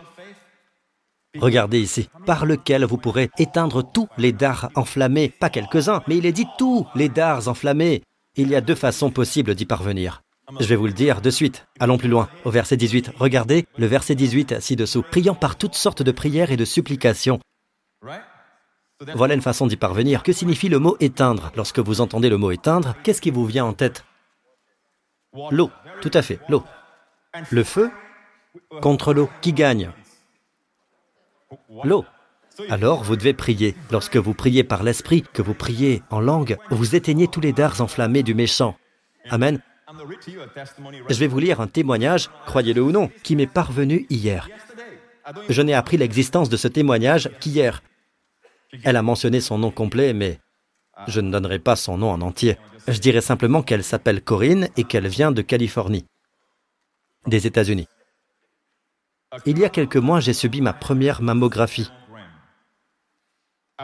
Regardez 1.37 1.81
ici, 1.81 2.09
par 2.27 2.47
lequel 2.47 2.85
vous 2.85 2.97
pourrez 2.97 3.29
éteindre 3.38 3.83
tous 3.83 4.09
les 4.19 4.33
dards 4.33 4.71
enflammés, 4.77 5.29
pas 5.29 5.50
quelques-uns, 5.50 6.00
mais 6.07 6.17
il 6.17 6.27
est 6.27 6.33
dit 6.33 6.47
tous 6.59 6.87
les 6.95 7.09
dards 7.09 7.49
enflammés. 7.49 8.03
Il 8.37 8.49
y 8.49 8.55
a 8.55 8.61
deux 8.61 8.77
façons 8.77 9.11
possibles 9.11 9.57
d'y 9.57 9.67
parvenir. 9.67 10.23
Je 10.61 10.67
vais 10.67 10.77
vous 10.77 10.87
le 10.87 10.93
dire 10.93 11.21
de 11.21 11.31
suite. 11.31 11.67
Allons 11.81 11.99
plus 11.99 12.09
loin, 12.09 12.29
au 12.45 12.50
verset 12.53 12.77
18. 12.77 13.11
Regardez 13.19 13.67
le 13.77 13.87
verset 13.87 14.15
18 14.15 14.61
ci-dessous. 14.61 15.03
Priant 15.11 15.35
par 15.35 15.57
toutes 15.57 15.75
sortes 15.75 16.03
de 16.03 16.12
prières 16.12 16.53
et 16.53 16.57
de 16.57 16.65
supplications. 16.65 17.41
Voilà 19.15 19.35
une 19.35 19.43
façon 19.43 19.67
d'y 19.67 19.77
parvenir. 19.77 20.23
Que 20.23 20.33
signifie 20.33 20.69
le 20.69 20.79
mot 20.79 20.97
éteindre? 21.00 21.50
Lorsque 21.57 21.81
vous 21.81 22.00
entendez 22.00 22.29
le 22.29 22.37
mot 22.37 22.53
éteindre, 22.53 22.95
qu'est-ce 23.03 23.21
qui 23.21 23.33
vous 23.33 23.45
vient 23.45 23.65
en 23.65 23.73
tête? 23.73 24.05
L'eau, 25.51 25.71
tout 26.01 26.11
à 26.15 26.23
fait, 26.23 26.41
l'eau. 26.49 26.65
Le 27.51 27.65
feu 27.65 27.91
contre 28.81 29.13
l'eau, 29.13 29.29
qui 29.41 29.53
gagne 29.53 29.91
L'eau. 31.85 32.05
Alors 32.71 33.05
vous 33.05 33.17
devez 33.17 33.35
prier. 33.35 33.77
Lorsque 33.91 34.17
vous 34.17 34.35
priez 34.35 34.65
par 34.65 34.83
l'esprit, 34.83 35.23
que 35.33 35.43
vous 35.43 35.55
priez 35.55 36.03
en 36.11 36.21
langue, 36.21 36.57
vous 36.71 36.97
éteignez 36.97 37.29
tous 37.29 37.41
les 37.41 37.53
dards 37.53 37.81
enflammés 37.81 38.23
du 38.23 38.35
méchant. 38.35 38.77
Amen. 39.31 39.61
Je 41.09 41.19
vais 41.19 41.27
vous 41.27 41.39
lire 41.39 41.61
un 41.61 41.67
témoignage, 41.67 42.31
croyez-le 42.47 42.83
ou 42.83 42.91
non, 42.91 43.11
qui 43.23 43.37
m'est 43.37 43.47
parvenu 43.47 44.07
hier. 44.11 44.49
Je 45.49 45.63
n'ai 45.63 45.75
appris 45.75 45.97
l'existence 45.97 46.49
de 46.49 46.57
ce 46.57 46.69
témoignage 46.69 47.31
qu'hier. 47.41 47.83
Elle 48.85 48.97
a 48.97 49.03
mentionné 49.03 49.41
son 49.41 49.59
nom 49.59 49.71
complet, 49.71 50.13
mais 50.13 50.41
je 51.07 51.21
ne 51.21 51.31
donnerai 51.31 51.59
pas 51.59 51.76
son 51.76 51.99
nom 51.99 52.11
en 52.11 52.21
entier. 52.21 52.57
Je 52.87 52.99
dirais 52.99 53.21
simplement 53.21 53.62
qu'elle 53.62 53.85
s'appelle 53.85 54.23
Corinne 54.23 54.69
et 54.76 54.85
qu'elle 54.85 55.09
vient 55.09 55.33
de 55.33 55.43
Californie, 55.43 56.07
des 57.26 57.47
États-Unis. 57.47 57.87
Il 59.45 59.59
y 59.59 59.64
a 59.64 59.69
quelques 59.69 59.97
mois, 59.97 60.21
j'ai 60.21 60.33
subi 60.33 60.62
ma 60.62 60.73
première 60.73 61.21
mammographie. 61.21 61.90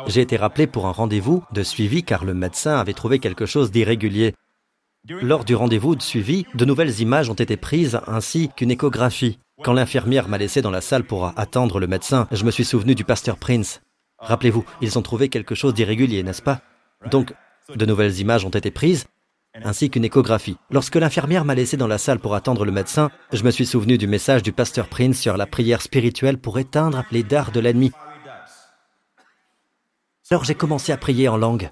J'ai 0.07 0.23
été 0.23 0.37
rappelé 0.37 0.67
pour 0.67 0.87
un 0.87 0.93
rendez-vous 0.93 1.45
de 1.53 1.63
suivi 1.63 2.03
car 2.03 2.25
le 2.25 2.35
médecin 2.35 2.79
avait 2.79 2.95
trouvé 2.95 3.19
quelque 3.19 3.47
chose 3.47 3.71
d'irrégulier. 3.71 4.35
Lors 5.09 5.45
du 5.45 5.55
rendez-vous 5.55 5.97
de 5.97 6.03
suivi, 6.03 6.47
de 6.55 6.65
nouvelles 6.65 7.01
images 7.01 7.29
ont 7.29 7.35
été 7.35 7.57
prises 7.57 8.01
ainsi 8.07 8.51
qu'une 8.57 8.71
échographie. 8.71 9.39
Quand 9.63 9.75
l'infirmière 9.75 10.29
m'a 10.29 10.39
laissé 10.39 10.63
dans 10.63 10.71
la 10.71 10.81
salle 10.81 11.05
pour 11.05 11.27
attendre 11.39 11.79
le 11.79 11.87
médecin, 11.87 12.27
je 12.33 12.45
me 12.45 12.51
suis 12.51 12.65
souvenu 12.65 12.95
du 12.95 13.05
pasteur 13.05 13.37
Prince. 13.37 13.83
Rappelez-vous, 14.19 14.65
ils 14.81 14.99
ont 14.99 15.03
trouvé 15.03 15.29
quelque 15.29 15.55
chose 15.55 15.75
d'irrégulier, 15.75 16.23
n'est-ce 16.23 16.43
pas? 16.43 16.63
Donc, 17.11 17.33
de 17.75 17.87
nouvelles 17.87 18.19
images 18.21 18.45
ont 18.45 18.51
été 18.51 18.71
prises, 18.71 19.07
ainsi 19.63 19.91
qu'une 19.91 20.05
échographie. 20.05 20.57
Lorsque 20.71 20.97
l'infirmière 20.97 21.45
m'a 21.45 21.55
laissé 21.55 21.77
dans 21.77 21.87
la 21.87 21.99
salle 21.99 22.19
pour 22.19 22.35
attendre 22.35 22.65
le 22.65 22.73
médecin, 22.73 23.11
je 23.33 23.43
me 23.43 23.51
suis 23.51 23.67
souvenu 23.67 23.99
du 23.99 24.07
message 24.07 24.43
du 24.43 24.53
pasteur 24.53 24.89
Prince 24.89 25.19
sur 25.19 25.37
la 25.37 25.47
prière 25.47 25.83
spirituelle 25.83 26.39
pour 26.39 26.59
éteindre 26.59 27.05
les 27.11 27.23
dards 27.23 27.53
de 27.53 27.61
l'ennemi. 27.61 27.93
Alors 30.31 30.45
j'ai 30.45 30.55
commencé 30.55 30.91
à 30.93 30.97
prier 30.97 31.29
en 31.29 31.37
langue. 31.37 31.71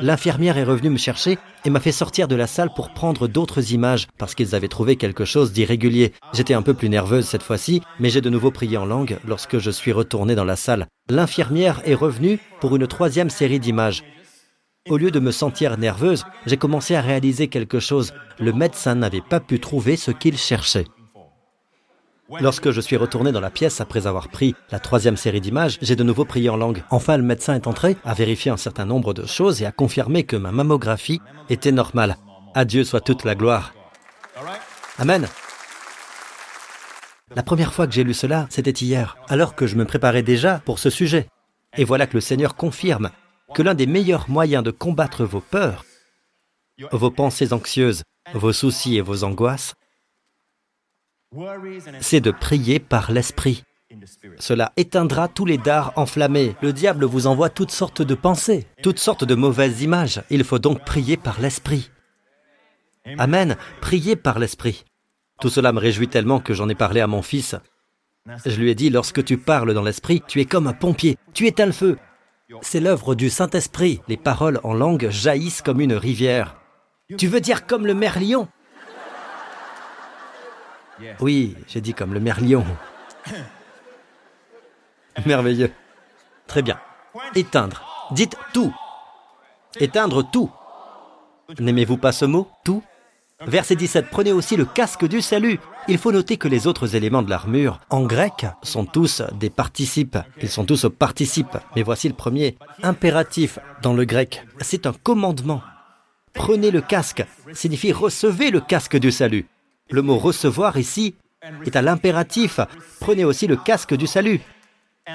L'infirmière 0.00 0.56
est 0.58 0.64
revenue 0.64 0.90
me 0.90 0.96
chercher 0.96 1.38
et 1.64 1.70
m'a 1.70 1.80
fait 1.80 1.90
sortir 1.90 2.28
de 2.28 2.36
la 2.36 2.46
salle 2.46 2.72
pour 2.72 2.94
prendre 2.94 3.26
d'autres 3.26 3.72
images 3.72 4.06
parce 4.16 4.36
qu'ils 4.36 4.54
avaient 4.54 4.68
trouvé 4.68 4.94
quelque 4.94 5.24
chose 5.24 5.52
d'irrégulier. 5.52 6.12
J'étais 6.32 6.54
un 6.54 6.62
peu 6.62 6.72
plus 6.72 6.88
nerveuse 6.88 7.26
cette 7.26 7.42
fois-ci, 7.42 7.82
mais 7.98 8.08
j'ai 8.08 8.20
de 8.20 8.30
nouveau 8.30 8.52
prié 8.52 8.76
en 8.76 8.86
langue 8.86 9.18
lorsque 9.26 9.58
je 9.58 9.72
suis 9.72 9.90
retourné 9.90 10.36
dans 10.36 10.44
la 10.44 10.54
salle. 10.54 10.86
L'infirmière 11.10 11.82
est 11.84 11.94
revenue 11.94 12.38
pour 12.60 12.76
une 12.76 12.86
troisième 12.86 13.30
série 13.30 13.58
d'images. 13.58 14.04
Au 14.88 14.98
lieu 14.98 15.10
de 15.10 15.20
me 15.20 15.32
sentir 15.32 15.76
nerveuse, 15.76 16.24
j'ai 16.46 16.56
commencé 16.56 16.94
à 16.94 17.00
réaliser 17.00 17.48
quelque 17.48 17.80
chose. 17.80 18.14
Le 18.38 18.52
médecin 18.52 18.94
n'avait 18.94 19.20
pas 19.20 19.40
pu 19.40 19.58
trouver 19.58 19.96
ce 19.96 20.12
qu'il 20.12 20.38
cherchait. 20.38 20.86
Lorsque 22.40 22.70
je 22.70 22.80
suis 22.80 22.96
retourné 22.96 23.32
dans 23.32 23.40
la 23.40 23.50
pièce 23.50 23.80
après 23.80 24.06
avoir 24.06 24.28
pris 24.28 24.54
la 24.70 24.78
troisième 24.78 25.16
série 25.16 25.40
d'images, 25.40 25.78
j'ai 25.80 25.96
de 25.96 26.04
nouveau 26.04 26.26
prié 26.26 26.50
en 26.50 26.56
langue. 26.56 26.84
Enfin, 26.90 27.16
le 27.16 27.22
médecin 27.22 27.54
est 27.54 27.66
entré, 27.66 27.96
a 28.04 28.12
vérifié 28.12 28.50
un 28.50 28.58
certain 28.58 28.84
nombre 28.84 29.14
de 29.14 29.26
choses 29.26 29.62
et 29.62 29.66
a 29.66 29.72
confirmé 29.72 30.24
que 30.24 30.36
ma 30.36 30.52
mammographie 30.52 31.20
était 31.48 31.72
normale. 31.72 32.16
À 32.54 32.66
Dieu 32.66 32.84
soit 32.84 33.00
toute 33.00 33.24
la 33.24 33.34
gloire. 33.34 33.72
Amen. 34.98 35.26
La 37.34 37.42
première 37.42 37.72
fois 37.72 37.86
que 37.86 37.94
j'ai 37.94 38.04
lu 38.04 38.14
cela, 38.14 38.46
c'était 38.50 38.70
hier, 38.70 39.16
alors 39.28 39.54
que 39.54 39.66
je 39.66 39.76
me 39.76 39.84
préparais 39.84 40.22
déjà 40.22 40.60
pour 40.64 40.78
ce 40.78 40.90
sujet. 40.90 41.28
Et 41.76 41.84
voilà 41.84 42.06
que 42.06 42.14
le 42.14 42.20
Seigneur 42.20 42.56
confirme 42.56 43.10
que 43.54 43.62
l'un 43.62 43.74
des 43.74 43.86
meilleurs 43.86 44.28
moyens 44.28 44.62
de 44.62 44.70
combattre 44.70 45.24
vos 45.24 45.40
peurs, 45.40 45.84
vos 46.92 47.10
pensées 47.10 47.52
anxieuses, 47.52 48.02
vos 48.34 48.52
soucis 48.52 48.96
et 48.96 49.00
vos 49.00 49.24
angoisses, 49.24 49.74
c'est 52.00 52.20
de 52.20 52.30
prier 52.30 52.78
par 52.78 53.12
l'Esprit. 53.12 53.64
Cela 54.38 54.72
éteindra 54.76 55.28
tous 55.28 55.44
les 55.44 55.58
dards 55.58 55.92
enflammés. 55.96 56.54
Le 56.62 56.72
diable 56.72 57.04
vous 57.04 57.26
envoie 57.26 57.50
toutes 57.50 57.70
sortes 57.70 58.02
de 58.02 58.14
pensées, 58.14 58.66
toutes 58.82 58.98
sortes 58.98 59.24
de 59.24 59.34
mauvaises 59.34 59.82
images. 59.82 60.22
Il 60.30 60.44
faut 60.44 60.58
donc 60.58 60.84
prier 60.84 61.16
par 61.16 61.40
l'Esprit. 61.40 61.90
Amen. 63.18 63.56
Priez 63.80 64.16
par 64.16 64.38
l'Esprit. 64.38 64.84
Tout 65.40 65.48
cela 65.48 65.72
me 65.72 65.78
réjouit 65.78 66.08
tellement 66.08 66.40
que 66.40 66.52
j'en 66.52 66.68
ai 66.68 66.74
parlé 66.74 67.00
à 67.00 67.06
mon 67.06 67.22
fils. 67.22 67.54
Je 68.44 68.60
lui 68.60 68.70
ai 68.70 68.74
dit, 68.74 68.90
lorsque 68.90 69.24
tu 69.24 69.38
parles 69.38 69.72
dans 69.72 69.82
l'Esprit, 69.82 70.22
tu 70.26 70.40
es 70.40 70.44
comme 70.44 70.66
un 70.66 70.74
pompier. 70.74 71.16
Tu 71.32 71.46
éteins 71.46 71.66
le 71.66 71.72
feu. 71.72 71.98
C'est 72.60 72.80
l'œuvre 72.80 73.14
du 73.14 73.30
Saint-Esprit. 73.30 74.00
Les 74.08 74.16
paroles 74.16 74.60
en 74.64 74.74
langue 74.74 75.08
jaillissent 75.08 75.62
comme 75.62 75.80
une 75.80 75.94
rivière. 75.94 76.56
Tu 77.16 77.26
veux 77.26 77.40
dire 77.40 77.66
comme 77.66 77.86
le 77.86 77.94
merlion? 77.94 78.48
Oui, 81.20 81.56
j'ai 81.66 81.80
dit 81.80 81.94
comme 81.94 82.14
le 82.14 82.20
merlion. 82.20 82.64
Merveilleux. 85.26 85.72
Très 86.46 86.62
bien. 86.62 86.78
Éteindre. 87.34 88.08
Dites 88.12 88.36
tout. 88.52 88.72
Éteindre 89.78 90.28
tout. 90.30 90.50
N'aimez-vous 91.58 91.96
pas 91.96 92.12
ce 92.12 92.24
mot 92.24 92.48
Tout? 92.64 92.82
Verset 93.46 93.76
17. 93.76 94.06
Prenez 94.10 94.32
aussi 94.32 94.56
le 94.56 94.64
casque 94.64 95.06
du 95.06 95.20
salut. 95.20 95.60
Il 95.86 95.98
faut 95.98 96.12
noter 96.12 96.36
que 96.36 96.48
les 96.48 96.66
autres 96.66 96.96
éléments 96.96 97.22
de 97.22 97.30
l'armure, 97.30 97.80
en 97.88 98.02
grec, 98.02 98.46
sont 98.62 98.84
tous 98.84 99.22
des 99.34 99.48
participes. 99.48 100.18
Ils 100.42 100.48
sont 100.48 100.64
tous 100.64 100.84
au 100.84 100.90
participe. 100.90 101.56
Mais 101.76 101.82
voici 101.82 102.08
le 102.08 102.14
premier. 102.14 102.58
Impératif 102.82 103.58
dans 103.80 103.94
le 103.94 104.04
grec. 104.04 104.44
C'est 104.60 104.86
un 104.86 104.92
commandement. 104.92 105.62
Prenez 106.34 106.70
le 106.70 106.80
casque 106.80 107.24
signifie 107.52 107.92
recevez 107.92 108.50
le 108.50 108.60
casque 108.60 108.96
du 108.96 109.10
salut. 109.10 109.46
Le 109.90 110.02
mot 110.02 110.18
recevoir 110.18 110.76
ici 110.76 111.14
est 111.64 111.76
à 111.76 111.82
l'impératif. 111.82 112.60
Prenez 113.00 113.24
aussi 113.24 113.46
le 113.46 113.56
casque 113.56 113.94
du 113.94 114.06
salut 114.06 114.40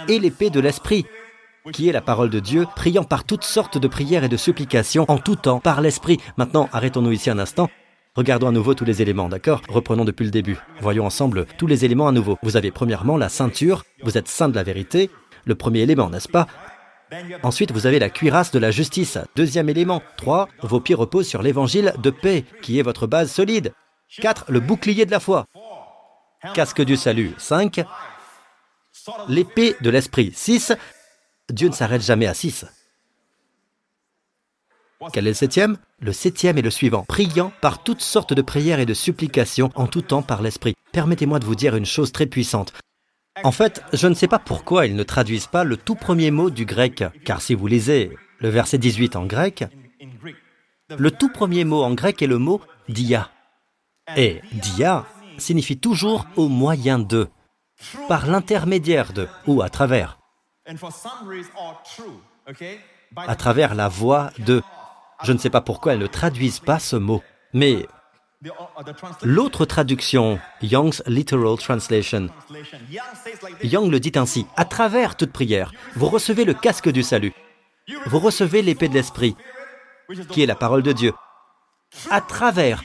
et 0.08 0.20
l'épée 0.20 0.50
de 0.50 0.60
l'esprit, 0.60 1.06
qui 1.72 1.88
est 1.88 1.94
la 1.94 2.02
parole 2.02 2.30
de 2.30 2.40
Dieu, 2.40 2.66
priant 2.76 3.04
par 3.04 3.24
toutes 3.24 3.44
sortes 3.44 3.78
de 3.78 3.88
prières 3.88 4.24
et 4.24 4.30
de 4.30 4.38
supplications 4.38 5.06
en 5.08 5.18
tout 5.18 5.36
temps 5.36 5.60
par 5.60 5.82
l'esprit. 5.82 6.20
Maintenant, 6.38 6.70
arrêtons-nous 6.74 7.12
ici 7.12 7.30
un 7.30 7.40
instant. 7.40 7.70
Regardons 8.16 8.48
à 8.48 8.52
nouveau 8.52 8.74
tous 8.74 8.86
les 8.86 9.02
éléments, 9.02 9.30
d'accord? 9.30 9.62
Reprenons 9.70 10.06
depuis 10.06 10.26
le 10.26 10.32
début. 10.32 10.58
Voyons 10.82 11.06
ensemble 11.06 11.46
tous 11.58 11.68
les 11.68 11.86
éléments 11.86 12.08
à 12.08 12.12
nouveau. 12.12 12.38
Vous 12.44 12.58
avez 12.58 12.72
premièrement 12.72 13.18
la 13.18 13.30
ceinture, 13.30 13.84
vous 14.04 14.18
êtes 14.18 14.28
saint 14.28 14.50
de 14.50 14.56
la 14.56 14.64
vérité, 14.64 15.10
le 15.46 15.56
premier 15.56 15.82
élément, 15.82 16.10
n'est-ce 16.10 16.30
pas? 16.30 16.48
Ensuite, 17.44 17.72
vous 17.72 17.86
avez 17.86 18.00
la 18.00 18.10
cuirasse 18.10 18.52
de 18.52 18.60
la 18.60 18.72
justice. 18.72 19.20
Deuxième 19.36 19.70
élément. 19.70 20.02
3. 20.18 20.48
Vos 20.64 20.80
pieds 20.80 20.96
reposent 20.96 21.28
sur 21.28 21.44
l'évangile 21.44 21.94
de 22.02 22.10
paix, 22.10 22.44
qui 22.62 22.80
est 22.80 22.84
votre 22.84 23.06
base 23.06 23.32
solide. 23.32 23.74
4. 24.22 24.46
Le 24.50 24.60
bouclier 24.60 25.06
de 25.06 25.12
la 25.12 25.20
foi. 25.20 25.48
casque 26.54 26.82
du 26.82 26.98
salut 26.98 27.34
5, 27.38 27.82
l'épée 29.28 29.76
de 29.82 29.90
l'esprit 29.90 30.32
6. 30.34 30.74
Dieu 31.50 31.70
ne 31.70 31.74
s'arrête 31.74 32.02
jamais 32.02 32.28
à 32.28 32.34
6. 32.34 32.66
Quel 35.12 35.28
est 35.28 35.32
le 35.32 35.36
septième? 35.36 35.78
Le 36.00 36.14
septième 36.14 36.58
est 36.58 36.62
le 36.62 36.70
suivant. 36.70 37.04
Priant 37.04 37.52
par 37.62 37.84
toutes 37.84 38.02
sortes 38.02 38.34
de 38.34 38.42
prières 38.42 38.80
et 38.80 38.86
de 38.86 38.94
supplications 38.94 39.70
en 39.76 39.88
tout 39.88 40.02
temps 40.02 40.22
par 40.22 40.42
l'Esprit. 40.42 40.76
Permettez-moi 40.94 41.40
de 41.40 41.46
vous 41.46 41.56
dire 41.56 41.76
une 41.76 41.86
chose 41.86 42.14
très 42.14 42.26
puissante. 42.26 42.74
En 43.44 43.52
fait, 43.52 43.84
je 43.92 44.08
ne 44.08 44.14
sais 44.14 44.28
pas 44.28 44.40
pourquoi 44.40 44.86
ils 44.86 44.96
ne 44.96 45.04
traduisent 45.04 45.48
pas 45.48 45.66
le 45.66 45.76
tout 45.76 45.96
premier 45.96 46.32
mot 46.32 46.50
du 46.50 46.66
grec, 46.66 47.04
car 47.26 47.42
si 47.42 47.56
vous 47.56 47.68
lisez 47.68 48.16
le 48.40 48.50
verset 48.50 48.78
18 48.78 49.16
en 49.16 49.26
grec, 49.26 49.66
le 50.98 51.12
tout 51.12 51.30
premier 51.30 51.66
mot 51.66 51.84
en 51.84 51.94
grec 51.94 52.22
est 52.22 52.28
le 52.28 52.38
mot 52.38 52.62
dia. 52.88 53.33
Et 54.16 54.42
dia 54.52 55.06
signifie 55.38 55.78
toujours 55.78 56.26
au 56.36 56.48
moyen 56.48 57.00
de, 57.00 57.30
par 58.08 58.28
l'intermédiaire 58.28 59.14
de 59.14 59.28
ou 59.48 59.62
à 59.62 59.70
travers, 59.70 60.20
à 63.16 63.36
travers 63.36 63.76
la 63.76 63.88
voix 63.88 64.32
de. 64.40 64.62
Je 65.24 65.32
ne 65.32 65.38
sais 65.38 65.50
pas 65.50 65.62
pourquoi 65.62 65.94
elles 65.94 66.00
ne 66.00 66.08
traduisent 66.08 66.60
pas 66.60 66.80
ce 66.80 66.96
mot, 66.96 67.24
mais 67.54 67.88
l'autre 69.22 69.66
traduction, 69.66 70.40
Young's 70.62 71.02
Literal 71.08 71.58
Translation, 71.58 72.30
Young 73.64 73.90
le 73.90 74.00
dit 74.00 74.12
ainsi, 74.16 74.46
à 74.58 74.66
travers 74.66 75.16
toute 75.16 75.32
prière, 75.32 75.72
vous 75.96 76.08
recevez 76.08 76.44
le 76.44 76.54
casque 76.54 76.90
du 76.90 77.04
salut, 77.04 77.34
vous 78.08 78.20
recevez 78.20 78.62
l'épée 78.62 78.90
de 78.90 78.96
l'esprit, 78.96 79.36
qui 80.30 80.44
est 80.44 80.48
la 80.48 80.56
parole 80.56 80.84
de 80.84 80.92
Dieu. 80.92 81.14
À 82.10 82.22
travers, 82.22 82.84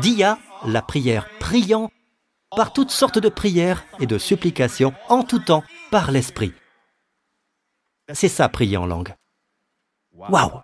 dia, 0.00 0.38
la 0.66 0.82
prière, 0.82 1.28
priant 1.40 1.90
par 2.56 2.72
toutes 2.72 2.90
sortes 2.90 3.18
de 3.18 3.28
prières 3.28 3.84
et 4.00 4.06
de 4.06 4.18
supplications 4.18 4.94
en 5.08 5.22
tout 5.22 5.38
temps 5.38 5.64
par 5.90 6.10
l'esprit. 6.10 6.52
C'est 8.12 8.28
ça, 8.28 8.48
prier 8.48 8.76
en 8.76 8.86
langue. 8.86 9.14
Waouh 10.12 10.60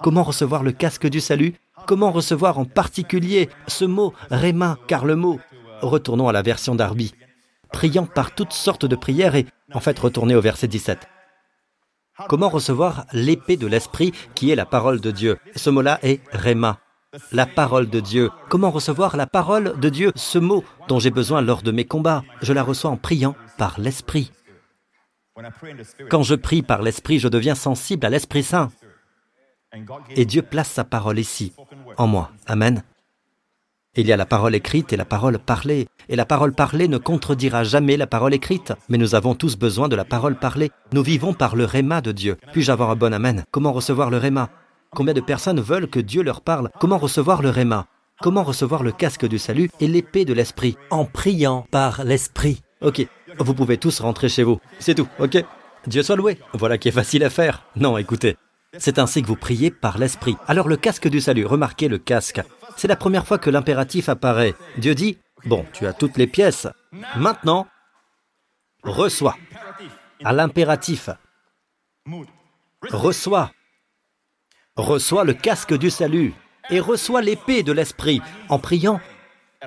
Comment 0.00 0.22
recevoir 0.22 0.62
le 0.62 0.72
casque 0.72 1.06
du 1.06 1.20
salut? 1.20 1.54
Comment 1.86 2.10
recevoir 2.10 2.58
en 2.58 2.64
particulier 2.64 3.48
ce 3.66 3.84
mot 3.84 4.14
réma, 4.30 4.78
car 4.88 5.04
le 5.04 5.16
mot, 5.16 5.38
retournons 5.80 6.28
à 6.28 6.32
la 6.32 6.42
version 6.42 6.74
d'Arby, 6.74 7.14
priant 7.72 8.06
par 8.06 8.34
toutes 8.34 8.52
sortes 8.52 8.86
de 8.86 8.96
prières 8.96 9.36
et 9.36 9.46
en 9.72 9.80
fait 9.80 9.98
retournez 9.98 10.34
au 10.34 10.40
verset 10.40 10.68
17. 10.68 11.08
Comment 12.28 12.48
recevoir 12.48 13.06
l'épée 13.12 13.56
de 13.56 13.66
l'esprit 13.66 14.12
qui 14.34 14.50
est 14.50 14.56
la 14.56 14.66
parole 14.66 15.00
de 15.00 15.10
Dieu? 15.10 15.38
Ce 15.56 15.70
mot-là 15.70 15.98
est 16.02 16.20
réma, 16.32 16.78
la 17.30 17.46
parole 17.46 17.88
de 17.88 18.00
Dieu. 18.00 18.30
Comment 18.48 18.70
recevoir 18.70 19.16
la 19.16 19.26
parole 19.26 19.78
de 19.78 19.88
Dieu? 19.88 20.12
Ce 20.16 20.38
mot 20.38 20.64
dont 20.88 20.98
j'ai 20.98 21.10
besoin 21.10 21.42
lors 21.42 21.62
de 21.62 21.70
mes 21.70 21.84
combats, 21.84 22.24
je 22.40 22.52
la 22.52 22.62
reçois 22.62 22.90
en 22.90 22.96
priant 22.96 23.34
par 23.58 23.78
l'esprit. 23.78 24.32
Quand 26.10 26.22
je 26.22 26.34
prie 26.34 26.62
par 26.62 26.82
l'esprit, 26.82 27.18
je 27.18 27.28
deviens 27.28 27.54
sensible 27.54 28.04
à 28.06 28.10
l'Esprit 28.10 28.42
Saint. 28.42 28.70
Et 30.10 30.26
Dieu 30.26 30.42
place 30.42 30.70
sa 30.70 30.84
parole 30.84 31.18
ici, 31.18 31.54
en 31.96 32.06
moi. 32.06 32.30
Amen. 32.46 32.82
Il 33.94 34.06
y 34.06 34.12
a 34.12 34.16
la 34.16 34.26
parole 34.26 34.54
écrite 34.54 34.92
et 34.92 34.96
la 34.96 35.04
parole 35.04 35.38
parlée. 35.38 35.86
Et 36.08 36.16
la 36.16 36.24
parole 36.24 36.54
parlée 36.54 36.88
ne 36.88 36.96
contredira 36.98 37.62
jamais 37.62 37.98
la 37.98 38.06
parole 38.06 38.32
écrite. 38.32 38.72
Mais 38.88 38.96
nous 38.96 39.14
avons 39.14 39.34
tous 39.34 39.56
besoin 39.56 39.88
de 39.88 39.96
la 39.96 40.06
parole 40.06 40.36
parlée. 40.36 40.70
Nous 40.92 41.02
vivons 41.02 41.34
par 41.34 41.56
le 41.56 41.66
réma 41.66 42.00
de 42.00 42.12
Dieu. 42.12 42.36
Puis-je 42.52 42.72
avoir 42.72 42.90
un 42.90 42.96
bon 42.96 43.12
Amen? 43.12 43.44
Comment 43.50 43.72
recevoir 43.72 44.08
le 44.08 44.16
réma 44.16 44.48
Combien 44.94 45.14
de 45.14 45.22
personnes 45.22 45.60
veulent 45.60 45.88
que 45.88 46.00
Dieu 46.00 46.22
leur 46.22 46.42
parle? 46.42 46.68
Comment 46.78 46.98
recevoir 46.98 47.40
le 47.40 47.48
réma 47.48 47.86
Comment 48.20 48.42
recevoir 48.42 48.82
le 48.82 48.92
casque 48.92 49.26
du 49.26 49.38
salut 49.38 49.70
et 49.80 49.88
l'épée 49.88 50.26
de 50.26 50.34
l'esprit? 50.34 50.76
En 50.90 51.06
priant 51.06 51.66
par 51.70 52.04
l'esprit. 52.04 52.60
Ok, 52.82 53.06
vous 53.38 53.54
pouvez 53.54 53.78
tous 53.78 54.00
rentrer 54.00 54.28
chez 54.28 54.42
vous. 54.42 54.60
C'est 54.80 54.94
tout, 54.94 55.08
ok? 55.18 55.42
Dieu 55.86 56.02
soit 56.02 56.16
loué. 56.16 56.38
Voilà 56.52 56.76
qui 56.76 56.88
est 56.88 56.92
facile 56.92 57.24
à 57.24 57.30
faire. 57.30 57.64
Non, 57.74 57.96
écoutez. 57.96 58.36
C'est 58.76 58.98
ainsi 58.98 59.22
que 59.22 59.28
vous 59.28 59.36
priez 59.36 59.70
par 59.70 59.96
l'esprit. 59.96 60.36
Alors 60.46 60.68
le 60.68 60.76
casque 60.76 61.08
du 61.08 61.22
salut, 61.22 61.46
remarquez 61.46 61.88
le 61.88 61.96
casque. 61.96 62.42
C'est 62.76 62.88
la 62.88 62.96
première 62.96 63.26
fois 63.26 63.38
que 63.38 63.48
l'impératif 63.48 64.10
apparaît. 64.10 64.54
Dieu 64.76 64.94
dit, 64.94 65.16
bon, 65.46 65.64
tu 65.72 65.86
as 65.86 65.94
toutes 65.94 66.18
les 66.18 66.26
pièces. 66.26 66.68
Maintenant, 67.16 67.66
reçois. 68.82 69.36
À 70.22 70.34
l'impératif. 70.34 71.08
Reçois. 72.90 73.50
Reçois 74.76 75.24
le 75.24 75.34
casque 75.34 75.76
du 75.76 75.90
salut 75.90 76.32
et 76.70 76.80
reçois 76.80 77.20
l'épée 77.20 77.62
de 77.62 77.72
l'esprit 77.72 78.22
en 78.48 78.58
priant 78.58 79.00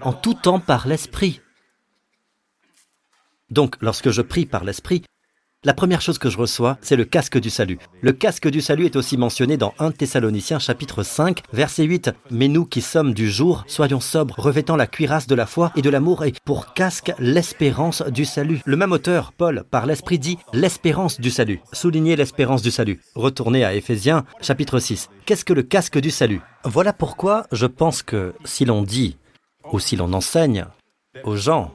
en 0.01 0.13
tout 0.13 0.33
temps 0.33 0.59
par 0.59 0.87
l'esprit. 0.87 1.41
Donc, 3.51 3.75
lorsque 3.81 4.09
je 4.09 4.23
prie 4.23 4.47
par 4.47 4.63
l'esprit, 4.63 5.03
la 5.65 5.73
première 5.73 6.01
chose 6.01 6.19
que 6.19 6.30
je 6.30 6.38
reçois, 6.38 6.78
c'est 6.82 6.95
le 6.95 7.06
casque 7.06 7.39
du 7.39 7.49
salut. 7.49 7.80
Le 8.01 8.13
casque 8.13 8.47
du 8.47 8.62
salut 8.62 8.86
est 8.86 8.95
aussi 8.95 9.17
mentionné 9.17 9.58
dans 9.58 9.73
1 9.80 9.91
Thessaloniciens 9.91 10.60
chapitre 10.60 11.01
5, 11.01 11.41
verset 11.51 11.84
8. 11.84 12.12
Mais 12.30 12.47
nous 12.47 12.65
qui 12.65 12.82
sommes 12.82 13.15
du 13.15 13.32
jour, 13.32 13.63
soyons 13.67 13.99
sobres, 13.99 14.36
revêtant 14.38 14.75
la 14.75 14.86
cuirasse 14.86 15.25
de 15.25 15.34
la 15.34 15.47
foi 15.47 15.71
et 15.75 15.82
de 15.82 15.89
l'amour 15.89 16.23
et 16.23 16.34
pour 16.45 16.73
casque 16.73 17.13
l'espérance 17.17 18.04
du 18.04 18.25
salut. 18.25 18.62
Le 18.63 18.78
même 18.78 18.91
auteur, 18.91 19.34
Paul, 19.34 19.63
par 19.69 19.88
l'Esprit 19.88 20.19
dit 20.19 20.38
l'espérance 20.54 21.19
du 21.19 21.32
salut. 21.32 21.62
Soulignez 21.73 22.15
l'espérance 22.15 22.62
du 22.62 22.69
salut. 22.69 23.01
Retournez 23.15 23.65
à 23.65 23.73
Éphésiens 23.73 24.23
chapitre 24.41 24.78
6. 24.78 25.10
Qu'est-ce 25.25 25.45
que 25.45 25.54
le 25.54 25.63
casque 25.63 25.97
du 25.97 26.12
salut? 26.12 26.41
Voilà 26.63 26.93
pourquoi 26.93 27.47
je 27.51 27.65
pense 27.65 28.04
que 28.04 28.36
si 28.43 28.65
l'on 28.65 28.84
dit 28.84 29.17
ou 29.73 29.80
si 29.80 29.95
l'on 29.95 30.13
enseigne 30.13 30.67
aux 31.23 31.36
gens 31.36 31.73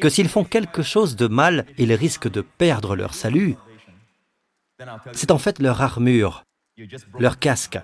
que 0.00 0.08
s'ils 0.08 0.28
font 0.28 0.44
quelque 0.44 0.82
chose 0.82 1.16
de 1.16 1.26
mal, 1.26 1.66
ils 1.78 1.92
risquent 1.92 2.30
de 2.30 2.40
perdre 2.40 2.96
leur 2.96 3.14
salut. 3.14 3.56
C'est 5.12 5.30
en 5.30 5.38
fait 5.38 5.58
leur 5.58 5.82
armure, 5.82 6.44
leur 7.18 7.38
casque, 7.38 7.78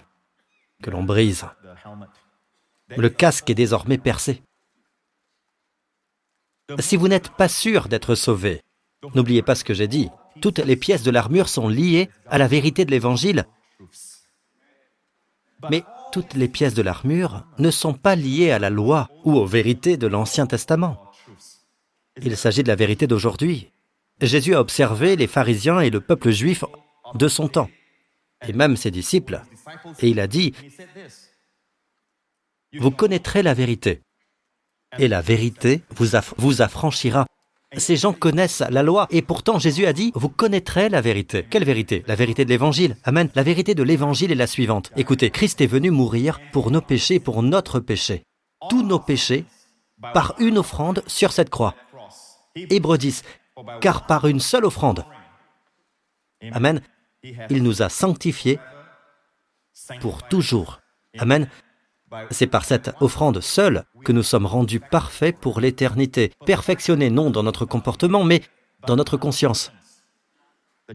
que 0.83 0.91
l'on 0.91 1.03
brise. 1.03 1.47
Le 2.97 3.09
casque 3.09 3.51
est 3.51 3.55
désormais 3.55 3.99
percé. 3.99 4.43
Si 6.79 6.97
vous 6.97 7.09
n'êtes 7.09 7.31
pas 7.31 7.49
sûr 7.49 7.89
d'être 7.89 8.15
sauvé, 8.15 8.63
n'oubliez 9.15 9.43
pas 9.43 9.55
ce 9.55 9.65
que 9.65 9.75
j'ai 9.75 9.89
dit. 9.89 10.09
Toutes 10.41 10.59
les 10.59 10.77
pièces 10.77 11.03
de 11.03 11.11
l'armure 11.11 11.49
sont 11.49 11.69
liées 11.69 12.09
à 12.27 12.39
la 12.39 12.49
vérité 12.49 12.85
de 12.85 12.91
l'Évangile. 12.91 13.45
Mais 15.71 15.85
toutes 16.13 16.35
les 16.35 16.49
pièces 16.49 16.75
de 16.75 16.83
l'armure 16.83 17.45
ne 17.59 17.71
sont 17.71 17.95
pas 17.95 18.17
liées 18.17 18.51
à 18.51 18.59
la 18.59 18.71
loi 18.71 19.09
ou 19.25 19.35
aux 19.35 19.47
vérités 19.47 19.97
de 19.97 20.07
l'Ancien 20.07 20.47
Testament. 20.47 21.11
Il 22.23 22.37
s'agit 22.37 22.63
de 22.63 22.69
la 22.69 22.77
vérité 22.77 23.07
d'aujourd'hui. 23.07 23.71
Jésus 24.21 24.55
a 24.55 24.61
observé 24.61 25.17
les 25.17 25.27
pharisiens 25.27 25.81
et 25.81 25.91
le 25.91 26.01
peuple 26.01 26.31
juif 26.31 26.65
de 27.15 27.29
son 27.29 27.49
temps, 27.49 27.69
et 28.47 28.53
même 28.53 28.77
ses 28.77 28.91
disciples, 28.91 29.43
et 30.01 30.09
il 30.09 30.21
a 30.21 30.27
dit, 30.27 30.53
Vous 32.79 32.93
connaîtrez 32.93 33.43
la 33.43 33.55
vérité, 33.55 34.01
et 34.99 35.09
la 35.09 35.21
vérité 35.21 35.83
vous, 35.97 36.63
affranchira. 36.63 37.27
Ces 37.77 37.97
gens 37.97 38.13
connaissent 38.13 38.63
la 38.71 38.85
loi, 38.85 39.09
et 39.11 39.21
pourtant 39.21 39.59
Jésus 39.59 39.87
a 39.87 39.93
dit, 39.93 40.13
Vous 40.15 40.29
connaîtrez 40.29 40.89
la 40.89 41.01
vérité. 41.01 41.45
Quelle 41.51 41.65
vérité? 41.65 42.05
La 42.07 42.15
vérité 42.15 42.45
de 42.45 42.51
l'Évangile. 42.51 42.97
Amen. 43.03 43.29
La 43.35 43.43
vérité 43.43 43.75
de 43.75 43.83
l'Évangile 43.83 44.31
est 44.31 44.37
la 44.37 44.47
suivante. 44.47 44.93
Écoutez, 44.97 45.31
Christ 45.31 45.61
est 45.61 45.67
venu 45.67 45.91
mourir 45.91 46.41
pour 46.53 46.71
nos 46.71 46.81
péchés, 46.81 47.19
pour 47.19 47.43
notre 47.43 47.81
péché. 47.81 48.23
Tous 48.71 48.85
nos 48.85 49.01
péchés, 49.01 49.45
par 50.13 50.35
une 50.39 50.59
offrande 50.59 51.03
sur 51.09 51.33
cette 51.33 51.51
croix. 51.51 51.75
Hébreux 52.57 52.99
10, 52.99 53.23
car 53.81 54.07
par 54.07 54.27
une 54.27 54.41
seule 54.41 54.65
offrande, 54.65 55.05
Amen, 56.53 56.81
il 57.23 57.63
nous 57.63 57.83
a 57.83 57.89
sanctifiés 57.89 58.59
pour 60.01 60.23
toujours. 60.29 60.81
Amen. 61.19 61.49
C'est 62.31 62.47
par 62.47 62.65
cette 62.65 62.93
offrande 63.01 63.41
seule 63.41 63.85
que 64.05 64.13
nous 64.13 64.23
sommes 64.23 64.47
rendus 64.47 64.79
parfaits 64.79 65.37
pour 65.37 65.59
l'éternité, 65.59 66.33
perfectionnés 66.47 67.11
non 67.11 67.31
dans 67.31 67.43
notre 67.43 67.65
comportement, 67.65 68.23
mais 68.23 68.43
dans 68.87 68.97
notre 68.97 69.17
conscience. 69.17 69.73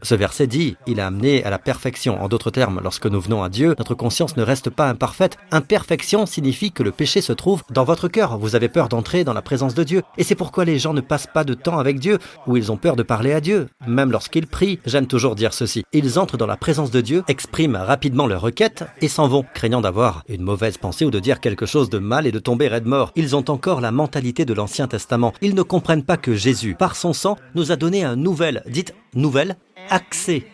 Ce 0.03 0.13
verset 0.13 0.45
dit, 0.45 0.75
il 0.85 0.99
a 0.99 1.07
amené 1.07 1.43
à 1.43 1.49
la 1.49 1.57
perfection. 1.57 2.21
En 2.21 2.27
d'autres 2.27 2.51
termes, 2.51 2.79
lorsque 2.83 3.07
nous 3.07 3.19
venons 3.19 3.41
à 3.41 3.49
Dieu, 3.49 3.73
notre 3.79 3.95
conscience 3.95 4.37
ne 4.37 4.43
reste 4.43 4.69
pas 4.69 4.87
imparfaite. 4.87 5.37
Imperfection 5.51 6.27
signifie 6.27 6.71
que 6.71 6.83
le 6.83 6.91
péché 6.91 7.21
se 7.21 7.33
trouve 7.33 7.63
dans 7.71 7.85
votre 7.85 8.07
cœur. 8.07 8.37
Vous 8.37 8.55
avez 8.55 8.69
peur 8.69 8.87
d'entrer 8.87 9.23
dans 9.23 9.33
la 9.33 9.41
présence 9.41 9.73
de 9.73 9.83
Dieu. 9.83 10.03
Et 10.19 10.23
c'est 10.23 10.35
pourquoi 10.35 10.63
les 10.63 10.77
gens 10.77 10.93
ne 10.93 11.01
passent 11.01 11.25
pas 11.33 11.43
de 11.43 11.55
temps 11.55 11.79
avec 11.79 11.99
Dieu, 11.99 12.19
ou 12.45 12.55
ils 12.55 12.71
ont 12.71 12.77
peur 12.77 12.95
de 12.95 13.01
parler 13.01 13.33
à 13.33 13.41
Dieu. 13.41 13.67
Même 13.87 14.11
lorsqu'ils 14.11 14.45
prient, 14.45 14.77
j'aime 14.85 15.07
toujours 15.07 15.33
dire 15.33 15.55
ceci. 15.55 15.83
Ils 15.91 16.19
entrent 16.19 16.37
dans 16.37 16.45
la 16.45 16.57
présence 16.57 16.91
de 16.91 17.01
Dieu, 17.01 17.23
expriment 17.27 17.77
rapidement 17.77 18.27
leurs 18.27 18.41
requêtes 18.41 18.83
et 19.01 19.07
s'en 19.07 19.27
vont, 19.27 19.43
craignant 19.55 19.81
d'avoir 19.81 20.23
une 20.29 20.43
mauvaise 20.43 20.77
pensée 20.77 21.05
ou 21.05 21.11
de 21.11 21.19
dire 21.19 21.39
quelque 21.39 21.65
chose 21.65 21.89
de 21.89 21.97
mal 21.97 22.27
et 22.27 22.31
de 22.31 22.37
tomber 22.37 22.67
raide 22.67 22.85
mort. 22.85 23.11
Ils 23.15 23.35
ont 23.35 23.49
encore 23.49 23.81
la 23.81 23.91
mentalité 23.91 24.45
de 24.45 24.53
l'Ancien 24.53 24.87
Testament. 24.87 25.33
Ils 25.41 25.55
ne 25.55 25.63
comprennent 25.63 26.05
pas 26.05 26.17
que 26.17 26.35
Jésus, 26.35 26.75
par 26.75 26.95
son 26.95 27.13
sang, 27.13 27.37
nous 27.55 27.71
a 27.71 27.75
donné 27.75 28.03
un 28.03 28.15
nouvel, 28.15 28.61
dites 28.67 28.93
nouvelle, 29.13 29.57
accès 29.89 30.45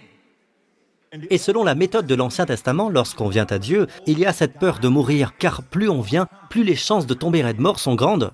Et 1.29 1.37
selon 1.37 1.63
la 1.63 1.75
méthode 1.75 2.07
de 2.07 2.15
l'Ancien 2.15 2.45
Testament, 2.45 2.89
lorsqu'on 2.89 3.29
vient 3.29 3.47
à 3.49 3.59
Dieu, 3.59 3.87
il 4.05 4.19
y 4.19 4.25
a 4.25 4.33
cette 4.33 4.59
peur 4.59 4.79
de 4.79 4.87
mourir, 4.87 5.37
car 5.37 5.63
plus 5.63 5.89
on 5.89 6.01
vient, 6.01 6.27
plus 6.49 6.63
les 6.63 6.75
chances 6.75 7.07
de 7.07 7.13
tomber 7.13 7.39
et 7.39 7.53
de 7.53 7.61
mort 7.61 7.79
sont 7.79 7.95
grandes. 7.95 8.31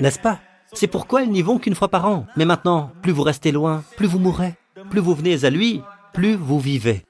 N'est-ce 0.00 0.18
pas? 0.18 0.40
C'est 0.72 0.86
pourquoi 0.86 1.22
ils 1.22 1.30
n'y 1.30 1.42
vont 1.42 1.58
qu'une 1.58 1.74
fois 1.74 1.88
par 1.88 2.06
an. 2.06 2.26
Mais 2.36 2.46
maintenant, 2.46 2.90
plus 3.02 3.12
vous 3.12 3.22
restez 3.22 3.52
loin, 3.52 3.84
plus 3.96 4.06
vous 4.06 4.18
mourrez. 4.18 4.54
Plus 4.90 5.00
vous 5.00 5.14
venez 5.14 5.44
à 5.44 5.50
lui, 5.50 5.82
plus 6.14 6.34
vous 6.34 6.58
vivez. 6.58 7.04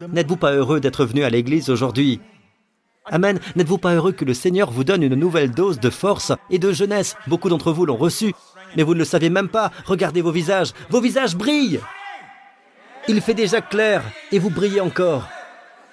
N'êtes-vous 0.00 0.36
pas 0.36 0.52
heureux 0.52 0.80
d'être 0.80 1.04
venu 1.04 1.24
à 1.24 1.30
l'église 1.30 1.70
aujourd'hui? 1.70 2.20
Amen. 3.06 3.40
N'êtes-vous 3.56 3.78
pas 3.78 3.94
heureux 3.94 4.12
que 4.12 4.24
le 4.24 4.34
Seigneur 4.34 4.70
vous 4.70 4.84
donne 4.84 5.02
une 5.02 5.16
nouvelle 5.16 5.50
dose 5.50 5.80
de 5.80 5.90
force 5.90 6.32
et 6.50 6.58
de 6.58 6.72
jeunesse? 6.72 7.16
Beaucoup 7.26 7.48
d'entre 7.48 7.72
vous 7.72 7.84
l'ont 7.84 7.96
reçu, 7.96 8.32
mais 8.76 8.82
vous 8.82 8.94
ne 8.94 9.00
le 9.00 9.04
savez 9.04 9.30
même 9.30 9.48
pas. 9.48 9.70
Regardez 9.86 10.20
vos 10.20 10.32
visages. 10.32 10.72
Vos 10.90 11.00
visages 11.00 11.36
brillent. 11.36 11.80
Il 13.08 13.20
fait 13.20 13.34
déjà 13.34 13.60
clair 13.60 14.02
et 14.30 14.38
vous 14.38 14.50
brillez 14.50 14.80
encore. 14.80 15.28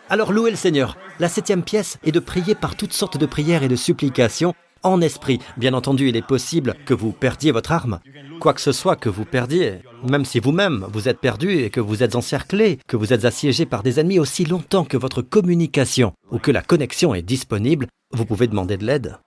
Alors 0.10 0.32
louez 0.32 0.52
le 0.52 0.58
Seigneur. 0.58 0.98
La 1.20 1.30
septième 1.30 1.64
pièce 1.64 1.98
est 2.04 2.12
de 2.12 2.20
prier 2.20 2.56
par 2.56 2.76
toutes 2.76 2.94
sortes 2.94 3.18
de 3.18 3.26
prières 3.26 3.64
et 3.64 3.68
de 3.68 3.76
supplications 3.76 4.54
en 4.84 5.02
esprit. 5.02 5.40
Bien 5.58 5.74
entendu, 5.74 6.10
il 6.10 6.16
est 6.16 6.26
possible 6.26 6.76
que 6.86 6.94
vous 6.94 7.12
perdiez 7.12 7.52
votre 7.52 7.72
arme. 7.72 8.00
Quoi 8.40 8.54
que 8.54 8.62
ce 8.62 8.72
soit 8.72 8.96
que 8.96 9.10
vous 9.10 9.26
perdiez, 9.26 9.80
même 10.08 10.26
si 10.26 10.40
vous-même 10.40 10.86
vous 10.92 11.10
êtes 11.10 11.20
perdu 11.20 11.52
et 11.60 11.70
que 11.70 11.82
vous 11.82 12.04
êtes 12.04 12.16
encerclé, 12.16 12.80
que 12.88 12.96
vous 12.96 13.12
êtes 13.12 13.26
assiégé 13.26 13.66
par 13.66 13.84
des 13.84 14.00
ennemis 14.00 14.20
aussi 14.20 14.46
longtemps 14.46 14.86
que 14.86 14.98
votre 14.98 15.22
communication 15.22 16.14
ou 16.32 16.40
que 16.40 16.52
la 16.52 16.62
connexion 16.62 17.14
est 17.14 17.22
disponible, 17.22 17.88
vous 18.12 18.26
pouvez 18.26 18.48
demander 18.48 18.78
de 18.78 18.86
l'aide. 18.86 19.18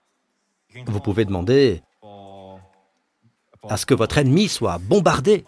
Vous 0.87 1.01
pouvez 1.01 1.25
demander 1.25 1.83
à 3.69 3.77
ce 3.77 3.87
que 3.87 3.95
votre 3.95 4.19
ennemi 4.19 4.49
soit 4.49 4.79
bombardé, 4.79 5.45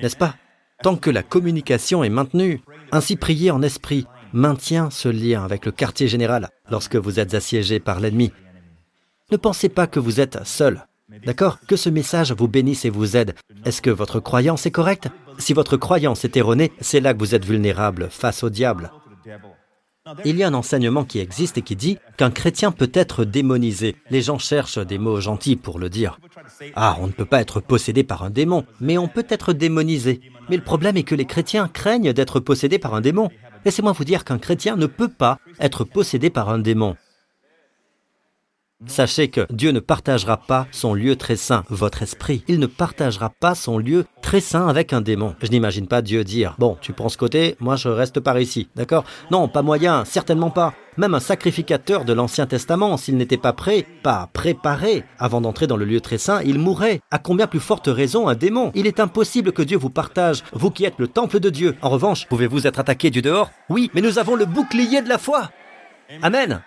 n'est-ce 0.00 0.16
pas 0.16 0.36
Tant 0.82 0.96
que 0.96 1.10
la 1.10 1.22
communication 1.22 2.02
est 2.02 2.08
maintenue, 2.08 2.60
ainsi 2.90 3.16
prier 3.16 3.50
en 3.50 3.62
esprit 3.62 4.06
maintient 4.32 4.90
ce 4.90 5.08
lien 5.08 5.44
avec 5.44 5.66
le 5.66 5.72
quartier 5.72 6.08
général 6.08 6.48
lorsque 6.70 6.96
vous 6.96 7.20
êtes 7.20 7.34
assiégé 7.34 7.78
par 7.80 8.00
l'ennemi. 8.00 8.32
Ne 9.30 9.36
pensez 9.36 9.68
pas 9.68 9.86
que 9.86 10.00
vous 10.00 10.20
êtes 10.20 10.44
seul. 10.44 10.86
D'accord 11.24 11.58
Que 11.60 11.76
ce 11.76 11.90
message 11.90 12.32
vous 12.32 12.48
bénisse 12.48 12.84
et 12.84 12.90
vous 12.90 13.16
aide. 13.16 13.34
Est-ce 13.64 13.82
que 13.82 13.90
votre 13.90 14.18
croyance 14.18 14.66
est 14.66 14.70
correcte 14.70 15.08
Si 15.38 15.52
votre 15.52 15.76
croyance 15.76 16.24
est 16.24 16.36
erronée, 16.36 16.72
c'est 16.80 17.00
là 17.00 17.12
que 17.12 17.18
vous 17.18 17.34
êtes 17.34 17.44
vulnérable 17.44 18.08
face 18.10 18.42
au 18.42 18.50
diable. 18.50 18.90
Il 20.24 20.36
y 20.36 20.42
a 20.42 20.48
un 20.48 20.54
enseignement 20.54 21.04
qui 21.04 21.20
existe 21.20 21.58
et 21.58 21.62
qui 21.62 21.76
dit 21.76 21.96
qu'un 22.16 22.32
chrétien 22.32 22.72
peut 22.72 22.90
être 22.92 23.24
démonisé. 23.24 23.94
Les 24.10 24.20
gens 24.20 24.38
cherchent 24.38 24.78
des 24.78 24.98
mots 24.98 25.20
gentils 25.20 25.54
pour 25.54 25.78
le 25.78 25.88
dire. 25.88 26.18
Ah, 26.74 26.96
on 27.00 27.06
ne 27.06 27.12
peut 27.12 27.24
pas 27.24 27.40
être 27.40 27.60
possédé 27.60 28.02
par 28.02 28.24
un 28.24 28.30
démon, 28.30 28.64
mais 28.80 28.98
on 28.98 29.06
peut 29.06 29.26
être 29.28 29.52
démonisé. 29.52 30.20
Mais 30.50 30.56
le 30.56 30.64
problème 30.64 30.96
est 30.96 31.04
que 31.04 31.14
les 31.14 31.24
chrétiens 31.24 31.68
craignent 31.68 32.12
d'être 32.12 32.40
possédés 32.40 32.80
par 32.80 32.94
un 32.94 33.00
démon. 33.00 33.30
Laissez-moi 33.64 33.92
vous 33.92 34.04
dire 34.04 34.24
qu'un 34.24 34.38
chrétien 34.38 34.74
ne 34.74 34.86
peut 34.86 35.08
pas 35.08 35.38
être 35.60 35.84
possédé 35.84 36.30
par 36.30 36.48
un 36.48 36.58
démon. 36.58 36.96
Sachez 38.86 39.28
que 39.28 39.46
Dieu 39.50 39.70
ne 39.70 39.80
partagera 39.80 40.36
pas 40.36 40.66
son 40.72 40.94
lieu 40.94 41.16
très 41.16 41.36
saint, 41.36 41.64
votre 41.68 42.02
esprit. 42.02 42.44
Il 42.48 42.58
ne 42.58 42.66
partagera 42.66 43.30
pas 43.30 43.54
son 43.54 43.78
lieu 43.78 44.04
très 44.22 44.40
saint 44.40 44.68
avec 44.68 44.92
un 44.92 45.00
démon. 45.00 45.34
Je 45.42 45.50
n'imagine 45.50 45.86
pas 45.86 46.02
Dieu 46.02 46.24
dire 46.24 46.54
Bon, 46.58 46.76
tu 46.80 46.92
prends 46.92 47.08
ce 47.08 47.16
côté, 47.16 47.56
moi 47.60 47.76
je 47.76 47.88
reste 47.88 48.20
par 48.20 48.38
ici. 48.38 48.68
D'accord? 48.74 49.04
Non, 49.30 49.48
pas 49.48 49.62
moyen, 49.62 50.04
certainement 50.04 50.50
pas. 50.50 50.74
Même 50.98 51.14
un 51.14 51.20
sacrificateur 51.20 52.04
de 52.04 52.12
l'Ancien 52.12 52.46
Testament, 52.46 52.96
s'il 52.96 53.16
n'était 53.16 53.38
pas 53.38 53.54
prêt, 53.54 53.86
pas 54.02 54.28
préparé, 54.32 55.04
avant 55.18 55.40
d'entrer 55.40 55.66
dans 55.66 55.76
le 55.76 55.86
lieu 55.86 56.00
très 56.00 56.18
saint, 56.18 56.42
il 56.42 56.58
mourrait. 56.58 57.00
À 57.10 57.18
combien 57.18 57.46
plus 57.46 57.60
forte 57.60 57.86
raison 57.86 58.28
un 58.28 58.34
démon? 58.34 58.72
Il 58.74 58.86
est 58.86 59.00
impossible 59.00 59.52
que 59.52 59.62
Dieu 59.62 59.78
vous 59.78 59.90
partage, 59.90 60.42
vous 60.52 60.70
qui 60.70 60.84
êtes 60.84 60.98
le 60.98 61.08
temple 61.08 61.40
de 61.40 61.50
Dieu. 61.50 61.76
En 61.80 61.88
revanche, 61.88 62.26
pouvez-vous 62.28 62.66
être 62.66 62.78
attaqué 62.78 63.10
du 63.10 63.22
dehors? 63.22 63.50
Oui, 63.70 63.90
mais 63.94 64.02
nous 64.02 64.18
avons 64.18 64.34
le 64.34 64.44
bouclier 64.44 65.00
de 65.00 65.08
la 65.08 65.18
foi. 65.18 65.50
Amen. 66.20 66.62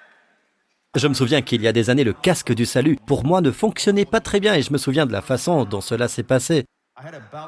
Je 0.95 1.07
me 1.09 1.13
souviens 1.13 1.41
qu'il 1.41 1.61
y 1.61 1.67
a 1.67 1.73
des 1.73 1.89
années, 1.89 2.05
le 2.05 2.13
casque 2.13 2.53
du 2.53 2.65
salut, 2.65 2.97
pour 3.05 3.25
moi, 3.25 3.41
ne 3.41 3.51
fonctionnait 3.51 4.05
pas 4.05 4.21
très 4.21 4.39
bien 4.39 4.53
et 4.53 4.61
je 4.61 4.71
me 4.71 4.77
souviens 4.77 5.05
de 5.05 5.11
la 5.11 5.21
façon 5.21 5.65
dont 5.65 5.81
cela 5.81 6.07
s'est 6.07 6.23
passé. 6.23 6.63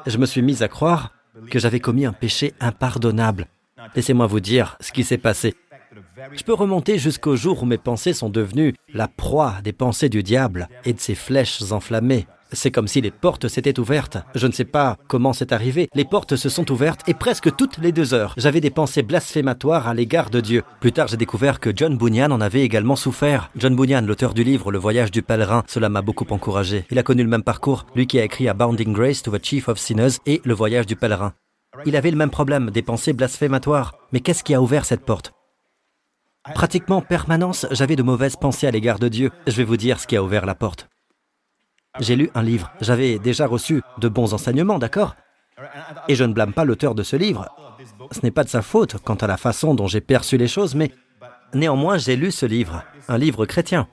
Je 0.06 0.18
me 0.18 0.26
suis 0.26 0.42
mis 0.42 0.62
à 0.62 0.68
croire 0.68 1.12
que 1.50 1.58
j'avais 1.58 1.80
commis 1.80 2.04
un 2.04 2.12
péché 2.12 2.52
impardonnable. 2.60 3.46
Laissez-moi 3.94 4.26
vous 4.26 4.40
dire 4.40 4.76
ce 4.80 4.92
qui 4.92 5.02
s'est 5.02 5.16
passé. 5.16 5.54
Je 6.34 6.42
peux 6.42 6.52
remonter 6.52 6.98
jusqu'au 6.98 7.36
jour 7.36 7.62
où 7.62 7.66
mes 7.66 7.78
pensées 7.78 8.12
sont 8.12 8.28
devenues 8.28 8.74
la 8.92 9.08
proie 9.08 9.56
des 9.64 9.72
pensées 9.72 10.10
du 10.10 10.22
diable 10.22 10.68
et 10.84 10.92
de 10.92 11.00
ses 11.00 11.14
flèches 11.14 11.72
enflammées. 11.72 12.26
C'est 12.52 12.70
comme 12.70 12.88
si 12.88 13.00
les 13.00 13.10
portes 13.10 13.48
s'étaient 13.48 13.78
ouvertes. 13.78 14.18
Je 14.34 14.46
ne 14.46 14.52
sais 14.52 14.64
pas 14.64 14.96
comment 15.06 15.32
c'est 15.32 15.52
arrivé. 15.52 15.88
Les 15.94 16.04
portes 16.04 16.36
se 16.36 16.48
sont 16.48 16.70
ouvertes 16.72 17.06
et 17.06 17.14
presque 17.14 17.54
toutes 17.56 17.78
les 17.78 17.92
deux 17.92 18.14
heures, 18.14 18.34
j'avais 18.36 18.60
des 18.60 18.70
pensées 18.70 19.02
blasphématoires 19.02 19.86
à 19.86 19.94
l'égard 19.94 20.30
de 20.30 20.40
Dieu. 20.40 20.62
Plus 20.80 20.92
tard, 20.92 21.08
j'ai 21.08 21.16
découvert 21.16 21.60
que 21.60 21.70
John 21.74 21.98
Bunyan 21.98 22.30
en 22.30 22.40
avait 22.40 22.62
également 22.62 22.96
souffert. 22.96 23.50
John 23.56 23.76
Bunyan, 23.76 24.02
l'auteur 24.06 24.32
du 24.34 24.44
livre 24.44 24.72
Le 24.72 24.78
voyage 24.78 25.10
du 25.10 25.22
pèlerin, 25.22 25.62
cela 25.66 25.88
m'a 25.88 26.02
beaucoup 26.02 26.26
encouragé. 26.30 26.86
Il 26.90 26.98
a 26.98 27.02
connu 27.02 27.22
le 27.22 27.28
même 27.28 27.42
parcours, 27.42 27.86
lui 27.94 28.06
qui 28.06 28.18
a 28.18 28.24
écrit 28.24 28.48
Abounding 28.48 28.92
Grace 28.92 29.22
to 29.22 29.36
the 29.36 29.44
Chief 29.44 29.68
of 29.68 29.78
Sinners 29.78 30.18
et 30.26 30.40
Le 30.44 30.54
voyage 30.54 30.86
du 30.86 30.96
pèlerin. 30.96 31.34
Il 31.84 31.96
avait 31.96 32.10
le 32.10 32.16
même 32.16 32.30
problème, 32.30 32.70
des 32.70 32.82
pensées 32.82 33.12
blasphématoires. 33.12 33.94
Mais 34.12 34.20
qu'est-ce 34.20 34.42
qui 34.42 34.54
a 34.54 34.62
ouvert 34.62 34.84
cette 34.84 35.04
porte? 35.04 35.32
Pratiquement 36.54 36.96
en 36.96 37.02
permanence, 37.02 37.66
j'avais 37.70 37.96
de 37.96 38.02
mauvaises 38.02 38.36
pensées 38.36 38.66
à 38.66 38.70
l'égard 38.70 38.98
de 38.98 39.08
Dieu. 39.08 39.30
Je 39.46 39.56
vais 39.56 39.64
vous 39.64 39.76
dire 39.76 40.00
ce 40.00 40.06
qui 40.06 40.16
a 40.16 40.22
ouvert 40.22 40.46
la 40.46 40.54
porte. 40.54 40.88
J'ai 42.00 42.16
lu 42.16 42.30
un 42.34 42.42
livre. 42.42 42.70
J'avais 42.80 43.18
déjà 43.18 43.46
reçu 43.46 43.82
de 43.98 44.08
bons 44.08 44.34
enseignements, 44.34 44.78
d'accord? 44.78 45.16
Et 46.06 46.14
je 46.14 46.24
ne 46.24 46.32
blâme 46.32 46.52
pas 46.52 46.64
l'auteur 46.64 46.94
de 46.94 47.02
ce 47.02 47.16
livre. 47.16 47.48
Ce 48.12 48.20
n'est 48.22 48.30
pas 48.30 48.44
de 48.44 48.48
sa 48.48 48.62
faute 48.62 48.96
quant 49.02 49.14
à 49.16 49.26
la 49.26 49.36
façon 49.36 49.74
dont 49.74 49.86
j'ai 49.86 50.00
perçu 50.00 50.36
les 50.36 50.48
choses, 50.48 50.74
mais 50.74 50.92
néanmoins 51.54 51.98
j'ai 51.98 52.16
lu 52.16 52.30
ce 52.30 52.46
livre, 52.46 52.84
un 53.08 53.18
livre 53.18 53.46
chrétien. 53.46 53.88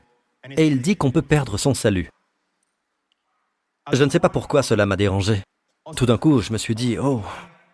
Et 0.58 0.68
il 0.68 0.82
dit 0.82 0.96
qu'on 0.96 1.12
peut 1.12 1.22
perdre 1.22 1.58
son 1.58 1.74
salut. 1.74 2.10
Je 3.92 4.04
ne 4.04 4.10
sais 4.10 4.20
pas 4.20 4.30
pourquoi 4.30 4.64
cela 4.64 4.86
m'a 4.86 4.96
dérangé. 4.96 5.42
Tout 5.96 6.06
d'un 6.06 6.18
coup, 6.18 6.42
je 6.42 6.52
me 6.54 6.58
suis 6.58 6.76
dit, 6.76 6.98
oh, 6.98 7.22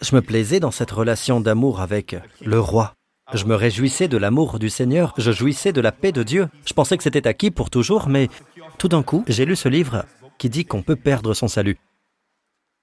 je 0.01 0.15
me 0.15 0.21
plaisais 0.21 0.59
dans 0.59 0.71
cette 0.71 0.91
relation 0.91 1.39
d'amour 1.39 1.79
avec 1.81 2.15
le 2.41 2.59
roi. 2.59 2.93
Je 3.33 3.45
me 3.45 3.55
réjouissais 3.55 4.09
de 4.09 4.17
l'amour 4.17 4.59
du 4.59 4.69
Seigneur, 4.69 5.13
je 5.17 5.31
jouissais 5.31 5.71
de 5.71 5.79
la 5.79 5.93
paix 5.93 6.11
de 6.11 6.23
Dieu. 6.23 6.49
Je 6.65 6.73
pensais 6.73 6.97
que 6.97 7.03
c'était 7.03 7.27
acquis 7.27 7.51
pour 7.51 7.69
toujours, 7.69 8.09
mais 8.09 8.27
tout 8.77 8.89
d'un 8.89 9.03
coup, 9.03 9.23
j'ai 9.27 9.45
lu 9.45 9.55
ce 9.55 9.69
livre 9.69 10.05
qui 10.41 10.49
dit 10.49 10.65
qu'on 10.65 10.81
peut 10.81 10.95
perdre 10.95 11.35
son 11.35 11.47
salut. 11.47 11.77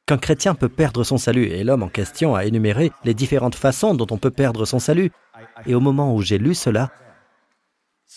Qu'un 0.07 0.17
chrétien 0.17 0.55
peut 0.55 0.69
perdre 0.69 1.03
son 1.03 1.19
salut, 1.19 1.47
et 1.47 1.65
l'homme 1.65 1.83
en 1.83 1.89
question 1.89 2.37
a 2.37 2.45
énuméré 2.45 2.93
les 3.03 3.15
différentes 3.15 3.57
façons 3.57 3.97
dont 3.97 4.07
on 4.13 4.17
peut 4.17 4.31
perdre 4.31 4.65
son 4.65 4.79
salut. 4.79 5.11
Et 5.67 5.75
au 5.75 5.81
moment 5.81 6.15
où 6.15 6.23
j'ai 6.23 6.39
lu 6.39 6.55
cela, 6.55 6.93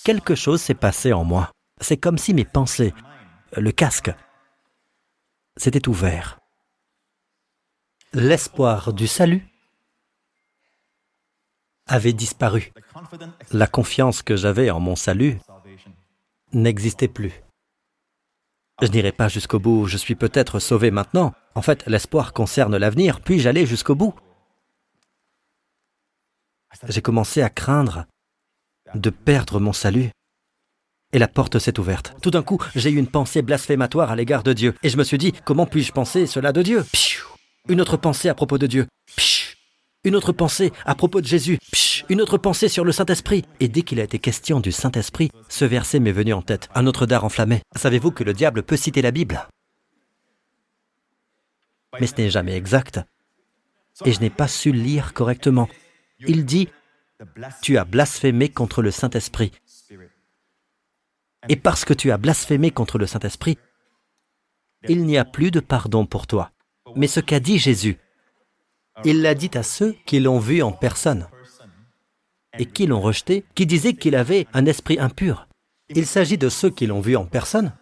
quelque 0.03 0.35
chose 0.35 0.61
s'est 0.61 0.75
passé 0.75 1.11
en 1.11 1.23
moi. 1.23 1.49
C'est 1.79 1.97
comme 1.97 2.19
si 2.19 2.35
mes 2.35 2.45
pensées, 2.45 2.93
le 3.57 3.71
casque, 3.71 4.11
s'étaient 5.57 5.89
ouverts. 5.89 6.37
L'espoir 8.13 8.93
du 8.93 9.07
salut 9.07 9.43
avait 11.87 12.13
disparu. 12.13 12.71
La 13.51 13.65
confiance 13.65 14.21
que 14.21 14.35
j'avais 14.35 14.69
en 14.69 14.79
mon 14.79 14.95
salut 14.95 15.39
n'existait 16.53 17.07
plus. 17.07 17.41
Je 18.81 18.87
n'irai 18.87 19.11
pas 19.11 19.27
jusqu'au 19.27 19.59
bout, 19.59 19.85
je 19.85 19.97
suis 19.97 20.15
peut-être 20.15 20.59
sauvé 20.59 20.89
maintenant. 20.89 21.33
En 21.53 21.61
fait, 21.61 21.85
l'espoir 21.85 22.33
concerne 22.33 22.75
l'avenir, 22.77 23.21
puis 23.21 23.39
j'allais 23.39 23.67
jusqu'au 23.67 23.93
bout? 23.93 24.15
J'ai 26.87 27.01
commencé 27.01 27.43
à 27.43 27.49
craindre 27.49 28.05
de 28.95 29.11
perdre 29.11 29.59
mon 29.59 29.73
salut. 29.73 30.09
Et 31.13 31.19
la 31.19 31.27
porte 31.27 31.59
s'est 31.59 31.79
ouverte. 31.79 32.15
Tout 32.21 32.31
d'un 32.31 32.41
coup, 32.41 32.57
j'ai 32.75 32.89
eu 32.89 32.95
une 32.97 33.07
pensée 33.07 33.41
blasphématoire 33.41 34.11
à 34.11 34.15
l'égard 34.15 34.43
de 34.43 34.53
Dieu. 34.53 34.73
Et 34.81 34.89
je 34.89 34.97
me 34.97 35.03
suis 35.03 35.17
dit, 35.17 35.33
comment 35.45 35.65
puis-je 35.65 35.91
penser 35.91 36.25
cela 36.25 36.51
de 36.51 36.63
Dieu? 36.63 36.85
Une 37.67 37.81
autre 37.81 37.97
pensée 37.97 38.29
à 38.29 38.33
propos 38.33 38.57
de 38.57 38.65
Dieu. 38.65 38.87
Une 40.03 40.15
autre 40.15 40.31
pensée 40.31 40.71
à 40.85 40.95
propos 40.95 41.21
de 41.21 41.27
Jésus. 41.27 41.59
Une 42.09 42.21
autre 42.21 42.39
pensée 42.39 42.69
sur 42.69 42.83
le 42.83 42.91
Saint-Esprit. 42.91 43.45
Et 43.59 43.67
dès 43.67 43.83
qu'il 43.83 43.99
a 43.99 44.03
été 44.03 44.17
question 44.17 44.59
du 44.59 44.71
Saint-Esprit, 44.71 45.29
ce 45.47 45.63
verset 45.63 45.99
m'est 45.99 46.11
venu 46.11 46.33
en 46.33 46.41
tête. 46.41 46.69
Un 46.73 46.87
autre 46.87 47.05
dard 47.05 47.23
enflammé. 47.23 47.61
Savez-vous 47.75 48.11
que 48.11 48.23
le 48.23 48.33
diable 48.33 48.63
peut 48.63 48.77
citer 48.77 49.03
la 49.03 49.11
Bible? 49.11 49.47
Mais 51.99 52.07
ce 52.07 52.15
n'est 52.15 52.31
jamais 52.31 52.55
exact. 52.55 52.99
Et 54.05 54.11
je 54.11 54.19
n'ai 54.21 54.31
pas 54.31 54.47
su 54.47 54.71
lire 54.71 55.13
correctement. 55.13 55.69
Il 56.19 56.45
dit, 56.45 56.69
tu 57.61 57.77
as 57.77 57.85
blasphémé 57.85 58.49
contre 58.49 58.81
le 58.81 58.89
Saint-Esprit. 58.89 59.51
Et 61.47 61.55
parce 61.55 61.85
que 61.85 61.93
tu 61.93 62.11
as 62.11 62.17
blasphémé 62.17 62.71
contre 62.71 62.97
le 62.97 63.05
Saint-Esprit, 63.05 63.59
il 64.89 65.05
n'y 65.05 65.17
a 65.19 65.25
plus 65.25 65.51
de 65.51 65.59
pardon 65.59 66.07
pour 66.07 66.25
toi. 66.25 66.51
Mais 66.95 67.07
ce 67.07 67.19
qu'a 67.19 67.39
dit 67.39 67.59
Jésus, 67.59 67.99
il 69.05 69.21
l'a 69.21 69.35
dit 69.35 69.51
à 69.53 69.63
ceux 69.63 69.95
qui 70.05 70.19
l'ont 70.19 70.39
vu 70.39 70.61
en 70.61 70.71
personne 70.71 71.27
et 72.57 72.65
qui 72.65 72.85
l'ont 72.85 73.01
rejeté, 73.01 73.45
qui 73.55 73.65
disaient 73.65 73.93
qu'il 73.93 74.15
avait 74.15 74.47
un 74.53 74.65
esprit 74.65 74.99
impur. 74.99 75.47
Il 75.89 76.05
s'agit 76.05 76.37
de 76.37 76.49
ceux 76.49 76.69
qui 76.69 76.87
l'ont 76.87 77.01
vu 77.01 77.15
en 77.15 77.25
personne 77.25 77.73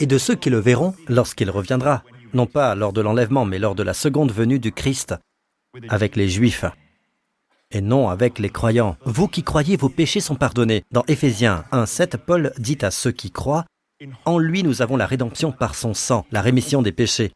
et 0.00 0.06
de 0.06 0.18
ceux 0.18 0.34
qui 0.34 0.50
le 0.50 0.58
verront 0.58 0.94
lorsqu'il 1.08 1.50
reviendra, 1.50 2.02
non 2.34 2.46
pas 2.46 2.74
lors 2.74 2.92
de 2.92 3.00
l'enlèvement, 3.00 3.44
mais 3.44 3.58
lors 3.58 3.74
de 3.74 3.82
la 3.82 3.94
seconde 3.94 4.32
venue 4.32 4.58
du 4.58 4.72
Christ. 4.72 5.14
avec 5.88 6.16
les 6.16 6.28
Juifs 6.28 6.64
et 7.70 7.80
non 7.80 8.08
avec 8.08 8.38
les 8.38 8.50
croyants. 8.50 8.96
Vous 9.04 9.28
qui 9.28 9.42
croyez, 9.42 9.76
vos 9.76 9.88
péchés 9.88 10.20
sont 10.20 10.36
pardonnés. 10.36 10.84
Dans 10.90 11.04
Éphésiens 11.08 11.64
1.7, 11.72 12.16
Paul 12.16 12.52
dit 12.58 12.78
à 12.82 12.90
ceux 12.90 13.12
qui 13.12 13.30
croient, 13.30 13.64
En 14.24 14.38
lui 14.38 14.62
nous 14.62 14.82
avons 14.82 14.96
la 14.96 15.06
rédemption 15.06 15.52
par 15.52 15.74
son 15.74 15.94
sang, 15.94 16.24
la 16.30 16.40
rémission 16.40 16.82
des 16.82 16.92
péchés. 16.92 17.32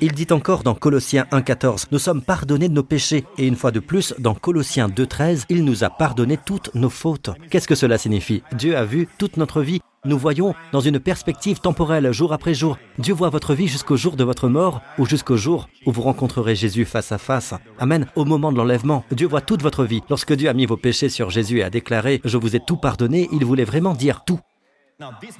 Il 0.00 0.12
dit 0.12 0.26
encore 0.30 0.62
dans 0.62 0.74
Colossiens 0.74 1.26
1.14, 1.32 1.86
Nous 1.92 1.98
sommes 1.98 2.22
pardonnés 2.22 2.68
de 2.68 2.74
nos 2.74 2.82
péchés. 2.82 3.24
Et 3.38 3.46
une 3.46 3.56
fois 3.56 3.70
de 3.70 3.80
plus, 3.80 4.14
dans 4.18 4.34
Colossiens 4.34 4.88
2.13, 4.88 5.44
il 5.48 5.64
nous 5.64 5.84
a 5.84 5.90
pardonné 5.90 6.38
toutes 6.44 6.74
nos 6.74 6.90
fautes. 6.90 7.30
Qu'est-ce 7.50 7.68
que 7.68 7.74
cela 7.74 7.98
signifie? 7.98 8.42
Dieu 8.52 8.76
a 8.76 8.84
vu 8.84 9.08
toute 9.18 9.36
notre 9.36 9.62
vie 9.62 9.80
nous 10.06 10.18
voyons 10.18 10.54
dans 10.70 10.80
une 10.80 11.00
perspective 11.00 11.60
temporelle, 11.60 12.12
jour 12.12 12.34
après 12.34 12.52
jour. 12.52 12.76
Dieu 12.98 13.14
voit 13.14 13.30
votre 13.30 13.54
vie 13.54 13.68
jusqu'au 13.68 13.96
jour 13.96 14.16
de 14.16 14.24
votre 14.24 14.50
mort 14.50 14.82
ou 14.98 15.06
jusqu'au 15.06 15.38
jour 15.38 15.66
où 15.86 15.92
vous 15.92 16.02
rencontrerez 16.02 16.54
Jésus 16.54 16.84
face 16.84 17.10
à 17.10 17.16
face. 17.16 17.54
Amen. 17.78 18.06
Au 18.14 18.26
moment 18.26 18.52
de 18.52 18.58
l'enlèvement, 18.58 19.02
Dieu 19.12 19.26
voit 19.26 19.40
toute 19.40 19.62
votre 19.62 19.84
vie. 19.84 20.02
Lorsque 20.10 20.34
Dieu 20.34 20.50
a 20.50 20.52
mis 20.52 20.66
vos 20.66 20.76
péchés 20.76 21.08
sur 21.08 21.30
Jésus 21.30 21.60
et 21.60 21.62
a 21.62 21.70
déclaré⁇ 21.70 22.16
Je 22.22 22.36
vous 22.36 22.54
ai 22.54 22.60
tout 22.60 22.76
pardonné⁇ 22.76 23.24
il 23.32 23.46
voulait 23.46 23.64
vraiment 23.64 23.94
dire 23.94 24.24
tout. 24.26 24.40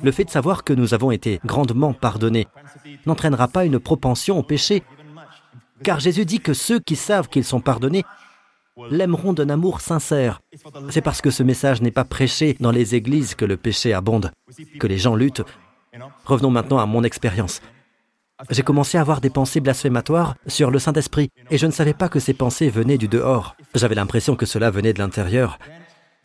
Le 0.02 0.12
fait 0.12 0.24
de 0.24 0.30
savoir 0.30 0.64
que 0.64 0.72
nous 0.72 0.94
avons 0.94 1.10
été 1.10 1.40
grandement 1.44 1.92
pardonnés 1.92 2.48
n'entraînera 3.06 3.48
pas 3.48 3.64
une 3.64 3.78
propension 3.78 4.38
au 4.38 4.42
péché, 4.42 4.82
car 5.82 6.00
Jésus 6.00 6.24
dit 6.24 6.40
que 6.40 6.54
ceux 6.54 6.80
qui 6.80 6.96
savent 6.96 7.28
qu'ils 7.28 7.44
sont 7.44 7.60
pardonnés 7.60 8.04
l'aimeront 8.90 9.32
d'un 9.32 9.50
amour 9.50 9.80
sincère. 9.80 10.40
C'est 10.90 11.00
parce 11.00 11.20
que 11.20 11.30
ce 11.30 11.42
message 11.42 11.80
n'est 11.80 11.90
pas 11.90 12.04
prêché 12.04 12.56
dans 12.58 12.72
les 12.72 12.94
églises 12.94 13.34
que 13.34 13.44
le 13.44 13.56
péché 13.56 13.92
abonde, 13.92 14.32
que 14.80 14.86
les 14.86 14.98
gens 14.98 15.14
luttent. 15.14 15.42
Revenons 16.24 16.50
maintenant 16.50 16.78
à 16.78 16.86
mon 16.86 17.04
expérience. 17.04 17.60
J'ai 18.50 18.62
commencé 18.62 18.98
à 18.98 19.00
avoir 19.00 19.20
des 19.20 19.30
pensées 19.30 19.60
blasphématoires 19.60 20.34
sur 20.48 20.72
le 20.72 20.80
Saint-Esprit, 20.80 21.30
et 21.50 21.58
je 21.58 21.66
ne 21.66 21.70
savais 21.70 21.94
pas 21.94 22.08
que 22.08 22.18
ces 22.18 22.34
pensées 22.34 22.68
venaient 22.68 22.98
du 22.98 23.06
dehors. 23.06 23.56
J'avais 23.74 23.94
l'impression 23.94 24.34
que 24.34 24.44
cela 24.44 24.70
venait 24.70 24.92
de 24.92 24.98
l'intérieur. 24.98 25.58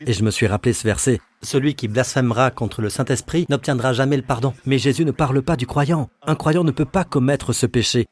Et 0.06 0.12
je 0.12 0.24
me 0.24 0.30
suis 0.30 0.46
rappelé 0.46 0.72
ce 0.72 0.86
verset. 0.86 1.20
Celui 1.42 1.74
qui 1.74 1.88
blasphémera 1.88 2.50
contre 2.50 2.80
le 2.82 2.88
Saint-Esprit 2.88 3.46
n'obtiendra 3.48 3.92
jamais 3.92 4.16
le 4.16 4.22
pardon. 4.22 4.54
Mais 4.64 4.78
Jésus 4.78 5.04
ne 5.04 5.10
parle 5.10 5.42
pas 5.42 5.56
du 5.56 5.66
croyant. 5.66 6.08
Un 6.26 6.34
croyant 6.34 6.64
ne 6.64 6.70
peut 6.70 6.84
pas 6.84 7.04
commettre 7.04 7.52
ce 7.52 7.66
péché. 7.66 8.06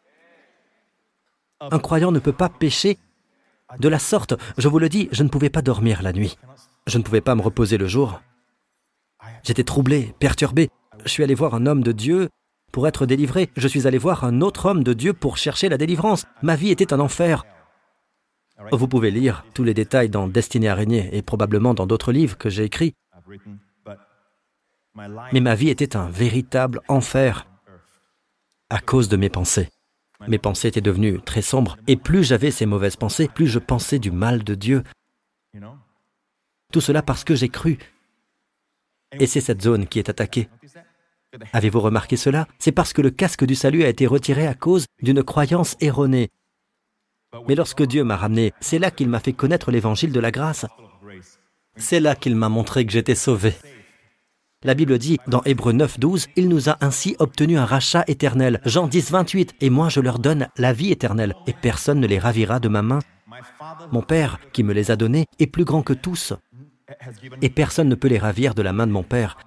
Un 1.60 1.78
croyant 1.78 2.12
ne 2.12 2.18
peut 2.18 2.32
pas 2.32 2.48
pécher 2.48 2.98
de 3.78 3.88
la 3.88 3.98
sorte, 3.98 4.34
je 4.56 4.66
vous 4.66 4.78
le 4.78 4.88
dis, 4.88 5.08
je 5.12 5.22
ne 5.22 5.28
pouvais 5.28 5.50
pas 5.50 5.60
dormir 5.60 6.02
la 6.02 6.14
nuit. 6.14 6.38
Je 6.86 6.96
ne 6.96 7.02
pouvais 7.02 7.20
pas 7.20 7.34
me 7.34 7.42
reposer 7.42 7.76
le 7.76 7.86
jour. 7.86 8.22
J'étais 9.42 9.64
troublé, 9.64 10.14
perturbé. 10.18 10.70
Je 11.04 11.10
suis 11.10 11.22
allé 11.22 11.34
voir 11.34 11.54
un 11.54 11.66
homme 11.66 11.82
de 11.82 11.92
Dieu 11.92 12.30
pour 12.72 12.88
être 12.88 13.04
délivré. 13.04 13.50
Je 13.56 13.68
suis 13.68 13.86
allé 13.86 13.98
voir 13.98 14.24
un 14.24 14.40
autre 14.40 14.66
homme 14.66 14.82
de 14.82 14.94
Dieu 14.94 15.12
pour 15.12 15.36
chercher 15.36 15.68
la 15.68 15.76
délivrance. 15.76 16.24
Ma 16.42 16.56
vie 16.56 16.70
était 16.70 16.94
un 16.94 17.00
enfer. 17.00 17.44
Vous 18.72 18.88
pouvez 18.88 19.10
lire 19.10 19.44
tous 19.54 19.64
les 19.64 19.74
détails 19.74 20.08
dans 20.08 20.28
Destinée 20.28 20.68
araignée 20.68 21.08
et 21.12 21.22
probablement 21.22 21.74
dans 21.74 21.86
d'autres 21.86 22.12
livres 22.12 22.36
que 22.36 22.50
j'ai 22.50 22.64
écrits. 22.64 22.94
Mais 25.32 25.40
ma 25.40 25.54
vie 25.54 25.68
était 25.68 25.96
un 25.96 26.08
véritable 26.08 26.80
enfer 26.88 27.46
à 28.70 28.80
cause 28.80 29.08
de 29.08 29.16
mes 29.16 29.30
pensées. 29.30 29.68
Mes 30.26 30.38
pensées 30.38 30.68
étaient 30.68 30.80
devenues 30.80 31.20
très 31.20 31.42
sombres, 31.42 31.76
et 31.86 31.96
plus 31.96 32.24
j'avais 32.24 32.50
ces 32.50 32.66
mauvaises 32.66 32.96
pensées, 32.96 33.28
plus 33.28 33.46
je 33.46 33.60
pensais 33.60 34.00
du 34.00 34.10
mal 34.10 34.42
de 34.42 34.54
Dieu. 34.54 34.82
Tout 36.72 36.80
cela 36.80 37.02
parce 37.02 37.22
que 37.22 37.36
j'ai 37.36 37.48
cru. 37.48 37.78
Et 39.12 39.26
c'est 39.26 39.40
cette 39.40 39.62
zone 39.62 39.86
qui 39.86 40.00
est 40.00 40.08
attaquée. 40.08 40.48
Avez-vous 41.52 41.80
remarqué 41.80 42.16
cela? 42.16 42.48
C'est 42.58 42.72
parce 42.72 42.92
que 42.92 43.02
le 43.02 43.10
casque 43.10 43.44
du 43.44 43.54
salut 43.54 43.84
a 43.84 43.88
été 43.88 44.06
retiré 44.06 44.46
à 44.46 44.54
cause 44.54 44.86
d'une 45.00 45.22
croyance 45.22 45.76
erronée. 45.80 46.30
Mais 47.46 47.54
lorsque 47.54 47.82
Dieu 47.82 48.04
m'a 48.04 48.16
ramené, 48.16 48.52
c'est 48.60 48.78
là 48.78 48.90
qu'il 48.90 49.08
m'a 49.08 49.20
fait 49.20 49.32
connaître 49.32 49.70
l'évangile 49.70 50.12
de 50.12 50.20
la 50.20 50.30
grâce. 50.30 50.66
C'est 51.76 52.00
là 52.00 52.14
qu'il 52.14 52.36
m'a 52.36 52.48
montré 52.48 52.84
que 52.84 52.92
j'étais 52.92 53.14
sauvé. 53.14 53.54
La 54.64 54.74
Bible 54.74 54.98
dit 54.98 55.18
dans 55.28 55.42
Hébreu 55.44 55.72
9, 55.72 56.00
12, 56.00 56.26
Il 56.36 56.48
nous 56.48 56.68
a 56.68 56.78
ainsi 56.80 57.14
obtenu 57.20 57.58
un 57.58 57.64
rachat 57.64 58.02
éternel. 58.08 58.60
Jean 58.64 58.88
10, 58.88 59.12
28, 59.12 59.54
Et 59.60 59.70
moi 59.70 59.88
je 59.88 60.00
leur 60.00 60.18
donne 60.18 60.48
la 60.56 60.72
vie 60.72 60.90
éternelle, 60.90 61.36
et 61.46 61.52
personne 61.52 62.00
ne 62.00 62.06
les 62.08 62.18
ravira 62.18 62.58
de 62.58 62.68
ma 62.68 62.82
main. 62.82 62.98
Mon 63.92 64.02
Père, 64.02 64.40
qui 64.52 64.64
me 64.64 64.72
les 64.72 64.90
a 64.90 64.96
donnés, 64.96 65.26
est 65.38 65.46
plus 65.46 65.64
grand 65.64 65.82
que 65.82 65.92
tous, 65.92 66.32
et 67.40 67.50
personne 67.50 67.88
ne 67.88 67.94
peut 67.94 68.08
les 68.08 68.18
ravir 68.18 68.54
de 68.54 68.62
la 68.62 68.72
main 68.72 68.86
de 68.86 68.92
mon 68.92 69.04
Père. 69.04 69.38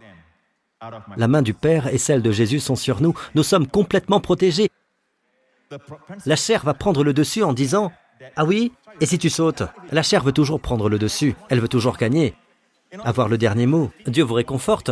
La 1.18 1.28
main 1.28 1.42
du 1.42 1.54
Père 1.54 1.94
et 1.94 1.98
celle 1.98 2.22
de 2.22 2.32
Jésus 2.32 2.60
sont 2.60 2.76
sur 2.76 3.02
nous. 3.02 3.14
Nous 3.36 3.44
sommes 3.44 3.68
complètement 3.68 4.20
protégés. 4.20 4.70
La 6.26 6.36
chair 6.36 6.64
va 6.64 6.74
prendre 6.74 7.04
le 7.04 7.14
dessus 7.14 7.44
en 7.44 7.54
disant 7.54 7.92
Ah 8.36 8.46
oui 8.46 8.72
Et 9.00 9.06
si 9.06 9.18
tu 9.18 9.30
sautes 9.30 9.64
La 9.92 10.04
chair 10.04 10.24
veut 10.24 10.32
toujours 10.32 10.60
prendre 10.60 10.90
le 10.90 11.00
dessus. 11.00 11.36
Elle 11.50 11.60
veut 11.60 11.68
toujours 11.68 11.98
gagner 11.98 12.36
avoir 13.04 13.30
le 13.30 13.38
dernier 13.38 13.66
mot. 13.66 13.92
Dieu 14.08 14.24
vous 14.24 14.34
réconforte. 14.34 14.92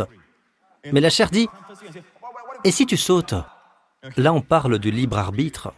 Mais 0.92 1.00
la 1.00 1.10
chair 1.10 1.30
dit, 1.30 1.48
et 2.64 2.70
si 2.70 2.86
tu 2.86 2.96
sautes? 2.96 3.34
Là, 4.16 4.32
on 4.32 4.40
parle 4.40 4.78
du 4.78 4.90
libre 4.90 5.18
arbitre. 5.18 5.72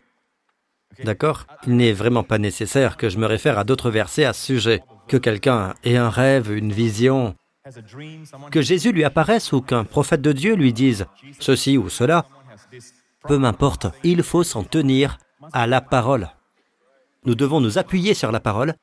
D'accord? 1.05 1.47
Il 1.67 1.77
n'est 1.77 1.93
vraiment 1.93 2.23
pas 2.23 2.38
nécessaire 2.38 2.97
que 2.97 3.09
je 3.09 3.19
me 3.19 3.27
réfère 3.27 3.59
à 3.59 3.65
d'autres 3.65 3.91
versets 3.91 4.25
à 4.25 4.33
ce 4.33 4.45
sujet. 4.45 4.83
Que 5.09 5.17
quelqu'un 5.17 5.75
ait 5.83 5.97
un 5.97 6.11
rêve, 6.11 6.53
une 6.53 6.73
vision, 6.73 7.35
que 8.51 8.62
Jésus 8.62 8.93
lui 8.93 9.05
apparaisse 9.05 9.53
ou 9.53 9.61
qu'un 9.61 9.85
prophète 9.85 10.23
de 10.23 10.33
Dieu 10.33 10.55
lui 10.55 10.73
dise 10.73 11.07
ceci 11.41 11.79
ou 11.79 11.88
cela, 11.88 12.27
peu 13.24 13.38
m'importe, 13.38 13.87
il 14.02 14.22
faut 14.22 14.42
s'en 14.42 14.64
tenir 14.64 15.18
à 15.52 15.66
la 15.66 15.80
parole. 15.80 16.30
Nous 17.24 17.35
devons 17.35 17.61
nous 17.61 17.78
appuyer 17.78 18.14
sur 18.14 18.32
la 18.32 18.40
parole, 18.40 18.74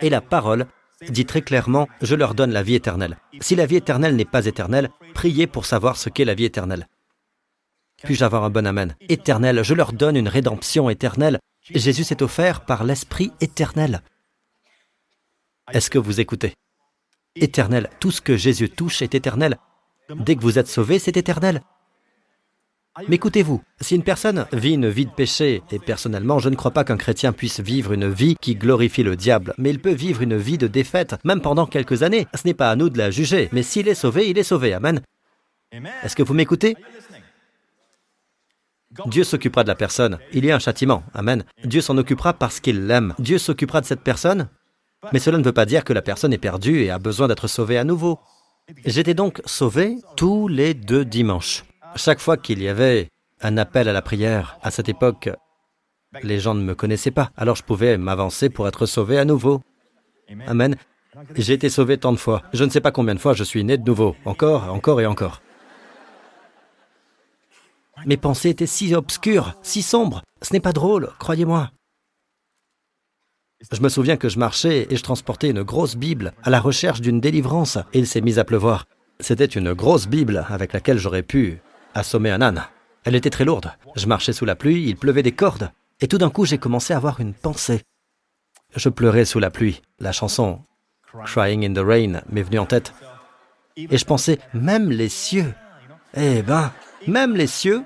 et 0.00 0.10
la 0.10 0.20
parole 0.20 0.66
dit 1.10 1.26
très 1.26 1.42
clairement, 1.42 1.88
je 2.00 2.14
leur 2.14 2.34
donne 2.34 2.52
la 2.52 2.62
vie 2.62 2.74
éternelle. 2.74 3.18
Si 3.40 3.54
la 3.54 3.66
vie 3.66 3.76
éternelle 3.76 4.16
n'est 4.16 4.24
pas 4.24 4.46
éternelle, 4.46 4.90
priez 5.14 5.46
pour 5.46 5.66
savoir 5.66 5.96
ce 5.96 6.08
qu'est 6.08 6.24
la 6.24 6.34
vie 6.34 6.44
éternelle. 6.44 6.88
Puis-je 8.02 8.24
avoir 8.24 8.44
un 8.44 8.50
bon 8.50 8.66
Amen? 8.66 8.94
Éternel, 9.08 9.62
je 9.62 9.74
leur 9.74 9.92
donne 9.92 10.16
une 10.16 10.28
rédemption 10.28 10.90
éternelle. 10.90 11.38
Jésus 11.62 12.04
s'est 12.04 12.22
offert 12.22 12.64
par 12.64 12.84
l'Esprit 12.84 13.32
éternel. 13.40 14.02
Est-ce 15.72 15.90
que 15.90 15.98
vous 15.98 16.20
écoutez? 16.20 16.54
Éternel, 17.34 17.90
tout 18.00 18.10
ce 18.10 18.20
que 18.20 18.36
Jésus 18.36 18.70
touche 18.70 19.02
est 19.02 19.14
éternel. 19.14 19.58
Dès 20.10 20.36
que 20.36 20.42
vous 20.42 20.58
êtes 20.58 20.68
sauvé, 20.68 20.98
c'est 20.98 21.16
éternel. 21.16 21.62
Mais 23.08 23.16
écoutez-vous, 23.16 23.62
si 23.80 23.94
une 23.94 24.02
personne 24.02 24.46
vit 24.52 24.72
une 24.72 24.88
vie 24.88 25.04
de 25.04 25.10
péché, 25.10 25.62
et 25.70 25.78
personnellement 25.78 26.38
je 26.38 26.48
ne 26.48 26.56
crois 26.56 26.70
pas 26.70 26.84
qu'un 26.84 26.96
chrétien 26.96 27.32
puisse 27.32 27.60
vivre 27.60 27.92
une 27.92 28.08
vie 28.08 28.36
qui 28.40 28.54
glorifie 28.54 29.02
le 29.02 29.16
diable, 29.16 29.54
mais 29.58 29.70
il 29.70 29.80
peut 29.80 29.92
vivre 29.92 30.22
une 30.22 30.36
vie 30.36 30.56
de 30.56 30.66
défaite, 30.66 31.16
même 31.24 31.42
pendant 31.42 31.66
quelques 31.66 32.02
années, 32.02 32.26
ce 32.34 32.46
n'est 32.46 32.54
pas 32.54 32.70
à 32.70 32.76
nous 32.76 32.88
de 32.88 32.98
la 32.98 33.10
juger, 33.10 33.50
mais 33.52 33.62
s'il 33.62 33.88
est 33.88 33.94
sauvé, 33.94 34.30
il 34.30 34.38
est 34.38 34.42
sauvé, 34.42 34.72
Amen. 34.72 35.00
Est-ce 36.02 36.16
que 36.16 36.22
vous 36.22 36.32
m'écoutez? 36.32 36.76
Dieu 39.06 39.24
s'occupera 39.24 39.62
de 39.62 39.68
la 39.68 39.74
personne. 39.74 40.18
Il 40.32 40.44
y 40.46 40.50
a 40.50 40.56
un 40.56 40.60
châtiment. 40.60 41.02
Amen. 41.12 41.44
Dieu 41.64 41.82
s'en 41.82 41.98
occupera 41.98 42.32
parce 42.32 42.60
qu'il 42.60 42.86
l'aime. 42.86 43.14
Dieu 43.18 43.36
s'occupera 43.36 43.82
de 43.82 43.86
cette 43.86 44.00
personne. 44.00 44.48
Mais 45.12 45.18
cela 45.18 45.36
ne 45.36 45.44
veut 45.44 45.52
pas 45.52 45.66
dire 45.66 45.84
que 45.84 45.92
la 45.92 46.00
personne 46.02 46.32
est 46.32 46.38
perdue 46.38 46.80
et 46.80 46.90
a 46.90 46.98
besoin 46.98 47.28
d'être 47.28 47.48
sauvée 47.48 47.76
à 47.76 47.84
nouveau. 47.84 48.18
J'étais 48.86 49.14
donc 49.14 49.42
sauvé 49.44 49.96
tous 50.16 50.48
les 50.48 50.72
deux 50.72 51.04
dimanches. 51.04 51.64
Chaque 51.94 52.20
fois 52.20 52.36
qu'il 52.36 52.62
y 52.62 52.68
avait 52.68 53.08
un 53.40 53.56
appel 53.56 53.88
à 53.88 53.92
la 53.92 54.02
prière, 54.02 54.58
à 54.62 54.70
cette 54.70 54.88
époque, 54.88 55.30
les 56.22 56.40
gens 56.40 56.54
ne 56.54 56.62
me 56.62 56.74
connaissaient 56.74 57.10
pas, 57.10 57.30
alors 57.36 57.56
je 57.56 57.62
pouvais 57.62 57.98
m'avancer 57.98 58.50
pour 58.50 58.66
être 58.66 58.86
sauvé 58.86 59.18
à 59.18 59.24
nouveau. 59.24 59.60
Amen. 60.46 60.76
J'ai 61.34 61.54
été 61.54 61.70
sauvé 61.70 61.98
tant 61.98 62.12
de 62.12 62.18
fois. 62.18 62.42
Je 62.52 62.64
ne 62.64 62.70
sais 62.70 62.80
pas 62.80 62.90
combien 62.90 63.14
de 63.14 63.20
fois 63.20 63.32
je 63.32 63.44
suis 63.44 63.64
né 63.64 63.78
de 63.78 63.84
nouveau. 63.84 64.16
Encore, 64.24 64.72
encore 64.72 65.00
et 65.00 65.06
encore. 65.06 65.40
Mes 68.04 68.18
pensées 68.18 68.50
étaient 68.50 68.66
si 68.66 68.94
obscures, 68.94 69.54
si 69.62 69.80
sombres. 69.80 70.22
Ce 70.42 70.52
n'est 70.52 70.60
pas 70.60 70.72
drôle, 70.72 71.12
croyez-moi. 71.18 71.70
Je 73.72 73.80
me 73.80 73.88
souviens 73.88 74.18
que 74.18 74.28
je 74.28 74.38
marchais 74.38 74.86
et 74.90 74.96
je 74.96 75.02
transportais 75.02 75.48
une 75.48 75.62
grosse 75.62 75.96
Bible 75.96 76.34
à 76.42 76.50
la 76.50 76.60
recherche 76.60 77.00
d'une 77.00 77.20
délivrance 77.20 77.78
et 77.94 77.98
il 77.98 78.06
s'est 78.06 78.20
mis 78.20 78.38
à 78.38 78.44
pleuvoir. 78.44 78.84
C'était 79.18 79.46
une 79.46 79.72
grosse 79.72 80.08
Bible 80.08 80.44
avec 80.50 80.74
laquelle 80.74 80.98
j'aurais 80.98 81.22
pu 81.22 81.58
assommer 81.98 82.30
un 82.30 82.42
âne. 82.42 82.64
Elle 83.04 83.14
était 83.14 83.30
très 83.30 83.44
lourde. 83.44 83.72
Je 83.94 84.06
marchais 84.06 84.32
sous 84.32 84.44
la 84.44 84.56
pluie, 84.56 84.84
il 84.84 84.96
pleuvait 84.96 85.22
des 85.22 85.32
cordes. 85.32 85.70
Et 86.00 86.08
tout 86.08 86.18
d'un 86.18 86.30
coup, 86.30 86.44
j'ai 86.44 86.58
commencé 86.58 86.92
à 86.92 86.96
avoir 86.96 87.20
une 87.20 87.34
pensée. 87.34 87.82
Je 88.74 88.88
pleurais 88.88 89.24
sous 89.24 89.38
la 89.38 89.50
pluie. 89.50 89.82
La 89.98 90.12
chanson 90.12 90.60
Crying 91.24 91.64
in 91.64 91.72
the 91.72 91.84
Rain 91.84 92.20
m'est 92.28 92.42
venue 92.42 92.58
en 92.58 92.66
tête. 92.66 92.92
Et 93.76 93.96
je 93.96 94.04
pensais, 94.04 94.38
même 94.52 94.90
les 94.90 95.08
cieux, 95.08 95.54
eh 96.14 96.42
ben, 96.42 96.72
même 97.06 97.36
les 97.36 97.46
cieux 97.46 97.82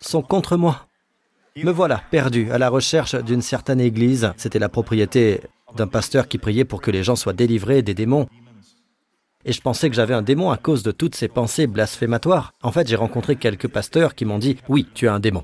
sont 0.00 0.22
contre 0.22 0.56
moi. 0.56 0.86
Me 1.56 1.72
voilà, 1.72 2.02
perdu, 2.10 2.52
à 2.52 2.58
la 2.58 2.68
recherche 2.68 3.16
d'une 3.16 3.42
certaine 3.42 3.80
église. 3.80 4.32
C'était 4.36 4.60
la 4.60 4.68
propriété 4.68 5.40
d'un 5.76 5.88
pasteur 5.88 6.28
qui 6.28 6.38
priait 6.38 6.64
pour 6.64 6.80
que 6.80 6.90
les 6.90 7.02
gens 7.02 7.16
soient 7.16 7.32
délivrés 7.32 7.82
des 7.82 7.94
démons 7.94 8.28
et 9.48 9.52
je 9.52 9.62
pensais 9.62 9.88
que 9.88 9.96
j'avais 9.96 10.12
un 10.12 10.22
démon 10.22 10.50
à 10.50 10.58
cause 10.58 10.82
de 10.82 10.92
toutes 10.92 11.14
ces 11.14 11.26
pensées 11.26 11.66
blasphématoires. 11.66 12.52
En 12.62 12.70
fait, 12.70 12.86
j'ai 12.86 12.96
rencontré 12.96 13.34
quelques 13.36 13.66
pasteurs 13.66 14.14
qui 14.14 14.26
m'ont 14.26 14.38
dit 14.38 14.58
Oui, 14.68 14.86
tu 14.94 15.08
as 15.08 15.14
un 15.14 15.20
démon. 15.20 15.42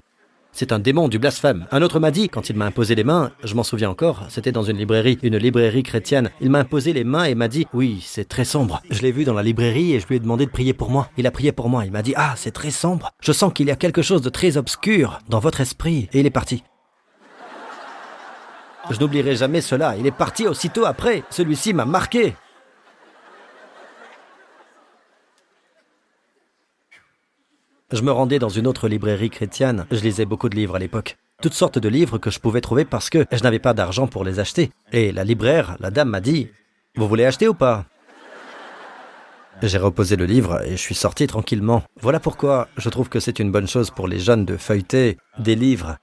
C'est 0.52 0.72
un 0.72 0.78
démon 0.78 1.08
du 1.08 1.18
blasphème. 1.18 1.66
Un 1.72 1.82
autre 1.82 1.98
m'a 1.98 2.12
dit, 2.12 2.28
quand 2.28 2.48
il 2.48 2.54
m'a 2.54 2.66
imposé 2.66 2.94
les 2.94 3.02
mains, 3.02 3.32
je 3.42 3.54
m'en 3.54 3.64
souviens 3.64 3.90
encore, 3.90 4.26
c'était 4.28 4.52
dans 4.52 4.62
une 4.62 4.76
librairie, 4.76 5.18
une 5.24 5.36
librairie 5.36 5.82
chrétienne. 5.82 6.30
Il 6.40 6.50
m'a 6.50 6.60
imposé 6.60 6.92
les 6.92 7.02
mains 7.02 7.24
et 7.24 7.34
m'a 7.34 7.48
dit, 7.48 7.66
oui, 7.72 8.00
c'est 8.06 8.28
très 8.28 8.44
sombre. 8.44 8.80
Je 8.88 9.02
l'ai 9.02 9.10
vu 9.10 9.24
dans 9.24 9.34
la 9.34 9.42
librairie 9.42 9.94
et 9.94 10.00
je 10.00 10.06
lui 10.06 10.16
ai 10.16 10.20
demandé 10.20 10.46
de 10.46 10.50
prier 10.52 10.74
pour 10.74 10.90
moi. 10.90 11.08
Il 11.16 11.26
a 11.26 11.32
prié 11.32 11.50
pour 11.50 11.68
moi. 11.68 11.86
Il 11.86 11.90
m'a 11.90 12.02
dit, 12.02 12.14
ah, 12.16 12.34
c'est 12.36 12.52
très 12.52 12.70
sombre. 12.70 13.10
Je 13.20 13.32
sens 13.32 13.52
qu'il 13.52 13.66
y 13.66 13.72
a 13.72 13.76
quelque 13.76 14.02
chose 14.02 14.22
de 14.22 14.28
très 14.28 14.58
obscur 14.58 15.18
dans 15.28 15.40
votre 15.40 15.60
esprit. 15.60 16.08
Et 16.12 16.20
il 16.20 16.26
est 16.26 16.30
parti. 16.30 16.62
Je 18.90 19.00
n'oublierai 19.00 19.34
jamais 19.34 19.62
cela. 19.62 19.96
Il 19.96 20.06
est 20.06 20.12
parti 20.12 20.46
aussitôt 20.46 20.84
après. 20.84 21.24
Celui-ci 21.30 21.72
m'a 21.72 21.86
marqué. 21.86 22.36
Je 27.92 28.00
me 28.00 28.10
rendais 28.10 28.38
dans 28.38 28.48
une 28.48 28.66
autre 28.66 28.88
librairie 28.88 29.28
chrétienne. 29.28 29.86
Je 29.90 30.00
lisais 30.00 30.24
beaucoup 30.24 30.48
de 30.48 30.56
livres 30.56 30.74
à 30.74 30.78
l'époque. 30.78 31.16
Toutes 31.42 31.52
sortes 31.52 31.78
de 31.78 31.88
livres 31.88 32.16
que 32.16 32.30
je 32.30 32.40
pouvais 32.40 32.62
trouver 32.62 32.84
parce 32.84 33.10
que 33.10 33.26
je 33.30 33.42
n'avais 33.42 33.58
pas 33.58 33.74
d'argent 33.74 34.06
pour 34.06 34.24
les 34.24 34.40
acheter. 34.40 34.70
Et 34.90 35.12
la 35.12 35.22
libraire, 35.22 35.76
la 35.80 35.90
dame 35.90 36.08
m'a 36.08 36.20
dit, 36.20 36.48
Vous 36.96 37.06
voulez 37.06 37.26
acheter 37.26 37.46
ou 37.46 37.54
pas? 37.54 37.84
J'ai 39.62 39.78
reposé 39.78 40.16
le 40.16 40.24
livre 40.24 40.62
et 40.64 40.72
je 40.72 40.76
suis 40.76 40.94
sorti 40.94 41.26
tranquillement. 41.26 41.82
Voilà 42.00 42.20
pourquoi 42.20 42.68
je 42.78 42.88
trouve 42.88 43.08
que 43.08 43.20
c'est 43.20 43.38
une 43.38 43.52
bonne 43.52 43.68
chose 43.68 43.90
pour 43.90 44.08
les 44.08 44.18
jeunes 44.18 44.44
de 44.46 44.56
feuilleter 44.56 45.18
des 45.38 45.54
livres. 45.54 45.98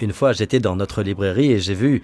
Une 0.00 0.12
fois, 0.12 0.32
j'étais 0.32 0.60
dans 0.60 0.76
notre 0.76 1.02
librairie 1.02 1.50
et 1.50 1.58
j'ai 1.58 1.74
vu 1.74 2.02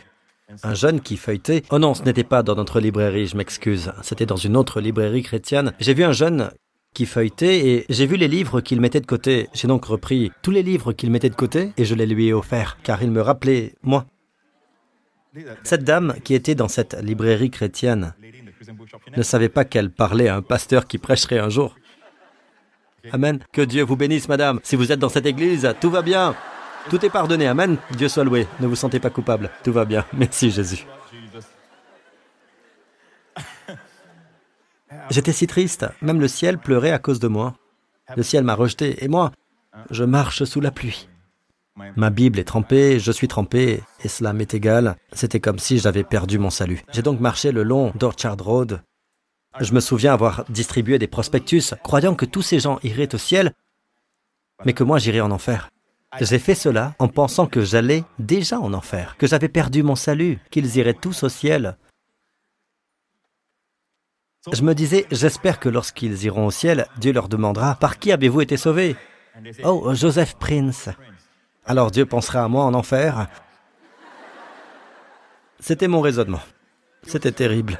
un 0.62 0.74
jeune 0.74 1.00
qui 1.00 1.16
feuilletait. 1.16 1.62
Oh 1.70 1.78
non, 1.78 1.94
ce 1.94 2.02
n'était 2.02 2.24
pas 2.24 2.42
dans 2.42 2.56
notre 2.56 2.80
librairie, 2.80 3.26
je 3.26 3.36
m'excuse. 3.36 3.92
C'était 4.02 4.26
dans 4.26 4.36
une 4.36 4.56
autre 4.56 4.80
librairie 4.80 5.22
chrétienne. 5.22 5.72
J'ai 5.78 5.94
vu 5.94 6.02
un 6.02 6.12
jeune 6.12 6.50
qui 6.94 7.06
feuilletait 7.06 7.66
et 7.66 7.86
j'ai 7.88 8.06
vu 8.06 8.16
les 8.16 8.28
livres 8.28 8.60
qu'il 8.60 8.80
mettait 8.80 9.00
de 9.00 9.06
côté. 9.06 9.48
J'ai 9.54 9.68
donc 9.68 9.84
repris 9.84 10.30
tous 10.42 10.50
les 10.50 10.62
livres 10.62 10.92
qu'il 10.92 11.10
mettait 11.10 11.30
de 11.30 11.34
côté 11.34 11.72
et 11.76 11.84
je 11.84 11.94
les 11.94 12.06
lui 12.06 12.28
ai 12.28 12.32
offerts 12.32 12.78
car 12.82 13.02
il 13.02 13.10
me 13.10 13.20
rappelait 13.20 13.74
moi. 13.82 14.06
Cette 15.62 15.84
dame 15.84 16.14
qui 16.24 16.34
était 16.34 16.54
dans 16.54 16.68
cette 16.68 16.94
librairie 17.02 17.50
chrétienne 17.50 18.14
ne 19.16 19.22
savait 19.22 19.48
pas 19.48 19.64
qu'elle 19.64 19.90
parlait 19.90 20.28
à 20.28 20.36
un 20.36 20.42
pasteur 20.42 20.86
qui 20.86 20.98
prêcherait 20.98 21.38
un 21.38 21.48
jour. 21.48 21.76
Amen. 23.10 23.40
Que 23.52 23.62
Dieu 23.62 23.82
vous 23.82 23.96
bénisse, 23.96 24.28
madame. 24.28 24.60
Si 24.62 24.76
vous 24.76 24.92
êtes 24.92 25.00
dans 25.00 25.08
cette 25.08 25.26
église, 25.26 25.74
tout 25.80 25.90
va 25.90 26.02
bien. 26.02 26.36
Tout 26.90 27.04
est 27.04 27.10
pardonné. 27.10 27.46
Amen. 27.46 27.76
Dieu 27.96 28.08
soit 28.08 28.24
loué. 28.24 28.46
Ne 28.60 28.66
vous 28.66 28.76
sentez 28.76 29.00
pas 29.00 29.10
coupable. 29.10 29.50
Tout 29.64 29.72
va 29.72 29.84
bien. 29.84 30.04
Merci 30.12 30.50
Jésus. 30.50 30.86
J'étais 35.10 35.32
si 35.32 35.46
triste, 35.46 35.86
même 36.00 36.20
le 36.20 36.28
ciel 36.28 36.58
pleurait 36.58 36.92
à 36.92 36.98
cause 36.98 37.20
de 37.20 37.28
moi. 37.28 37.54
Le 38.16 38.22
ciel 38.22 38.44
m'a 38.44 38.54
rejeté, 38.54 39.04
et 39.04 39.08
moi, 39.08 39.32
je 39.90 40.04
marche 40.04 40.44
sous 40.44 40.60
la 40.60 40.70
pluie. 40.70 41.08
Ma 41.96 42.10
Bible 42.10 42.38
est 42.38 42.44
trempée, 42.44 42.98
je 42.98 43.12
suis 43.12 43.28
trempé, 43.28 43.82
et 44.04 44.08
cela 44.08 44.32
m'est 44.32 44.52
égal. 44.52 44.96
C'était 45.12 45.40
comme 45.40 45.58
si 45.58 45.78
j'avais 45.78 46.04
perdu 46.04 46.38
mon 46.38 46.50
salut. 46.50 46.82
J'ai 46.92 47.02
donc 47.02 47.20
marché 47.20 47.50
le 47.50 47.62
long 47.62 47.92
d'Orchard 47.94 48.36
Road. 48.38 48.82
Je 49.60 49.72
me 49.72 49.80
souviens 49.80 50.12
avoir 50.12 50.44
distribué 50.50 50.98
des 50.98 51.06
prospectus, 51.06 51.74
croyant 51.82 52.14
que 52.14 52.26
tous 52.26 52.42
ces 52.42 52.60
gens 52.60 52.78
iraient 52.82 53.14
au 53.14 53.18
ciel, 53.18 53.52
mais 54.64 54.72
que 54.72 54.84
moi 54.84 54.98
j'irais 54.98 55.20
en 55.20 55.30
enfer. 55.30 55.70
J'ai 56.20 56.38
fait 56.38 56.54
cela 56.54 56.94
en 56.98 57.08
pensant 57.08 57.46
que 57.46 57.62
j'allais 57.62 58.04
déjà 58.18 58.60
en 58.60 58.74
enfer, 58.74 59.16
que 59.18 59.26
j'avais 59.26 59.48
perdu 59.48 59.82
mon 59.82 59.96
salut, 59.96 60.38
qu'ils 60.50 60.76
iraient 60.76 60.94
tous 60.94 61.22
au 61.22 61.28
ciel, 61.30 61.76
je 64.50 64.62
me 64.62 64.74
disais, 64.74 65.06
j'espère 65.10 65.60
que 65.60 65.68
lorsqu'ils 65.68 66.24
iront 66.24 66.46
au 66.46 66.50
ciel, 66.50 66.86
Dieu 66.98 67.12
leur 67.12 67.28
demandera, 67.28 67.76
par 67.76 67.98
qui 67.98 68.10
avez-vous 68.10 68.40
été 68.40 68.56
sauvés? 68.56 68.96
Oh, 69.64 69.94
Joseph 69.94 70.34
Prince. 70.34 70.88
Alors 71.64 71.90
Dieu 71.90 72.06
pensera 72.06 72.42
à 72.42 72.48
moi 72.48 72.64
en 72.64 72.74
enfer. 72.74 73.28
C'était 75.60 75.88
mon 75.88 76.00
raisonnement. 76.00 76.40
C'était 77.06 77.32
terrible. 77.32 77.78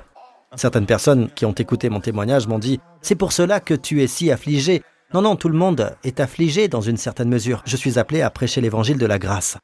Certaines 0.55 0.87
personnes 0.87 1.31
qui 1.31 1.47
ont 1.47 1.53
écouté 1.53 1.89
mon 1.89 2.01
témoignage 2.01 2.47
m'ont 2.47 2.59
dit, 2.59 2.79
c'est 3.01 3.17
pour 3.17 3.33
cela 3.33 3.59
que 3.59 3.75
tu 3.75 4.03
es 4.03 4.07
si 4.07 4.31
affligé. 4.31 4.83
Non, 5.15 5.23
non, 5.23 5.37
tout 5.37 5.49
le 5.49 5.59
monde 5.59 5.97
est 6.05 6.21
affligé 6.21 6.69
dans 6.69 6.81
une 6.81 6.97
certaine 6.97 7.29
mesure. 7.29 7.63
Je 7.67 7.77
suis 7.77 7.99
appelé 7.99 8.23
à 8.23 8.31
prêcher 8.31 8.61
l'évangile 8.61 8.99
de 8.99 9.07
la 9.07 9.19
grâce. 9.19 9.59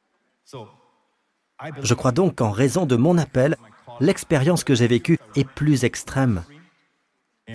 Je 1.81 1.93
crois 1.93 2.11
donc 2.11 2.35
qu'en 2.35 2.51
raison 2.51 2.85
de 2.85 2.95
mon 2.95 3.17
appel, 3.17 3.55
l'expérience 3.99 4.63
que 4.63 4.75
j'ai 4.75 4.87
vécue 4.87 5.17
est 5.35 5.47
plus 5.47 5.85
extrême. 5.85 6.43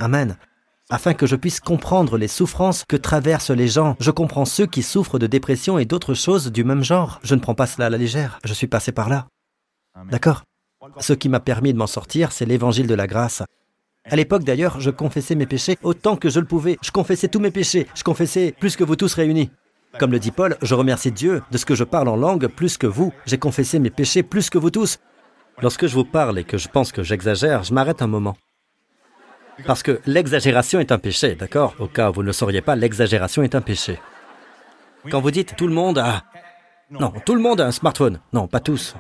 Amen. 0.01 0.37
Afin 0.91 1.15
que 1.15 1.27
je 1.27 1.37
puisse 1.37 1.61
comprendre 1.61 2.19
les 2.19 2.29
souffrances 2.29 2.85
que 2.85 2.97
traversent 2.97 3.51
les 3.51 3.69
gens. 3.69 3.97
Je 4.01 4.11
comprends 4.11 4.45
ceux 4.45 4.67
qui 4.67 4.83
souffrent 4.83 5.19
de 5.19 5.27
dépression 5.27 5.79
et 5.79 5.87
d'autres 5.87 6.15
choses 6.15 6.53
du 6.53 6.63
même 6.63 6.85
genre. 6.85 7.21
Je 7.23 7.35
ne 7.35 7.41
prends 7.41 7.55
pas 7.55 7.67
cela 7.67 7.87
à 7.87 7.91
la 7.91 7.97
légère. 7.97 8.39
Je 8.45 8.53
suis 8.53 8.67
passé 8.67 8.93
par 8.93 9.09
là. 9.09 9.27
D'accord 10.11 10.43
Ce 10.99 11.13
qui 11.15 11.29
m'a 11.29 11.41
permis 11.41 11.73
de 11.73 11.79
m'en 11.79 11.87
sortir, 11.87 12.33
c'est 12.33 12.45
l'évangile 12.45 12.87
de 12.87 12.95
la 12.95 13.07
grâce. 13.07 13.43
À 14.05 14.17
l'époque 14.17 14.45
d'ailleurs, 14.45 14.81
je 14.81 14.91
confessais 14.91 15.35
mes 15.35 15.47
péchés 15.47 15.79
autant 15.83 16.17
que 16.17 16.29
je 16.29 16.39
le 16.39 16.47
pouvais. 16.47 16.77
Je 16.83 16.91
confessais 16.91 17.29
tous 17.29 17.41
mes 17.41 17.51
péchés. 17.51 17.87
Je 17.95 18.03
confessais 18.03 18.53
plus 18.53 18.77
que 18.77 18.85
vous 18.85 18.97
tous 18.97 19.15
réunis. 19.15 19.51
Comme 19.99 20.13
le 20.13 20.19
dit 20.19 20.33
Paul, 20.33 20.59
je 20.61 20.75
remercie 20.75 21.13
Dieu 21.13 21.43
de 21.51 21.57
ce 21.57 21.65
que 21.65 21.75
je 21.75 21.85
parle 21.85 22.09
en 22.09 22.17
langue 22.17 22.49
plus 22.49 22.77
que 22.77 22.87
vous. 22.87 23.15
J'ai 23.25 23.39
confessé 23.39 23.79
mes 23.79 23.91
péchés 23.91 24.23
plus 24.23 24.51
que 24.51 24.59
vous 24.59 24.71
tous. 24.71 24.99
Lorsque 25.63 25.87
je 25.87 25.95
vous 25.95 26.05
parle 26.05 26.39
et 26.39 26.45
que 26.45 26.59
je 26.59 26.69
pense 26.69 26.93
que 26.93 27.03
j'exagère, 27.03 27.63
je 27.63 27.73
m'arrête 27.73 28.03
un 28.03 28.07
moment. 28.09 28.37
Parce 29.67 29.83
que 29.83 30.01
l'exagération 30.07 30.81
est 30.81 30.93
un 30.93 30.99
péché, 30.99 31.35
d'accord? 31.35 31.75
Au 31.79 31.87
cas 31.87 32.11
où 32.11 32.15
vous 32.15 32.23
ne 32.23 32.27
le 32.27 32.33
sauriez 32.33 32.61
pas, 32.61 32.77
l'exagération 32.77 33.43
est 33.43 33.55
un 33.55 33.61
péché. 33.61 34.01
Quand 35.11 35.21
vous 35.21 35.31
dites 35.31 35.57
tout 35.57 35.67
le 35.67 35.75
monde 35.75 35.99
a... 35.99 36.25
Non, 36.91 37.13
tout 37.25 37.35
le 37.35 37.41
monde 37.41 37.61
a 37.61 37.67
un 37.67 37.73
smartphone. 37.73 38.21
Non, 38.33 38.47
pas 38.47 38.61
tous. 38.61 38.95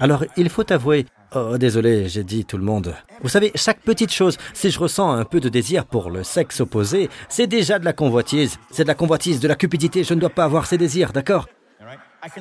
Alors, 0.00 0.24
il 0.36 0.48
faut 0.48 0.70
avouer... 0.72 1.06
Oh, 1.34 1.58
désolé, 1.58 2.08
j'ai 2.08 2.24
dit 2.24 2.44
tout 2.44 2.56
le 2.56 2.64
monde. 2.64 2.94
Vous 3.20 3.28
savez, 3.28 3.52
chaque 3.54 3.80
petite 3.80 4.12
chose, 4.12 4.38
si 4.54 4.70
je 4.70 4.78
ressens 4.78 5.12
un 5.12 5.24
peu 5.24 5.40
de 5.40 5.50
désir 5.50 5.84
pour 5.84 6.10
le 6.10 6.24
sexe 6.24 6.60
opposé, 6.60 7.10
c'est 7.28 7.46
déjà 7.46 7.78
de 7.78 7.84
la 7.84 7.92
convoitise. 7.92 8.58
C'est 8.70 8.84
de 8.84 8.88
la 8.88 8.94
convoitise, 8.94 9.40
de 9.40 9.48
la 9.48 9.54
cupidité. 9.54 10.04
Je 10.04 10.14
ne 10.14 10.20
dois 10.20 10.30
pas 10.30 10.44
avoir 10.44 10.66
ces 10.66 10.78
désirs, 10.78 11.12
d'accord? 11.12 11.48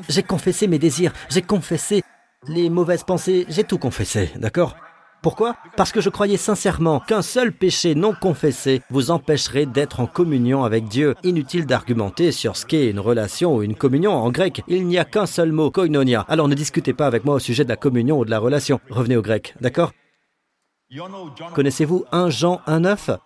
J'ai 0.07 0.23
confessé 0.23 0.67
mes 0.67 0.79
désirs. 0.79 1.11
J'ai 1.29 1.41
confessé 1.41 2.01
les 2.47 2.69
mauvaises 2.69 3.03
pensées. 3.03 3.45
J'ai 3.49 3.63
tout 3.63 3.77
confessé, 3.77 4.31
d'accord? 4.35 4.75
Pourquoi 5.21 5.55
Parce 5.75 5.91
que 5.91 6.01
je 6.01 6.09
croyais 6.09 6.37
sincèrement 6.37 6.99
qu'un 6.99 7.21
seul 7.21 7.51
péché 7.51 7.95
non 7.95 8.13
confessé 8.13 8.81
vous 8.89 9.11
empêcherait 9.11 9.65
d'être 9.65 9.99
en 9.99 10.07
communion 10.07 10.63
avec 10.63 10.85
Dieu. 10.85 11.15
Inutile 11.23 11.65
d'argumenter 11.65 12.31
sur 12.31 12.55
ce 12.55 12.65
qu'est 12.65 12.89
une 12.89 12.99
relation 12.99 13.55
ou 13.55 13.63
une 13.63 13.75
communion. 13.75 14.13
En 14.13 14.29
grec, 14.29 14.61
il 14.67 14.85
n'y 14.85 14.97
a 14.97 15.05
qu'un 15.05 15.25
seul 15.25 15.51
mot, 15.51 15.71
koinonia. 15.71 16.25
Alors 16.27 16.47
ne 16.47 16.55
discutez 16.55 16.93
pas 16.93 17.07
avec 17.07 17.25
moi 17.25 17.35
au 17.35 17.39
sujet 17.39 17.63
de 17.63 17.69
la 17.69 17.75
communion 17.75 18.19
ou 18.19 18.25
de 18.25 18.29
la 18.29 18.39
relation. 18.39 18.79
Revenez 18.89 19.17
au 19.17 19.21
grec, 19.21 19.55
d'accord 19.59 19.91
Connaissez-vous 21.53 22.05
1 22.11 22.29
Jean 22.29 22.61
1.9 22.67 23.17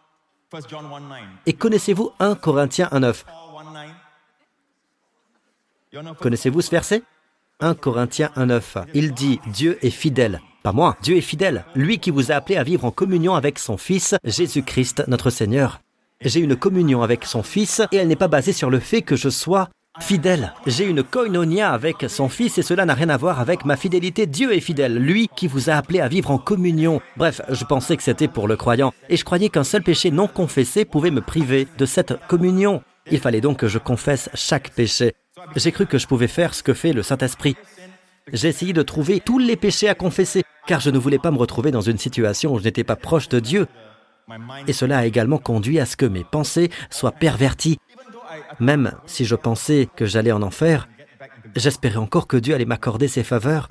Et 1.46 1.54
connaissez-vous 1.54 2.12
1 2.20 2.36
Corinthiens 2.36 2.90
1.9 2.92 3.24
Connaissez-vous 6.20 6.62
ce 6.62 6.72
verset? 6.72 7.04
1 7.60 7.76
Corinthiens 7.76 8.32
1.9. 8.36 8.86
Il 8.94 9.14
dit 9.14 9.40
Dieu 9.48 9.78
est 9.86 9.92
fidèle 9.92 10.42
pas 10.62 10.72
moi. 10.74 10.96
Dieu 11.02 11.18
est 11.18 11.22
fidèle. 11.22 11.66
Lui 11.76 12.00
qui 12.00 12.12
vous 12.12 12.32
a 12.32 12.36
appelé 12.36 12.58
à 12.58 12.64
vivre 12.64 12.86
en 12.86 12.92
communion 12.92 13.36
avec 13.36 13.60
son 13.60 13.78
Fils, 13.78 14.16
Jésus-Christ, 14.24 15.04
notre 15.08 15.30
Seigneur. 15.30 15.82
J'ai 16.24 16.40
une 16.40 16.56
communion 16.56 17.02
avec 17.02 17.26
son 17.26 17.44
Fils 17.44 17.82
et 17.92 17.98
elle 17.98 18.08
n'est 18.08 18.16
pas 18.16 18.28
basée 18.28 18.54
sur 18.54 18.70
le 18.70 18.80
fait 18.80 19.02
que 19.02 19.16
je 19.16 19.30
sois 19.30 19.70
fidèle. 20.00 20.54
J'ai 20.68 20.86
une 20.86 21.04
koinonia 21.04 21.72
avec 21.72 22.06
son 22.08 22.30
Fils 22.30 22.58
et 22.58 22.64
cela 22.64 22.86
n'a 22.86 22.94
rien 22.94 23.10
à 23.10 23.18
voir 23.18 23.40
avec 23.40 23.66
ma 23.66 23.76
fidélité. 23.76 24.26
Dieu 24.26 24.54
est 24.54 24.62
fidèle, 24.62 24.98
lui 24.98 25.28
qui 25.36 25.48
vous 25.48 25.70
a 25.70 25.74
appelé 25.74 26.00
à 26.00 26.08
vivre 26.08 26.32
en 26.32 26.38
communion. 26.38 27.02
Bref, 27.18 27.42
je 27.50 27.66
pensais 27.66 27.98
que 27.98 28.04
c'était 28.04 28.28
pour 28.28 28.48
le 28.48 28.56
croyant 28.56 28.94
et 29.10 29.18
je 29.18 29.26
croyais 29.26 29.50
qu'un 29.50 29.64
seul 29.64 29.84
péché 29.84 30.12
non 30.12 30.28
confessé 30.28 30.86
pouvait 30.86 31.12
me 31.12 31.22
priver 31.22 31.68
de 31.78 31.86
cette 31.86 32.14
communion. 32.28 32.82
Il 33.10 33.20
fallait 33.20 33.42
donc 33.42 33.58
que 33.58 33.68
je 33.68 33.80
confesse 33.80 34.30
chaque 34.34 34.72
péché. 34.72 35.14
J'ai 35.56 35.72
cru 35.72 35.86
que 35.86 35.98
je 35.98 36.08
pouvais 36.08 36.28
faire 36.28 36.54
ce 36.54 36.64
que 36.64 36.74
fait 36.74 36.94
le 36.94 37.04
Saint-Esprit. 37.04 37.56
J'ai 38.34 38.48
essayé 38.48 38.74
de 38.74 38.82
trouver 38.82 39.20
tous 39.20 39.40
les 39.40 39.56
péchés 39.56 39.90
à 39.90 39.96
confesser, 39.96 40.44
car 40.68 40.80
je 40.80 40.90
ne 40.90 40.98
voulais 40.98 41.20
pas 41.20 41.32
me 41.32 41.38
retrouver 41.38 41.72
dans 41.72 41.82
une 41.82 41.98
situation 41.98 42.54
où 42.54 42.60
je 42.60 42.64
n'étais 42.64 42.84
pas 42.84 42.96
proche 42.96 43.30
de 43.30 43.40
Dieu. 43.40 43.68
Et 44.68 44.74
cela 44.74 45.00
a 45.00 45.06
également 45.06 45.38
conduit 45.38 45.80
à 45.80 45.86
ce 45.86 45.98
que 45.98 46.06
mes 46.06 46.24
pensées 46.24 46.70
soient 46.90 47.12
perverties. 47.12 47.78
Même 48.60 48.94
si 49.06 49.26
je 49.26 49.36
pensais 49.36 49.90
que 49.96 50.06
j'allais 50.06 50.32
en 50.32 50.42
enfer, 50.42 50.88
j'espérais 51.56 51.98
encore 51.98 52.28
que 52.28 52.38
Dieu 52.38 52.56
allait 52.56 52.66
m'accorder 52.66 53.08
ses 53.08 53.24
faveurs. 53.24 53.70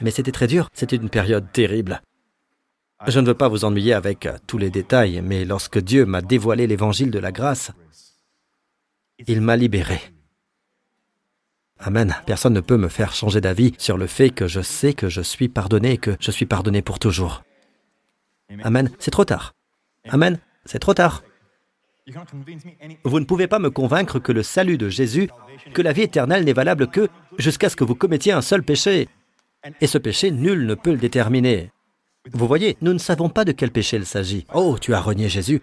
Mais 0.00 0.10
c'était 0.10 0.32
très 0.32 0.46
dur, 0.46 0.68
c'était 0.72 0.96
une 0.96 1.10
période 1.10 1.50
terrible. 1.52 2.02
Je 3.06 3.18
ne 3.18 3.26
veux 3.26 3.34
pas 3.34 3.48
vous 3.48 3.64
ennuyer 3.64 3.94
avec 3.94 4.28
tous 4.46 4.58
les 4.58 4.70
détails, 4.70 5.22
mais 5.22 5.44
lorsque 5.44 5.78
Dieu 5.78 6.04
m'a 6.04 6.20
dévoilé 6.20 6.66
l'évangile 6.66 7.10
de 7.10 7.18
la 7.18 7.32
grâce, 7.32 7.72
il 9.26 9.40
m'a 9.40 9.56
libéré. 9.56 10.00
Amen. 11.82 12.14
Personne 12.26 12.52
ne 12.52 12.60
peut 12.60 12.76
me 12.76 12.88
faire 12.88 13.14
changer 13.14 13.40
d'avis 13.40 13.72
sur 13.78 13.96
le 13.96 14.06
fait 14.06 14.30
que 14.30 14.46
je 14.46 14.60
sais 14.60 14.92
que 14.92 15.08
je 15.08 15.20
suis 15.20 15.48
pardonné 15.48 15.92
et 15.92 15.98
que 15.98 16.16
je 16.20 16.30
suis 16.30 16.46
pardonné 16.46 16.82
pour 16.82 16.98
toujours. 16.98 17.42
Amen. 18.62 18.90
C'est 18.98 19.10
trop 19.10 19.24
tard. 19.24 19.54
Amen. 20.08 20.38
C'est 20.66 20.78
trop 20.78 20.94
tard. 20.94 21.22
Vous 23.04 23.20
ne 23.20 23.24
pouvez 23.24 23.46
pas 23.46 23.58
me 23.58 23.70
convaincre 23.70 24.18
que 24.18 24.32
le 24.32 24.42
salut 24.42 24.78
de 24.78 24.88
Jésus, 24.88 25.30
que 25.72 25.82
la 25.82 25.92
vie 25.92 26.02
éternelle 26.02 26.44
n'est 26.44 26.52
valable 26.52 26.88
que 26.88 27.08
jusqu'à 27.38 27.68
ce 27.68 27.76
que 27.76 27.84
vous 27.84 27.94
commettiez 27.94 28.32
un 28.32 28.42
seul 28.42 28.62
péché. 28.62 29.08
Et 29.80 29.86
ce 29.86 29.98
péché, 29.98 30.30
nul 30.30 30.66
ne 30.66 30.74
peut 30.74 30.92
le 30.92 30.98
déterminer. 30.98 31.70
Vous 32.32 32.46
voyez, 32.46 32.76
nous 32.80 32.92
ne 32.92 32.98
savons 32.98 33.28
pas 33.28 33.44
de 33.44 33.52
quel 33.52 33.70
péché 33.70 33.96
il 33.96 34.06
s'agit. 34.06 34.46
Oh, 34.52 34.76
tu 34.80 34.94
as 34.94 35.00
renié 35.00 35.28
Jésus. 35.28 35.62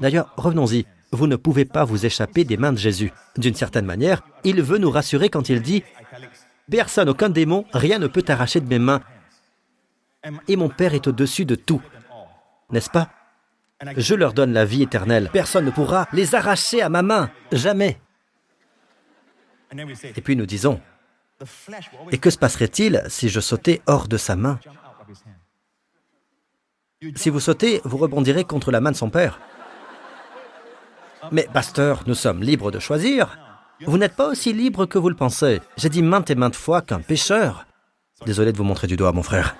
D'ailleurs, 0.00 0.32
revenons-y. 0.36 0.86
Vous 1.12 1.26
ne 1.26 1.36
pouvez 1.36 1.64
pas 1.64 1.84
vous 1.84 2.04
échapper 2.04 2.44
des 2.44 2.56
mains 2.56 2.72
de 2.72 2.78
Jésus. 2.78 3.12
D'une 3.36 3.54
certaine 3.54 3.86
manière, 3.86 4.22
il 4.44 4.60
veut 4.62 4.78
nous 4.78 4.90
rassurer 4.90 5.28
quand 5.28 5.48
il 5.48 5.62
dit 5.62 5.82
Personne, 6.70 7.08
aucun 7.08 7.28
démon, 7.28 7.64
rien 7.72 7.98
ne 7.98 8.06
peut 8.06 8.22
t'arracher 8.22 8.60
de 8.60 8.68
mes 8.68 8.78
mains. 8.78 9.00
Et 10.48 10.56
mon 10.56 10.68
Père 10.68 10.94
est 10.94 11.06
au-dessus 11.06 11.44
de 11.44 11.54
tout. 11.54 11.80
N'est-ce 12.70 12.90
pas? 12.90 13.10
Je 13.96 14.14
leur 14.14 14.32
donne 14.32 14.52
la 14.52 14.64
vie 14.64 14.82
éternelle. 14.82 15.30
Personne 15.32 15.66
ne 15.66 15.70
pourra 15.70 16.08
les 16.12 16.34
arracher 16.34 16.82
à 16.82 16.88
ma 16.88 17.02
main. 17.02 17.30
Jamais. 17.52 17.98
Et 19.72 20.20
puis 20.22 20.36
nous 20.36 20.46
disons, 20.46 20.80
et 22.10 22.18
que 22.18 22.30
se 22.30 22.38
passerait-il 22.38 23.02
si 23.08 23.28
je 23.28 23.40
sautais 23.40 23.82
hors 23.86 24.08
de 24.08 24.16
sa 24.16 24.36
main? 24.36 24.58
Si 27.14 27.30
vous 27.30 27.40
sautez, 27.40 27.80
vous 27.84 27.98
rebondirez 27.98 28.44
contre 28.44 28.70
la 28.70 28.80
main 28.80 28.90
de 28.90 28.96
son 28.96 29.10
Père. 29.10 29.38
Mais 31.30 31.48
pasteur, 31.52 32.04
nous 32.06 32.14
sommes 32.14 32.42
libres 32.42 32.70
de 32.70 32.78
choisir. 32.78 33.38
Vous 33.84 33.98
n'êtes 33.98 34.16
pas 34.16 34.28
aussi 34.28 34.52
libre 34.52 34.86
que 34.86 34.98
vous 34.98 35.10
le 35.10 35.16
pensez. 35.16 35.60
J'ai 35.76 35.90
dit 35.90 36.02
maintes 36.02 36.30
et 36.30 36.34
maintes 36.34 36.56
fois 36.56 36.82
qu'un 36.82 37.00
pécheur... 37.00 37.66
Désolé 38.24 38.50
de 38.50 38.56
vous 38.56 38.64
montrer 38.64 38.86
du 38.86 38.96
doigt, 38.96 39.12
mon 39.12 39.22
frère. 39.22 39.56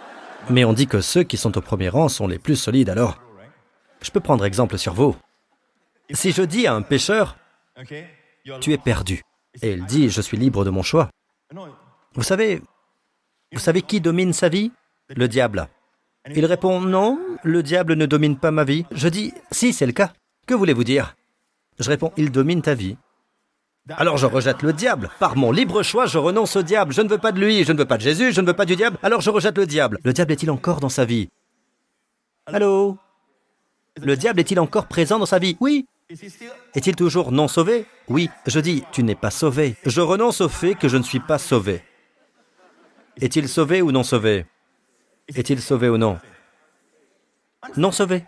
Mais 0.48 0.64
on 0.64 0.72
dit 0.72 0.86
que 0.86 1.02
ceux 1.02 1.24
qui 1.24 1.36
sont 1.36 1.58
au 1.58 1.60
premier 1.60 1.90
rang 1.90 2.08
sont 2.08 2.26
les 2.26 2.38
plus 2.38 2.56
solides, 2.56 2.88
alors... 2.88 3.20
Je 4.00 4.10
peux 4.10 4.20
prendre 4.20 4.44
exemple 4.46 4.78
sur 4.78 4.94
vous. 4.94 5.14
Si 6.10 6.32
je 6.32 6.42
dis 6.42 6.66
à 6.66 6.74
un 6.74 6.82
pécheur, 6.82 7.36
tu 8.60 8.72
es 8.72 8.78
perdu, 8.78 9.22
et 9.60 9.72
il 9.72 9.84
dit, 9.84 10.08
je 10.08 10.20
suis 10.22 10.36
libre 10.38 10.64
de 10.64 10.70
mon 10.70 10.82
choix. 10.82 11.10
Vous 12.14 12.22
savez, 12.22 12.62
vous 13.52 13.58
savez 13.58 13.82
qui 13.82 14.00
domine 14.00 14.32
sa 14.32 14.48
vie? 14.48 14.72
Le 15.10 15.28
diable. 15.28 15.68
Il 16.34 16.44
répond, 16.44 16.80
non, 16.80 17.18
le 17.44 17.62
diable 17.62 17.94
ne 17.94 18.06
domine 18.06 18.36
pas 18.36 18.50
ma 18.50 18.64
vie. 18.64 18.84
Je 18.90 19.08
dis, 19.08 19.32
si, 19.52 19.72
c'est 19.72 19.86
le 19.86 19.92
cas. 19.92 20.12
Que 20.46 20.54
voulez-vous 20.54 20.84
dire? 20.84 21.14
Je 21.78 21.88
réponds, 21.88 22.12
il 22.16 22.32
domine 22.32 22.62
ta 22.62 22.74
vie. 22.74 22.96
Alors 23.90 24.16
je 24.16 24.26
rejette 24.26 24.62
le 24.62 24.72
diable. 24.72 25.10
Par 25.20 25.36
mon 25.36 25.52
libre 25.52 25.82
choix, 25.82 26.06
je 26.06 26.18
renonce 26.18 26.56
au 26.56 26.62
diable. 26.62 26.92
Je 26.92 27.02
ne 27.02 27.08
veux 27.08 27.18
pas 27.18 27.30
de 27.30 27.38
lui, 27.38 27.62
je 27.62 27.72
ne 27.72 27.78
veux 27.78 27.84
pas 27.84 27.98
de 27.98 28.02
Jésus, 28.02 28.32
je 28.32 28.40
ne 28.40 28.46
veux 28.46 28.54
pas 28.54 28.64
du 28.64 28.74
diable. 28.74 28.98
Alors 29.02 29.20
je 29.20 29.30
rejette 29.30 29.56
le 29.56 29.66
diable. 29.66 29.98
Le 30.02 30.12
diable 30.12 30.32
est-il 30.32 30.50
encore 30.50 30.80
dans 30.80 30.88
sa 30.88 31.04
vie? 31.04 31.28
Allô? 32.46 32.98
Le 34.02 34.16
diable 34.16 34.40
est-il 34.40 34.58
encore 34.58 34.86
présent 34.86 35.18
dans 35.18 35.26
sa 35.26 35.38
vie? 35.38 35.56
Oui. 35.60 35.86
Est-il 36.74 36.96
toujours 36.96 37.30
non 37.30 37.46
sauvé? 37.46 37.86
Oui. 38.08 38.28
Je 38.46 38.58
dis, 38.58 38.82
tu 38.90 39.04
n'es 39.04 39.14
pas 39.14 39.30
sauvé. 39.30 39.76
Je 39.84 40.00
renonce 40.00 40.40
au 40.40 40.48
fait 40.48 40.74
que 40.74 40.88
je 40.88 40.96
ne 40.96 41.02
suis 41.02 41.20
pas 41.20 41.38
sauvé. 41.38 41.82
Est-il 43.20 43.48
sauvé 43.48 43.82
ou 43.82 43.92
non 43.92 44.02
sauvé? 44.02 44.46
Est-il 45.34 45.60
sauvé 45.60 45.88
ou 45.88 45.96
non 45.96 46.18
Non 47.76 47.90
sauvé. 47.90 48.24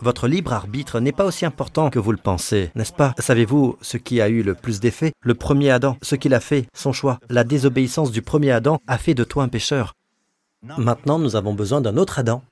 Votre 0.00 0.28
libre 0.28 0.52
arbitre 0.52 1.00
n'est 1.00 1.12
pas 1.12 1.24
aussi 1.24 1.46
important 1.46 1.88
que 1.88 1.98
vous 1.98 2.12
le 2.12 2.18
pensez, 2.18 2.70
n'est-ce 2.74 2.92
pas? 2.92 3.14
Savez-vous 3.18 3.78
ce 3.80 3.96
qui 3.96 4.20
a 4.20 4.28
eu 4.28 4.42
le 4.42 4.54
plus 4.54 4.78
d'effet? 4.78 5.12
Le 5.22 5.34
premier 5.34 5.70
Adam, 5.70 5.96
ce 6.02 6.16
qu'il 6.16 6.34
a 6.34 6.40
fait, 6.40 6.66
son 6.74 6.92
choix. 6.92 7.18
La 7.30 7.44
désobéissance 7.44 8.10
du 8.10 8.20
premier 8.20 8.50
Adam 8.50 8.78
a 8.86 8.98
fait 8.98 9.14
de 9.14 9.24
toi 9.24 9.44
un 9.44 9.48
pécheur. 9.48 9.94
Maintenant, 10.76 11.18
nous 11.18 11.34
avons 11.34 11.54
besoin 11.54 11.80
d'un 11.80 11.96
autre 11.96 12.18
Adam 12.18 12.42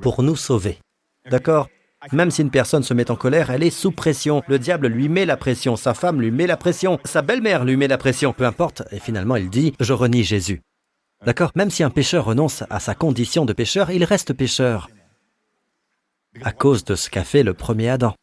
pour 0.00 0.22
nous 0.22 0.36
sauver. 0.36 0.78
D'accord? 1.28 1.68
Même 2.12 2.30
si 2.30 2.40
une 2.40 2.50
personne 2.50 2.84
se 2.84 2.94
met 2.94 3.10
en 3.10 3.16
colère, 3.16 3.50
elle 3.50 3.62
est 3.62 3.68
sous 3.68 3.92
pression. 3.92 4.42
Le 4.48 4.58
diable 4.58 4.86
lui 4.86 5.10
met 5.10 5.26
la 5.26 5.36
pression, 5.36 5.76
sa 5.76 5.92
femme 5.92 6.22
lui 6.22 6.30
met 6.30 6.46
la 6.46 6.56
pression, 6.56 6.98
sa 7.04 7.20
belle-mère 7.20 7.66
lui 7.66 7.76
met 7.76 7.88
la 7.88 7.98
pression, 7.98 8.32
peu 8.32 8.46
importe. 8.46 8.82
Et 8.92 8.98
finalement, 8.98 9.36
il 9.36 9.50
dit, 9.50 9.74
je 9.78 9.92
renie 9.92 10.24
Jésus. 10.24 10.62
D'accord 11.24 11.50
Même 11.54 11.70
si 11.70 11.82
un 11.82 11.90
pécheur 11.90 12.24
renonce 12.24 12.64
à 12.70 12.80
sa 12.80 12.94
condition 12.94 13.44
de 13.44 13.52
pécheur, 13.52 13.90
il 13.90 14.04
reste 14.04 14.32
pécheur 14.32 14.88
à 16.42 16.52
cause 16.52 16.84
de 16.84 16.94
ce 16.94 17.10
qu'a 17.10 17.24
fait 17.24 17.42
le 17.42 17.54
premier 17.54 17.88
Adam. 17.88 18.14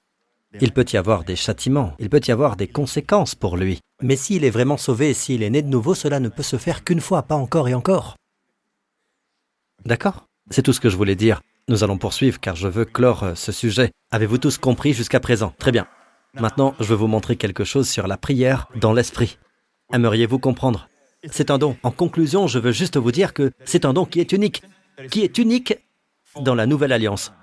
Il 0.62 0.72
peut 0.72 0.86
y 0.92 0.98
avoir 0.98 1.24
des 1.24 1.36
châtiments, 1.36 1.94
il 2.00 2.10
peut 2.10 2.22
y 2.26 2.32
avoir 2.32 2.56
des 2.56 2.68
conséquences 2.68 3.36
pour 3.36 3.58
lui. 3.58 3.80
Mais 4.02 4.16
s'il 4.16 4.44
est 4.44 4.50
vraiment 4.50 4.78
sauvé, 4.78 5.14
s'il 5.14 5.44
est 5.44 5.50
né 5.50 5.62
de 5.62 5.68
nouveau, 5.68 5.94
cela 5.94 6.20
ne 6.20 6.30
peut 6.30 6.44
se 6.44 6.58
faire 6.58 6.84
qu'une 6.84 7.02
fois, 7.02 7.24
pas 7.24 7.36
encore 7.36 7.68
et 7.68 7.74
encore. 7.74 8.16
D'accord? 9.86 10.26
C'est 10.50 10.62
tout 10.64 10.74
ce 10.74 10.80
que 10.80 10.90
je 10.90 10.96
voulais 10.96 11.16
dire. 11.16 11.42
Nous 11.68 11.84
allons 11.84 11.98
poursuivre 11.98 12.40
car 12.40 12.56
je 12.56 12.68
veux 12.68 12.86
clore 12.86 13.24
euh, 13.24 13.36
ce 13.36 13.52
sujet. 13.52 13.92
Avez-vous 14.12 14.38
tous 14.38 14.58
compris 14.58 14.94
jusqu'à 14.94 15.20
présent? 15.20 15.54
Très 15.60 15.74
bien. 15.74 15.86
Maintenant, 16.34 16.76
je 16.80 16.86
veux 16.86 16.96
vous 16.96 17.08
montrer 17.08 17.36
quelque 17.36 17.66
chose 17.66 17.90
sur 17.90 18.08
la 18.08 18.18
prière 18.18 18.68
dans 18.76 18.94
l'esprit. 18.94 19.38
Aimeriez-vous 19.92 20.40
comprendre? 20.40 20.88
C'est 21.24 21.52
un 21.52 21.58
don. 21.58 21.76
En 21.84 21.92
conclusion, 21.92 22.48
je 22.48 22.60
veux 22.60 22.72
juste 22.72 22.98
vous 22.98 23.12
dire 23.12 23.34
que 23.34 23.52
c'est 23.66 23.86
un 23.86 23.94
don 23.94 24.06
qui 24.06 24.20
est 24.20 24.32
unique, 24.32 24.62
qui 25.10 25.24
est 25.24 25.38
unique 25.38 25.78
dans 26.40 26.56
la 26.56 26.66
nouvelle 26.66 26.92
alliance. 26.92 27.34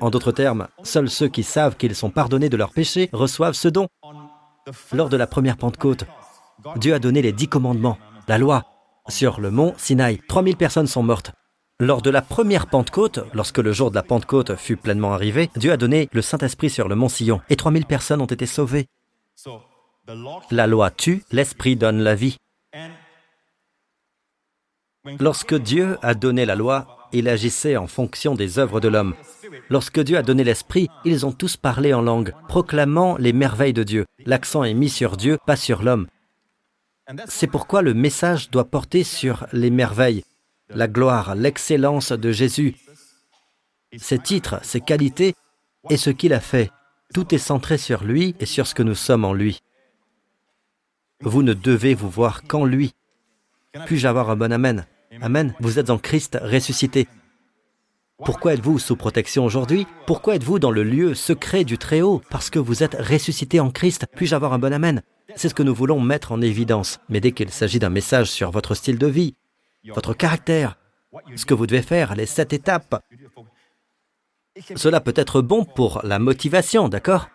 En 0.00 0.10
d'autres 0.10 0.32
termes, 0.32 0.68
seuls 0.82 1.10
ceux 1.10 1.28
qui 1.28 1.42
savent 1.42 1.76
qu'ils 1.76 1.94
sont 1.94 2.10
pardonnés 2.10 2.48
de 2.48 2.56
leurs 2.56 2.72
péchés 2.72 3.10
reçoivent 3.12 3.54
ce 3.54 3.68
don. 3.68 3.88
Lors 4.92 5.08
de 5.08 5.16
la 5.16 5.26
première 5.26 5.56
Pentecôte, 5.56 6.04
Dieu 6.76 6.94
a 6.94 6.98
donné 6.98 7.22
les 7.22 7.32
dix 7.32 7.48
commandements, 7.48 7.98
la 8.28 8.38
loi. 8.38 8.64
Sur 9.08 9.40
le 9.40 9.50
mont 9.50 9.74
Sinaï, 9.78 10.20
3000 10.28 10.56
personnes 10.56 10.86
sont 10.86 11.02
mortes. 11.02 11.32
Lors 11.80 12.02
de 12.02 12.10
la 12.10 12.22
première 12.22 12.66
Pentecôte, 12.66 13.20
lorsque 13.32 13.58
le 13.58 13.72
jour 13.72 13.90
de 13.90 13.94
la 13.94 14.02
Pentecôte 14.02 14.56
fut 14.56 14.76
pleinement 14.76 15.12
arrivé, 15.12 15.48
Dieu 15.56 15.72
a 15.72 15.76
donné 15.76 16.08
le 16.12 16.22
Saint-Esprit 16.22 16.70
sur 16.70 16.88
le 16.88 16.94
mont 16.94 17.08
Sillon 17.08 17.40
et 17.48 17.56
3000 17.56 17.86
personnes 17.86 18.20
ont 18.20 18.26
été 18.26 18.46
sauvées. 18.46 18.86
La 20.50 20.66
loi 20.66 20.90
tue, 20.90 21.24
l'Esprit 21.30 21.76
donne 21.76 22.00
la 22.00 22.14
vie. 22.14 22.36
Lorsque 25.20 25.54
Dieu 25.54 25.96
a 26.02 26.14
donné 26.14 26.44
la 26.44 26.54
loi, 26.54 26.98
il 27.12 27.28
agissait 27.28 27.76
en 27.76 27.86
fonction 27.86 28.34
des 28.34 28.58
œuvres 28.58 28.80
de 28.80 28.88
l'homme. 28.88 29.14
Lorsque 29.70 30.00
Dieu 30.00 30.16
a 30.16 30.22
donné 30.22 30.44
l'Esprit, 30.44 30.88
ils 31.04 31.24
ont 31.24 31.32
tous 31.32 31.56
parlé 31.56 31.94
en 31.94 32.02
langue, 32.02 32.34
proclamant 32.48 33.16
les 33.16 33.32
merveilles 33.32 33.72
de 33.72 33.82
Dieu. 33.82 34.04
L'accent 34.26 34.64
est 34.64 34.74
mis 34.74 34.88
sur 34.90 35.16
Dieu, 35.16 35.38
pas 35.46 35.56
sur 35.56 35.82
l'homme. 35.82 36.06
C'est 37.26 37.46
pourquoi 37.46 37.82
le 37.82 37.94
message 37.94 38.50
doit 38.50 38.66
porter 38.66 39.04
sur 39.04 39.46
les 39.52 39.70
merveilles, 39.70 40.24
la 40.68 40.88
gloire, 40.88 41.34
l'excellence 41.34 42.12
de 42.12 42.32
Jésus, 42.32 42.76
ses 43.96 44.18
titres, 44.18 44.60
ses 44.62 44.80
qualités 44.80 45.34
et 45.88 45.96
ce 45.96 46.10
qu'il 46.10 46.34
a 46.34 46.40
fait. 46.40 46.70
Tout 47.14 47.34
est 47.34 47.38
centré 47.38 47.78
sur 47.78 48.04
lui 48.04 48.34
et 48.40 48.46
sur 48.46 48.66
ce 48.66 48.74
que 48.74 48.82
nous 48.82 48.94
sommes 48.94 49.24
en 49.24 49.32
lui. 49.32 49.60
Vous 51.20 51.42
ne 51.42 51.54
devez 51.54 51.94
vous 51.94 52.10
voir 52.10 52.42
qu'en 52.42 52.66
lui. 52.66 52.92
Puis-je 53.86 54.06
avoir 54.06 54.28
un 54.28 54.36
bon 54.36 54.52
Amen? 54.52 54.86
Amen. 55.20 55.54
Vous 55.60 55.78
êtes 55.78 55.90
en 55.90 55.98
Christ 55.98 56.38
ressuscité. 56.40 57.08
Pourquoi 58.24 58.54
êtes-vous 58.54 58.78
sous 58.78 58.96
protection 58.96 59.44
aujourd'hui? 59.44 59.86
Pourquoi 60.06 60.34
êtes-vous 60.36 60.58
dans 60.58 60.70
le 60.70 60.82
lieu 60.82 61.14
secret 61.14 61.64
du 61.64 61.78
Très-Haut? 61.78 62.20
Parce 62.30 62.50
que 62.50 62.58
vous 62.58 62.82
êtes 62.82 62.94
ressuscité 62.94 63.60
en 63.60 63.70
Christ. 63.70 64.06
Puis-je 64.16 64.34
avoir 64.34 64.52
un 64.52 64.58
bon 64.58 64.72
Amen? 64.72 65.02
C'est 65.36 65.48
ce 65.48 65.54
que 65.54 65.62
nous 65.62 65.74
voulons 65.74 66.00
mettre 66.00 66.32
en 66.32 66.40
évidence. 66.40 66.98
Mais 67.08 67.20
dès 67.20 67.32
qu'il 67.32 67.50
s'agit 67.50 67.78
d'un 67.78 67.90
message 67.90 68.30
sur 68.30 68.50
votre 68.50 68.74
style 68.74 68.98
de 68.98 69.06
vie, 69.06 69.36
votre 69.94 70.14
caractère, 70.14 70.78
ce 71.36 71.46
que 71.46 71.54
vous 71.54 71.66
devez 71.66 71.82
faire, 71.82 72.14
les 72.16 72.26
sept 72.26 72.52
étapes, 72.52 73.02
cela 74.74 75.00
peut 75.00 75.14
être 75.14 75.40
bon 75.40 75.64
pour 75.64 76.00
la 76.02 76.18
motivation, 76.18 76.88
d'accord? 76.88 77.28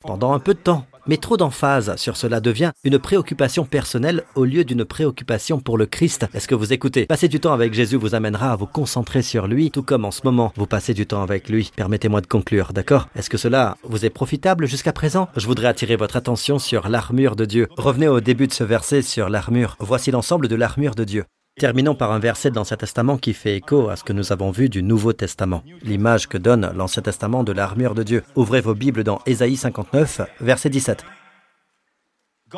Pendant 0.00 0.32
un 0.32 0.40
peu 0.40 0.54
de 0.54 0.60
temps. 0.60 0.86
Mais 1.06 1.16
trop 1.16 1.36
d'emphase 1.36 1.94
sur 1.96 2.16
cela 2.16 2.40
devient 2.40 2.72
une 2.84 2.98
préoccupation 2.98 3.64
personnelle 3.64 4.24
au 4.34 4.44
lieu 4.44 4.64
d'une 4.64 4.84
préoccupation 4.84 5.60
pour 5.60 5.78
le 5.78 5.86
Christ. 5.86 6.26
Est-ce 6.34 6.48
que 6.48 6.54
vous 6.54 6.72
écoutez? 6.72 7.06
Passer 7.06 7.28
du 7.28 7.40
temps 7.40 7.52
avec 7.52 7.74
Jésus 7.74 7.96
vous 7.96 8.14
amènera 8.14 8.52
à 8.52 8.56
vous 8.56 8.66
concentrer 8.66 9.22
sur 9.22 9.46
lui, 9.46 9.70
tout 9.70 9.82
comme 9.82 10.04
en 10.04 10.10
ce 10.10 10.22
moment 10.24 10.52
vous 10.56 10.66
passez 10.66 10.94
du 10.94 11.06
temps 11.06 11.22
avec 11.22 11.48
lui. 11.48 11.70
Permettez-moi 11.76 12.20
de 12.20 12.26
conclure, 12.26 12.72
d'accord? 12.72 13.08
Est-ce 13.16 13.30
que 13.30 13.38
cela 13.38 13.76
vous 13.84 14.04
est 14.04 14.10
profitable 14.10 14.66
jusqu'à 14.66 14.92
présent? 14.92 15.28
Je 15.36 15.46
voudrais 15.46 15.68
attirer 15.68 15.96
votre 15.96 16.16
attention 16.16 16.58
sur 16.58 16.88
l'armure 16.88 17.36
de 17.36 17.44
Dieu. 17.44 17.68
Revenez 17.76 18.08
au 18.08 18.20
début 18.20 18.46
de 18.46 18.52
ce 18.52 18.64
verset 18.64 19.02
sur 19.02 19.28
l'armure. 19.28 19.76
Voici 19.78 20.10
l'ensemble 20.10 20.48
de 20.48 20.56
l'armure 20.56 20.94
de 20.94 21.04
Dieu. 21.04 21.24
Terminons 21.58 21.94
par 21.94 22.12
un 22.12 22.18
verset 22.18 22.50
de 22.50 22.56
l'Ancien 22.56 22.76
Testament 22.76 23.16
qui 23.16 23.32
fait 23.32 23.56
écho 23.56 23.88
à 23.88 23.96
ce 23.96 24.04
que 24.04 24.12
nous 24.12 24.30
avons 24.30 24.50
vu 24.50 24.68
du 24.68 24.82
Nouveau 24.82 25.14
Testament, 25.14 25.62
l'image 25.82 26.28
que 26.28 26.36
donne 26.36 26.70
l'Ancien 26.76 27.00
Testament 27.00 27.44
de 27.44 27.52
l'armure 27.52 27.94
de 27.94 28.02
Dieu. 28.02 28.22
Ouvrez 28.34 28.60
vos 28.60 28.74
Bibles 28.74 29.04
dans 29.04 29.22
Ésaïe 29.24 29.56
59, 29.56 30.20
verset 30.42 30.68
17. 30.68 31.06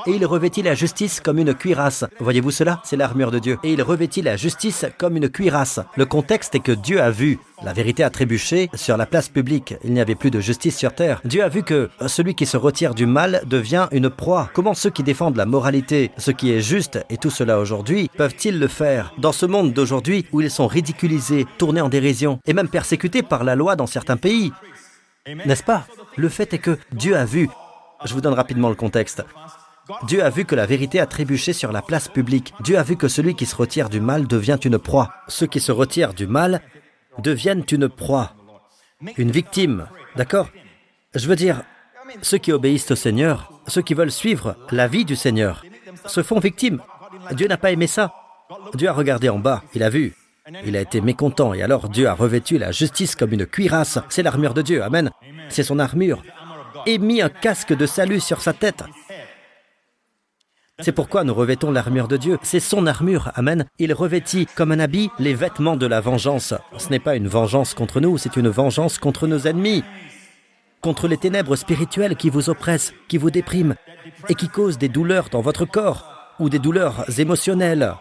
Et 0.06 0.12
il 0.12 0.26
revêtit 0.26 0.62
la 0.62 0.74
justice 0.74 1.20
comme 1.20 1.38
une 1.38 1.54
cuirasse. 1.54 2.04
Voyez-vous 2.20 2.50
cela? 2.50 2.80
C'est 2.84 2.96
l'armure 2.96 3.30
de 3.30 3.38
Dieu. 3.38 3.58
Et 3.62 3.72
il 3.72 3.82
revêtit 3.82 4.22
la 4.22 4.36
justice 4.36 4.84
comme 4.98 5.16
une 5.16 5.28
cuirasse. 5.28 5.80
Le 5.96 6.04
contexte 6.04 6.54
est 6.54 6.60
que 6.60 6.72
Dieu 6.72 7.00
a 7.00 7.10
vu 7.10 7.38
la 7.64 7.72
vérité 7.72 8.04
a 8.04 8.10
trébuché 8.10 8.70
sur 8.74 8.96
la 8.96 9.06
place 9.06 9.28
publique. 9.28 9.74
Il 9.82 9.92
n'y 9.92 10.00
avait 10.00 10.14
plus 10.14 10.30
de 10.30 10.38
justice 10.38 10.76
sur 10.76 10.94
terre. 10.94 11.20
Dieu 11.24 11.42
a 11.42 11.48
vu 11.48 11.64
que 11.64 11.90
celui 12.06 12.36
qui 12.36 12.46
se 12.46 12.56
retire 12.56 12.94
du 12.94 13.04
mal 13.04 13.42
devient 13.46 13.88
une 13.90 14.10
proie. 14.10 14.48
Comment 14.54 14.74
ceux 14.74 14.90
qui 14.90 15.02
défendent 15.02 15.36
la 15.36 15.46
moralité, 15.46 16.12
ce 16.18 16.30
qui 16.30 16.52
est 16.52 16.60
juste 16.60 17.04
et 17.10 17.16
tout 17.16 17.30
cela 17.30 17.58
aujourd'hui, 17.58 18.10
peuvent-ils 18.16 18.58
le 18.58 18.68
faire? 18.68 19.12
Dans 19.18 19.32
ce 19.32 19.44
monde 19.44 19.72
d'aujourd'hui 19.72 20.26
où 20.30 20.40
ils 20.40 20.52
sont 20.52 20.68
ridiculisés, 20.68 21.46
tournés 21.58 21.80
en 21.80 21.88
dérision 21.88 22.38
et 22.46 22.52
même 22.52 22.68
persécutés 22.68 23.22
par 23.22 23.42
la 23.42 23.56
loi 23.56 23.74
dans 23.74 23.86
certains 23.88 24.16
pays 24.16 24.52
N'est-ce 25.26 25.64
pas? 25.64 25.84
Le 26.16 26.28
fait 26.28 26.54
est 26.54 26.58
que 26.58 26.78
Dieu 26.92 27.16
a 27.16 27.24
vu, 27.24 27.48
je 28.04 28.14
vous 28.14 28.20
donne 28.20 28.34
rapidement 28.34 28.68
le 28.68 28.76
contexte, 28.76 29.24
Dieu 30.06 30.22
a 30.22 30.30
vu 30.30 30.44
que 30.44 30.54
la 30.54 30.66
vérité 30.66 31.00
a 31.00 31.06
trébuché 31.06 31.52
sur 31.52 31.72
la 31.72 31.82
place 31.82 32.08
publique. 32.08 32.52
Dieu 32.60 32.78
a 32.78 32.82
vu 32.82 32.96
que 32.96 33.08
celui 33.08 33.34
qui 33.34 33.46
se 33.46 33.56
retire 33.56 33.88
du 33.88 34.00
mal 34.00 34.26
devient 34.26 34.58
une 34.64 34.78
proie. 34.78 35.12
Ceux 35.28 35.46
qui 35.46 35.60
se 35.60 35.72
retirent 35.72 36.14
du 36.14 36.26
mal 36.26 36.60
deviennent 37.18 37.64
une 37.72 37.88
proie, 37.88 38.34
une 39.16 39.30
victime. 39.30 39.86
D'accord? 40.16 40.48
Je 41.14 41.26
veux 41.26 41.36
dire, 41.36 41.62
ceux 42.22 42.38
qui 42.38 42.52
obéissent 42.52 42.90
au 42.90 42.96
Seigneur, 42.96 43.52
ceux 43.66 43.82
qui 43.82 43.94
veulent 43.94 44.12
suivre 44.12 44.56
la 44.70 44.88
vie 44.88 45.04
du 45.04 45.16
Seigneur, 45.16 45.64
se 46.06 46.22
font 46.22 46.38
victimes. 46.38 46.80
Dieu 47.32 47.48
n'a 47.48 47.56
pas 47.56 47.72
aimé 47.72 47.86
ça. 47.86 48.14
Dieu 48.74 48.88
a 48.88 48.92
regardé 48.92 49.28
en 49.28 49.38
bas, 49.38 49.62
il 49.74 49.82
a 49.82 49.90
vu. 49.90 50.14
Il 50.64 50.76
a 50.76 50.80
été 50.80 51.00
mécontent 51.00 51.52
et 51.52 51.62
alors 51.62 51.88
Dieu 51.88 52.08
a 52.08 52.14
revêtu 52.14 52.56
la 52.56 52.72
justice 52.72 53.14
comme 53.14 53.32
une 53.32 53.46
cuirasse. 53.46 53.98
C'est 54.08 54.22
l'armure 54.22 54.54
de 54.54 54.62
Dieu, 54.62 54.82
Amen. 54.82 55.10
C'est 55.50 55.62
son 55.62 55.78
armure. 55.78 56.22
Et 56.86 56.98
mis 56.98 57.20
un 57.20 57.28
casque 57.28 57.74
de 57.74 57.86
salut 57.86 58.20
sur 58.20 58.40
sa 58.40 58.52
tête. 58.52 58.82
C'est 60.80 60.92
pourquoi 60.92 61.24
nous 61.24 61.34
revêtons 61.34 61.72
l'armure 61.72 62.06
de 62.06 62.16
Dieu. 62.16 62.38
C'est 62.42 62.60
son 62.60 62.86
armure, 62.86 63.32
Amen. 63.34 63.64
Il 63.80 63.92
revêtit 63.92 64.46
comme 64.54 64.70
un 64.70 64.78
habit 64.78 65.10
les 65.18 65.34
vêtements 65.34 65.76
de 65.76 65.86
la 65.86 66.00
vengeance. 66.00 66.54
Ce 66.76 66.88
n'est 66.90 67.00
pas 67.00 67.16
une 67.16 67.26
vengeance 67.26 67.74
contre 67.74 68.00
nous, 68.00 68.16
c'est 68.16 68.36
une 68.36 68.48
vengeance 68.48 68.98
contre 68.98 69.26
nos 69.26 69.40
ennemis, 69.40 69.82
contre 70.80 71.08
les 71.08 71.16
ténèbres 71.16 71.56
spirituelles 71.56 72.14
qui 72.14 72.30
vous 72.30 72.48
oppressent, 72.48 72.94
qui 73.08 73.18
vous 73.18 73.32
dépriment 73.32 73.74
et 74.28 74.36
qui 74.36 74.48
causent 74.48 74.78
des 74.78 74.88
douleurs 74.88 75.30
dans 75.30 75.40
votre 75.40 75.64
corps 75.64 76.34
ou 76.38 76.48
des 76.48 76.60
douleurs 76.60 77.04
émotionnelles 77.18 77.94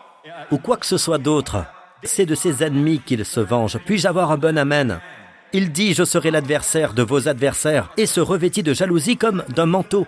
ou 0.52 0.60
quoi 0.60 0.78
que 0.78 0.86
ce 0.86 0.98
soit 0.98 1.18
d'autre. 1.18 1.66
C'est 2.04 2.28
de 2.28 2.36
ses 2.36 2.64
ennemis 2.64 3.00
qu'il 3.00 3.26
se 3.26 3.40
venge. 3.40 3.80
Puis-je 3.86 4.08
avoir 4.08 4.32
un 4.32 4.38
bon 4.38 4.56
Amen? 4.56 5.00
Il 5.52 5.72
dit, 5.72 5.94
je 5.96 6.04
serai 6.04 6.30
l'adversaire 6.30 6.94
de 6.94 7.02
vos 7.02 7.28
adversaires 7.28 7.90
et 7.98 8.06
se 8.06 8.20
revêtit 8.20 8.62
de 8.64 8.74
jalousie 8.74 9.18
comme 9.18 9.44
d'un 9.56 9.66
manteau. 9.66 10.06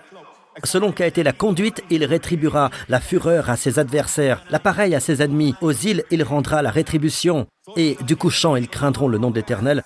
Selon 0.64 0.92
qu'a 0.92 1.08
été 1.08 1.24
la 1.24 1.34
conduite, 1.34 1.84
il 1.90 2.04
rétribuera 2.06 2.70
la 2.88 3.00
fureur 3.00 3.50
à 3.50 3.58
ses 3.58 3.80
adversaires, 3.80 4.44
l'appareil 4.50 4.96
à 4.96 5.00
ses 5.00 5.22
ennemis. 5.22 5.56
Aux 5.62 5.72
îles, 5.72 6.04
il 6.12 6.24
rendra 6.24 6.62
la 6.62 6.72
rétribution. 6.72 7.48
Et 7.76 7.98
du 8.06 8.16
couchant, 8.16 8.56
ils 8.56 8.68
craindront 8.68 9.08
le 9.08 9.18
nom 9.18 9.32
de 9.32 9.36
l'Éternel 9.36 9.84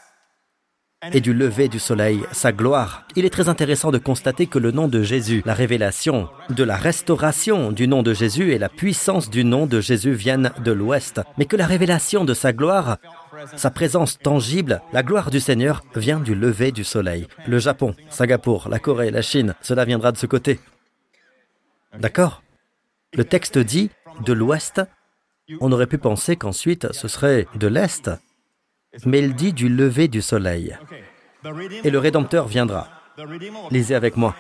et 1.11 1.21
du 1.21 1.34
lever 1.34 1.67
du 1.67 1.80
soleil, 1.80 2.21
sa 2.32 2.51
gloire. 2.51 3.05
Il 3.15 3.26
est 3.26 3.30
très 3.30 3.49
intéressant 3.49 3.91
de 3.91 3.97
constater 3.97 4.47
que 4.47 4.59
le 4.59 4.71
nom 4.71 4.88
de 4.88 5.03
Jésus, 5.03 5.43
la 5.45 5.53
révélation 5.53 6.30
de 6.49 6.63
la 6.63 6.78
restauration 6.78 7.71
du 7.71 7.88
nom 7.88 8.03
de 8.03 8.13
Jésus 8.13 8.53
et 8.53 8.57
la 8.57 8.69
puissance 8.69 9.30
du 9.30 9.43
nom 9.43 9.65
de 9.65 9.82
Jésus 9.82 10.13
viennent 10.13 10.51
de 10.63 10.71
l'Ouest, 10.71 11.21
mais 11.38 11.45
que 11.45 11.57
la 11.57 11.65
révélation 11.65 12.24
de 12.24 12.34
sa 12.34 12.53
gloire, 12.53 12.97
sa 13.56 13.72
présence 13.72 14.20
tangible, 14.20 14.82
la 14.91 15.04
gloire 15.04 15.32
du 15.32 15.39
Seigneur 15.39 15.84
vient 15.96 16.20
du 16.20 16.36
lever 16.36 16.72
du 16.72 16.84
soleil. 16.84 17.28
Le 17.48 17.60
Japon, 17.60 17.96
Singapour, 18.10 18.68
la 18.70 18.80
Corée, 18.80 19.12
la 19.12 19.22
Chine, 19.22 19.56
cela 19.62 19.86
viendra 19.86 20.12
de 20.12 20.18
ce 20.18 20.26
côté. 20.26 20.60
D'accord? 22.00 22.44
Le 23.14 23.24
texte 23.24 23.58
dit 23.58 23.89
de 24.26 24.34
l'Ouest. 24.34 24.82
On 25.60 25.72
aurait 25.72 25.88
pu 25.88 25.98
penser 25.98 26.36
qu'ensuite 26.36 26.91
ce 26.94 27.08
serait 27.08 27.48
de 27.56 27.68
l'Est, 27.68 28.10
mais 29.06 29.20
il 29.20 29.36
dit 29.36 29.54
du 29.54 29.70
lever 29.70 30.08
du 30.08 30.22
soleil. 30.22 30.78
Et 31.84 31.89
le 31.89 32.00
Rédempteur 32.00 32.48
viendra. 32.48 32.88
Lisez 33.70 33.96
avec 33.96 34.18
moi. 34.18 34.36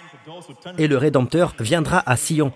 Et 0.77 0.87
le 0.87 0.97
Rédempteur 0.97 1.53
viendra 1.59 2.01
à 2.09 2.15
Sion. 2.15 2.53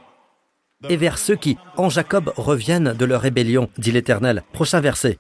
Et 0.90 0.96
vers 0.96 1.18
ceux 1.18 1.36
qui, 1.36 1.58
en 1.76 1.90
Jacob, 1.90 2.32
reviennent 2.38 2.94
de 2.94 3.06
leur 3.06 3.22
rébellion, 3.22 3.70
dit 3.78 3.92
l'Éternel. 3.92 4.44
Prochain 4.54 4.80
verset. 4.80 5.18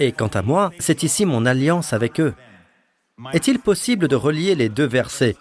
Et 0.00 0.12
quant 0.12 0.28
à 0.28 0.42
moi, 0.42 0.70
c'est 0.78 1.02
ici 1.02 1.26
mon 1.26 1.46
alliance 1.46 1.92
avec 1.92 2.20
eux. 2.20 2.34
Est-il 3.32 3.58
possible 3.58 4.08
de 4.08 4.16
relier 4.16 4.54
les 4.54 4.68
deux 4.68 4.86
versets 4.86 5.36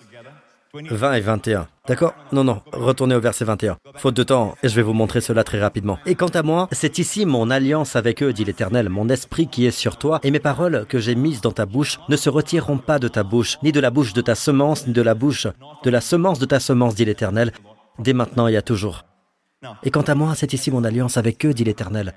20 0.74 1.14
et 1.14 1.22
21. 1.22 1.68
D'accord 1.88 2.14
Non, 2.32 2.44
non, 2.44 2.62
retournez 2.74 3.16
au 3.16 3.22
verset 3.22 3.46
21. 3.46 3.78
Faute 3.96 4.16
de 4.16 4.24
temps, 4.24 4.56
je 4.62 4.76
vais 4.76 4.82
vous 4.82 4.94
montrer 4.94 5.22
cela 5.22 5.44
très 5.44 5.60
rapidement. 5.60 6.00
Et 6.06 6.16
quant 6.16 6.28
à 6.28 6.44
moi, 6.44 6.68
c'est 6.72 7.00
ici 7.00 7.26
mon 7.26 7.50
alliance 7.50 7.96
avec 7.96 8.22
eux, 8.22 8.34
dit 8.34 8.44
l'Éternel, 8.44 8.90
mon 8.90 9.08
esprit 9.08 9.48
qui 9.48 9.66
est 9.66 9.72
sur 9.72 9.98
toi, 9.98 10.20
et 10.24 10.32
mes 10.32 10.40
paroles 10.40 10.86
que 10.90 11.00
j'ai 11.00 11.16
mises 11.16 11.42
dans 11.42 11.52
ta 11.52 11.66
bouche 11.66 12.00
ne 12.10 12.18
se 12.18 12.30
retireront 12.30 12.78
pas 12.78 13.00
de 13.00 13.08
ta 13.08 13.24
bouche, 13.24 13.58
ni 13.64 13.72
de 13.72 13.80
la 13.80 13.90
bouche 13.90 14.14
de 14.14 14.22
ta 14.22 14.36
semence, 14.36 14.86
ni 14.86 14.94
de 14.94 15.02
la 15.02 15.14
bouche 15.14 15.48
de 15.84 15.90
la 15.90 16.02
semence 16.02 16.40
de 16.40 16.46
ta 16.46 16.60
semence, 16.60 16.96
dit 16.96 17.06
l'Éternel, 17.06 17.54
dès 18.00 18.14
maintenant 18.14 18.48
et 18.48 18.58
à 18.58 18.62
toujours. 18.62 19.06
Et 19.84 19.92
quant 19.92 20.02
à 20.02 20.16
moi, 20.16 20.36
c'est 20.36 20.54
ici 20.54 20.72
mon 20.72 20.84
alliance 20.84 21.18
avec 21.18 21.46
eux, 21.46 21.54
dit 21.54 21.64
l'Éternel, 21.64 22.14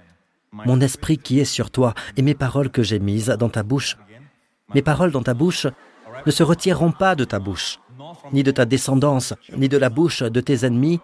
mon 0.52 0.80
esprit 0.80 1.18
qui 1.18 1.40
est 1.40 1.44
sur 1.44 1.70
toi, 1.70 1.94
et 2.16 2.22
mes 2.22 2.34
paroles 2.34 2.70
que 2.70 2.82
j'ai 2.82 2.98
mises 2.98 3.34
dans 3.38 3.48
ta 3.48 3.62
bouche. 3.62 3.96
Mes 4.74 4.82
paroles 4.82 5.12
dans 5.12 5.22
ta 5.22 5.34
bouche 5.34 5.66
ne 6.26 6.30
se 6.30 6.42
retireront 6.42 6.92
pas 6.92 7.14
de 7.14 7.24
ta 7.24 7.38
bouche 7.38 7.78
ni 8.32 8.42
de 8.42 8.50
ta 8.50 8.64
descendance, 8.64 9.34
ni 9.56 9.68
de 9.68 9.78
la 9.78 9.90
bouche 9.90 10.22
de 10.22 10.40
tes 10.40 10.64
ennemis, 10.64 11.00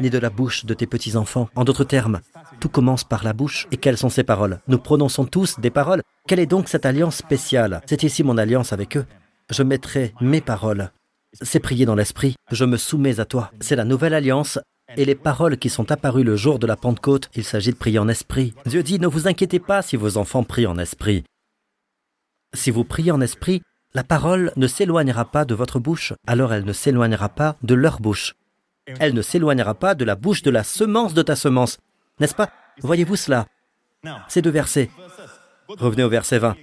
ni 0.00 0.10
de 0.10 0.18
la 0.18 0.30
bouche 0.30 0.64
de 0.64 0.74
tes 0.74 0.86
petits-enfants. 0.86 1.48
En 1.54 1.64
d'autres 1.64 1.84
termes, 1.84 2.20
tout 2.60 2.68
commence 2.68 3.04
par 3.04 3.24
la 3.24 3.32
bouche. 3.32 3.66
Et 3.72 3.76
quelles 3.76 3.96
sont 3.96 4.08
ces 4.08 4.24
paroles? 4.24 4.60
Nous 4.68 4.78
prononçons 4.78 5.24
tous 5.24 5.58
des 5.58 5.70
paroles. 5.70 6.02
Quelle 6.26 6.38
est 6.40 6.46
donc 6.46 6.68
cette 6.68 6.86
alliance 6.86 7.16
spéciale? 7.16 7.82
C'est 7.86 8.04
ici 8.04 8.22
mon 8.22 8.38
alliance 8.38 8.72
avec 8.72 8.96
eux. 8.96 9.06
Je 9.50 9.62
mettrai 9.62 10.14
mes 10.20 10.40
paroles. 10.40 10.92
C'est 11.42 11.60
prier 11.60 11.86
dans 11.86 11.94
l'esprit. 11.94 12.36
Je 12.50 12.64
me 12.64 12.76
soumets 12.76 13.20
à 13.20 13.24
toi. 13.24 13.50
C'est 13.60 13.76
la 13.76 13.84
nouvelle 13.84 14.14
alliance. 14.14 14.58
Et 14.96 15.04
les 15.04 15.14
paroles 15.14 15.56
qui 15.56 15.70
sont 15.70 15.92
apparues 15.92 16.24
le 16.24 16.36
jour 16.36 16.58
de 16.58 16.66
la 16.66 16.76
Pentecôte, 16.76 17.30
il 17.34 17.44
s'agit 17.44 17.70
de 17.70 17.76
prier 17.76 17.98
en 17.98 18.08
esprit. 18.08 18.54
Dieu 18.66 18.82
dit, 18.82 18.98
ne 18.98 19.06
vous 19.06 19.28
inquiétez 19.28 19.58
pas 19.58 19.82
si 19.82 19.96
vos 19.96 20.16
enfants 20.16 20.44
prient 20.44 20.66
en 20.66 20.78
esprit. 20.78 21.24
Si 22.54 22.70
vous 22.70 22.84
priez 22.84 23.12
en 23.12 23.20
esprit, 23.20 23.62
la 23.94 24.04
parole 24.04 24.52
ne 24.56 24.66
s'éloignera 24.66 25.24
pas 25.24 25.44
de 25.44 25.54
votre 25.54 25.78
bouche, 25.78 26.12
alors 26.26 26.52
elle 26.52 26.64
ne 26.64 26.72
s'éloignera 26.72 27.28
pas 27.28 27.56
de 27.62 27.74
leur 27.74 28.00
bouche. 28.00 28.34
Elle 28.98 29.14
ne 29.14 29.22
s'éloignera 29.22 29.74
pas 29.74 29.94
de 29.94 30.04
la 30.04 30.16
bouche 30.16 30.42
de 30.42 30.50
la 30.50 30.64
semence 30.64 31.14
de 31.14 31.22
ta 31.22 31.36
semence. 31.36 31.78
N'est-ce 32.18 32.34
pas? 32.34 32.50
Voyez-vous 32.82 33.16
cela? 33.16 33.46
Ces 34.28 34.42
deux 34.42 34.50
versets. 34.50 34.90
Revenez 35.68 36.02
au 36.02 36.08
verset 36.08 36.38
20. 36.38 36.56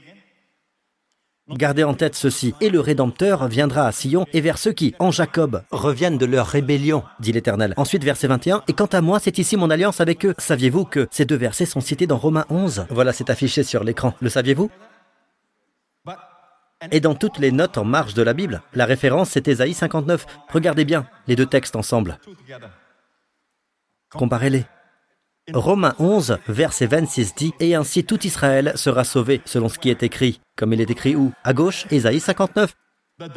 Gardez 1.49 1.85
en 1.85 1.93
tête 1.93 2.15
ceci. 2.15 2.53
Et 2.59 2.69
le 2.69 2.81
Rédempteur 2.81 3.47
viendra 3.47 3.87
à 3.87 3.91
Sion 3.91 4.25
et 4.33 4.41
vers 4.41 4.57
ceux 4.57 4.73
qui, 4.73 4.95
en 4.99 5.11
Jacob, 5.11 5.63
reviennent 5.71 6.17
de 6.17 6.25
leur 6.25 6.45
rébellion, 6.47 7.03
dit 7.19 7.31
l'Éternel. 7.31 7.73
Ensuite, 7.77 8.03
verset 8.03 8.27
21. 8.27 8.63
Et 8.67 8.73
quant 8.73 8.87
à 8.87 8.99
moi, 8.99 9.19
c'est 9.19 9.37
ici 9.37 9.55
mon 9.55 9.69
alliance 9.69 10.01
avec 10.01 10.25
eux. 10.25 10.35
Saviez-vous 10.37 10.83
que 10.83 11.07
ces 11.09 11.25
deux 11.25 11.37
versets 11.37 11.65
sont 11.65 11.79
cités 11.79 12.05
dans 12.07 12.17
Romains 12.17 12.45
11 12.49 12.87
Voilà, 12.89 13.13
c'est 13.13 13.29
affiché 13.29 13.63
sur 13.63 13.83
l'écran. 13.83 14.13
Le 14.19 14.29
saviez-vous? 14.29 14.69
Et 16.91 16.99
dans 16.99 17.15
toutes 17.15 17.39
les 17.39 17.51
notes 17.51 17.77
en 17.77 17.85
marge 17.85 18.13
de 18.13 18.21
la 18.21 18.33
Bible, 18.33 18.61
la 18.73 18.85
référence 18.85 19.31
c'est 19.31 19.47
Ésaïe 19.47 19.73
59. 19.73 20.27
Regardez 20.49 20.85
bien 20.85 21.07
les 21.27 21.35
deux 21.35 21.47
textes 21.47 21.75
ensemble. 21.75 22.19
Comparez-les. 24.11 24.65
Romains 25.53 25.95
11, 25.97 26.39
verset 26.49 26.87
26 26.87 27.35
dit 27.35 27.53
Et 27.61 27.73
ainsi 27.73 28.03
tout 28.03 28.27
Israël 28.27 28.73
sera 28.75 29.05
sauvé, 29.05 29.41
selon 29.45 29.69
ce 29.69 29.79
qui 29.79 29.89
est 29.89 30.03
écrit. 30.03 30.41
Comme 30.57 30.73
il 30.73 30.81
est 30.81 30.91
écrit 30.91 31.15
où? 31.15 31.31
À 31.45 31.53
gauche, 31.53 31.85
Ésaïe 31.89 32.19
59. 32.19 32.73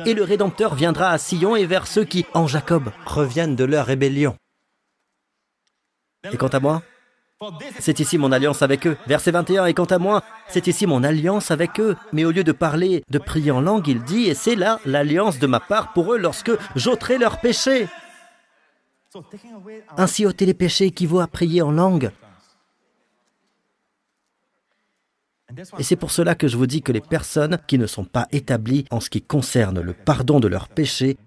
Et 0.07 0.15
le 0.15 0.25
Rédempteur 0.25 0.75
viendra 0.75 1.11
à 1.11 1.19
Sion 1.19 1.55
et 1.55 1.67
vers 1.67 1.87
ceux 1.87 2.05
qui, 2.05 2.27
en 2.35 2.49
Jacob, 2.49 2.91
reviennent 3.07 3.55
de 3.55 3.63
leur 3.63 3.87
rébellion. 3.87 4.35
Et 6.33 6.37
quant 6.37 6.49
à 6.49 6.59
moi, 6.59 6.83
c'est 7.79 8.01
ici 8.01 8.19
mon 8.19 8.33
alliance 8.33 8.63
avec 8.63 8.89
eux. 8.89 8.97
Verset 9.07 9.31
21, 9.31 9.67
et 9.67 9.75
quant 9.75 9.85
à 9.85 9.99
moi, 9.99 10.25
c'est 10.49 10.67
ici 10.67 10.87
mon 10.87 11.05
alliance 11.05 11.53
avec 11.53 11.79
eux. 11.79 11.97
Mais 12.13 12.25
au 12.25 12.33
lieu 12.33 12.45
de 12.45 12.53
parler, 12.53 13.05
de 13.09 13.19
prier 13.19 13.53
en 13.53 13.61
langue, 13.61 13.87
il 13.87 14.03
dit, 14.03 14.29
et 14.29 14.35
c'est 14.35 14.57
là 14.57 14.81
l'alliance 14.85 15.39
de 15.39 15.47
ma 15.47 15.61
part 15.61 15.93
pour 15.93 16.13
eux 16.13 16.19
lorsque 16.19 16.51
j'ôterai 16.75 17.19
leurs 17.19 17.39
péchés. 17.39 17.87
Ainsi 19.97 20.27
ôter 20.27 20.47
les 20.47 20.55
péchés 20.55 20.87
équivaut 20.87 21.21
à 21.21 21.27
prier 21.27 21.63
en 21.63 21.73
langue. 21.73 22.11
Et 25.79 25.83
c'est 25.83 25.97
pour 25.97 26.13
cela 26.13 26.35
que 26.35 26.47
je 26.47 26.57
vous 26.57 26.67
dis 26.67 26.83
que 26.83 26.93
les 26.93 27.01
personnes 27.01 27.59
qui 27.67 27.77
ne 27.77 27.87
sont 27.87 28.05
pas 28.05 28.29
établies 28.31 28.85
en 28.91 29.01
ce 29.01 29.11
qui 29.11 29.21
concerne 29.21 29.81
le 29.81 29.95
pardon 29.95 30.39
de 30.39 30.47
leurs 30.47 30.69
péchés 30.69 31.19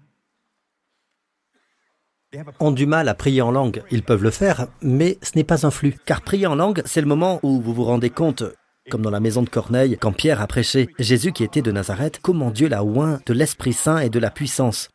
ont 2.58 2.72
du 2.72 2.86
mal 2.86 3.08
à 3.08 3.14
prier 3.14 3.42
en 3.42 3.50
langue. 3.50 3.82
Ils 3.90 4.02
peuvent 4.02 4.22
le 4.22 4.30
faire, 4.30 4.66
mais 4.80 5.18
ce 5.22 5.32
n'est 5.36 5.44
pas 5.44 5.66
un 5.66 5.70
flux. 5.70 5.96
Car 6.06 6.22
prier 6.22 6.46
en 6.46 6.54
langue, 6.54 6.82
c'est 6.86 7.02
le 7.02 7.06
moment 7.06 7.38
où 7.42 7.60
vous 7.60 7.74
vous 7.74 7.84
rendez 7.84 8.10
compte 8.10 8.44
comme 8.90 9.02
dans 9.02 9.10
la 9.10 9.20
maison 9.20 9.42
de 9.42 9.48
Corneille, 9.48 9.96
quand 9.98 10.12
Pierre 10.12 10.42
a 10.42 10.46
prêché, 10.46 10.90
Jésus 10.98 11.32
qui 11.32 11.42
était 11.42 11.62
de 11.62 11.72
Nazareth, 11.72 12.18
comment 12.20 12.50
Dieu 12.50 12.68
l'a 12.68 12.84
oint 12.84 13.20
de 13.24 13.32
l'Esprit 13.32 13.72
Saint 13.72 13.98
et 13.98 14.10
de 14.10 14.18
la 14.18 14.30
puissance. 14.30 14.90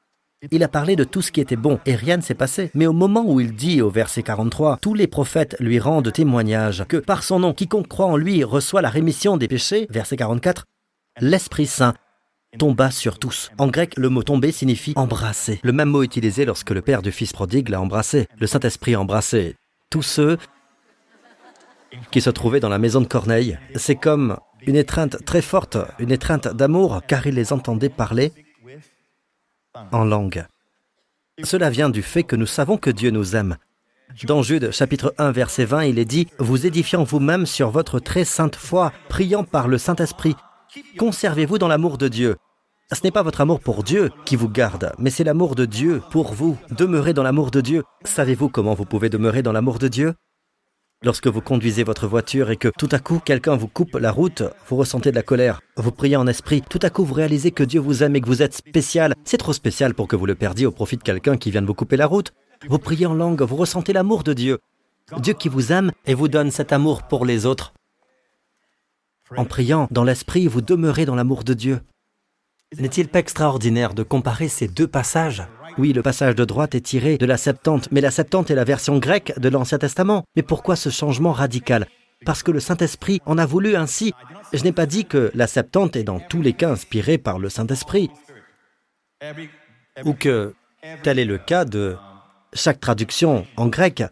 Il 0.52 0.64
a 0.64 0.70
parlé 0.70 0.96
de 0.96 1.04
tout 1.04 1.22
ce 1.22 1.34
qui 1.34 1.42
était 1.42 1.58
bon, 1.58 1.82
et 1.86 1.96
rien 1.96 2.16
ne 2.16 2.22
s'est 2.22 2.34
passé. 2.34 2.72
Mais 2.74 2.88
au 2.88 2.94
moment 2.94 3.26
où 3.26 3.42
il 3.42 3.54
dit 3.54 3.82
au 3.82 3.90
verset 3.90 4.24
43, 4.24 4.78
tous 4.82 4.94
les 4.94 5.06
prophètes 5.06 5.58
lui 5.60 5.80
rendent 5.80 6.14
témoignage 6.14 6.86
que 6.88 6.96
par 6.96 7.24
son 7.24 7.40
nom, 7.40 7.54
quiconque 7.54 7.90
croit 7.90 8.06
en 8.06 8.16
lui 8.16 8.46
reçoit 8.46 8.82
la 8.82 8.90
rémission 8.90 9.36
des 9.36 9.50
péchés, 9.50 9.86
verset 9.90 10.16
44, 10.16 10.64
l'Esprit 11.20 11.66
Saint 11.66 11.94
tomba 12.58 12.90
sur 12.90 13.20
tous. 13.20 13.52
En 13.58 13.68
grec, 13.68 13.96
le 13.98 14.08
mot 14.08 14.24
tomber 14.24 14.54
signifie 14.54 14.94
embrasser. 14.96 15.60
Le 15.62 15.74
même 15.74 15.90
mot 15.90 16.04
utilisé 16.04 16.46
lorsque 16.46 16.72
le 16.72 16.82
père 16.82 17.02
du 17.02 17.12
fils 17.12 17.34
prodigue 17.34 17.68
l'a 17.68 17.82
embrassé. 17.82 18.26
Le 18.40 18.48
Saint-Esprit 18.48 18.96
embrassé 18.96 19.58
tous 19.90 20.04
ceux 20.04 20.38
qui 22.12 22.22
se 22.22 22.30
trouvaient 22.30 22.62
dans 22.62 22.70
la 22.70 22.80
maison 22.80 23.02
de 23.02 23.08
Corneille. 23.08 23.60
C'est 23.76 23.98
comme 23.98 24.38
une 24.66 24.78
étreinte 24.78 25.26
très 25.26 25.42
forte, 25.42 25.78
une 26.00 26.12
étreinte 26.12 26.48
d'amour, 26.48 27.02
car 27.08 27.28
il 27.28 27.36
les 27.36 27.52
entendait 27.52 27.90
parler 27.90 28.32
en 29.92 30.04
langue. 30.04 30.46
Cela 31.44 31.70
vient 31.70 31.90
du 31.90 32.02
fait 32.02 32.24
que 32.24 32.36
nous 32.36 32.46
savons 32.46 32.78
que 32.78 32.90
Dieu 32.90 33.12
nous 33.12 33.36
aime. 33.36 33.58
Dans 34.26 34.42
Jude 34.42 34.72
chapitre 34.72 35.14
1 35.18 35.32
verset 35.32 35.66
20, 35.66 35.86
il 35.86 36.00
est 36.00 36.06
dit, 36.06 36.28
Vous 36.40 36.66
édifiant 36.66 37.04
vous-même 37.04 37.46
sur 37.46 37.70
votre 37.70 38.00
très 38.00 38.26
sainte 38.26 38.56
foi, 38.56 38.92
priant 39.08 39.44
par 39.44 39.68
le 39.68 39.78
Saint-Esprit, 39.78 40.36
conservez-vous 40.98 41.58
dans 41.58 41.68
l'amour 41.68 41.98
de 41.98 42.08
Dieu. 42.08 42.36
Ce 42.92 43.02
n'est 43.04 43.12
pas 43.12 43.22
votre 43.22 43.42
amour 43.42 43.60
pour 43.60 43.84
Dieu 43.84 44.10
qui 44.26 44.36
vous 44.36 44.50
garde, 44.50 44.94
mais 44.98 45.12
c'est 45.12 45.24
l'amour 45.24 45.54
de 45.54 45.66
Dieu 45.66 46.02
pour 46.10 46.34
vous. 46.34 46.58
Demeurez 46.72 47.14
dans 47.14 47.24
l'amour 47.24 47.52
de 47.52 47.62
Dieu. 47.62 47.84
Savez-vous 48.04 48.50
comment 48.50 48.74
vous 48.74 48.86
pouvez 48.86 49.10
demeurer 49.10 49.44
dans 49.44 49.52
l'amour 49.52 49.78
de 49.78 49.88
Dieu? 49.88 50.16
Lorsque 51.02 51.28
vous 51.28 51.40
conduisez 51.40 51.86
votre 51.86 52.08
voiture 52.08 52.52
et 52.52 52.58
que 52.58 52.68
tout 52.78 52.90
à 52.92 53.00
coup 53.00 53.22
quelqu'un 53.24 53.56
vous 53.56 53.70
coupe 53.70 53.96
la 53.96 54.12
route, 54.12 54.44
vous 54.68 54.76
ressentez 54.76 55.12
de 55.12 55.16
la 55.16 55.24
colère, 55.24 55.62
vous 55.78 55.94
priez 55.94 56.18
en 56.18 56.28
esprit, 56.28 56.62
tout 56.62 56.80
à 56.82 56.90
coup 56.90 57.06
vous 57.06 57.14
réalisez 57.14 57.52
que 57.52 57.64
Dieu 57.64 57.80
vous 57.80 58.04
aime 58.04 58.18
et 58.18 58.22
que 58.22 58.28
vous 58.28 58.42
êtes 58.42 58.54
spécial. 58.54 59.16
C'est 59.24 59.38
trop 59.38 59.54
spécial 59.54 59.94
pour 59.94 60.10
que 60.10 60.18
vous 60.18 60.26
le 60.26 60.36
perdiez 60.36 60.66
au 60.66 60.72
profit 60.72 60.98
de 60.98 61.04
quelqu'un 61.04 61.38
qui 61.38 61.52
vient 61.52 61.62
de 61.62 61.68
vous 61.68 61.74
couper 61.74 61.96
la 61.96 62.06
route. 62.06 62.34
Vous 62.68 62.80
priez 62.80 63.06
en 63.06 63.14
langue, 63.14 63.42
vous 63.42 63.56
ressentez 63.56 63.94
l'amour 63.94 64.24
de 64.24 64.34
Dieu. 64.34 64.60
Dieu 65.20 65.34
qui 65.34 65.48
vous 65.48 65.72
aime 65.72 65.94
et 66.06 66.14
vous 66.14 66.28
donne 66.28 66.52
cet 66.52 66.74
amour 66.74 67.04
pour 67.04 67.26
les 67.26 67.46
autres. 67.46 67.74
En 69.38 69.46
priant 69.46 69.88
dans 69.92 70.04
l'esprit, 70.04 70.48
vous 70.48 70.62
demeurez 70.62 71.06
dans 71.06 71.16
l'amour 71.16 71.46
de 71.46 71.54
Dieu. 71.54 71.80
N'est-il 72.78 73.08
pas 73.08 73.20
extraordinaire 73.20 73.94
de 73.94 74.04
comparer 74.04 74.50
ces 74.50 74.68
deux 74.68 74.88
passages? 74.88 75.48
Oui, 75.80 75.94
le 75.94 76.02
passage 76.02 76.36
de 76.36 76.44
droite 76.44 76.76
est 76.76 76.82
tiré 76.82 77.18
de 77.18 77.26
la 77.26 77.38
Septante, 77.38 77.90
mais 77.92 78.02
la 78.02 78.12
Septante 78.12 78.52
est 78.52 78.56
la 78.56 78.66
version 78.66 79.00
grecque 79.00 79.40
de 79.40 79.48
l'Ancien 79.48 79.78
Testament. 79.78 80.26
Mais 80.36 80.44
pourquoi 80.44 80.76
ce 80.76 80.90
changement 80.90 81.32
radical? 81.32 81.88
Parce 82.26 82.44
que 82.44 82.52
le 82.52 82.60
Saint-Esprit 82.60 83.22
en 83.26 83.38
a 83.38 83.46
voulu 83.46 83.78
ainsi. 83.78 84.14
Je 84.52 84.62
n'ai 84.64 84.74
pas 84.74 84.86
dit 84.86 85.06
que 85.06 85.32
la 85.34 85.48
Septante 85.48 85.96
est 85.96 86.04
dans 86.04 86.20
tous 86.20 86.42
les 86.42 86.52
cas 86.52 86.70
inspirée 86.70 87.18
par 87.18 87.40
le 87.40 87.48
Saint-Esprit, 87.48 88.12
ou 90.04 90.14
que 90.14 90.54
tel 91.02 91.18
est 91.18 91.26
le 91.26 91.38
cas 91.38 91.64
de 91.64 91.96
chaque 92.54 92.82
traduction 92.82 93.48
en 93.56 93.68
grec. 93.68 94.04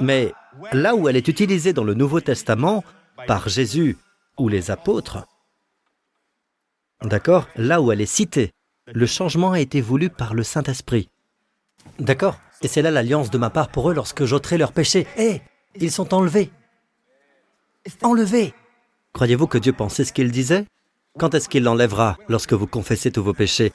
Mais 0.00 0.32
là 0.72 0.94
où 0.94 1.08
elle 1.08 1.16
est 1.16 1.28
utilisée 1.28 1.72
dans 1.72 1.84
le 1.84 1.94
Nouveau 1.94 2.20
Testament, 2.20 2.84
par 3.26 3.48
Jésus 3.48 3.96
ou 4.36 4.48
les 4.50 4.70
apôtres, 4.70 5.26
d'accord, 7.02 7.48
là 7.56 7.80
où 7.80 7.92
elle 7.92 8.02
est 8.02 8.06
citée, 8.06 8.50
le 8.92 9.06
changement 9.06 9.52
a 9.52 9.60
été 9.60 9.80
voulu 9.80 10.10
par 10.10 10.34
le 10.34 10.42
Saint-Esprit. 10.42 11.08
D'accord 11.98 12.40
Et 12.62 12.68
c'est 12.68 12.82
là 12.82 12.90
l'alliance 12.90 13.30
de 13.30 13.38
ma 13.38 13.50
part 13.50 13.68
pour 13.68 13.90
eux 13.90 13.94
lorsque 13.94 14.24
j'ôterai 14.24 14.58
leurs 14.58 14.72
péchés. 14.72 15.06
Hé 15.16 15.42
Ils 15.76 15.90
sont 15.90 16.14
enlevés. 16.14 16.50
Enlevés 18.02 18.54
Croyez-vous 19.12 19.46
que 19.46 19.58
Dieu 19.58 19.72
pensait 19.72 20.04
ce 20.04 20.12
qu'il 20.12 20.30
disait? 20.32 20.66
Quand 21.18 21.34
est-ce 21.34 21.48
qu'il 21.48 21.62
l'enlèvera 21.62 22.18
Lorsque 22.28 22.52
vous 22.52 22.66
confessez 22.66 23.12
tous 23.12 23.22
vos 23.22 23.34
péchés? 23.34 23.72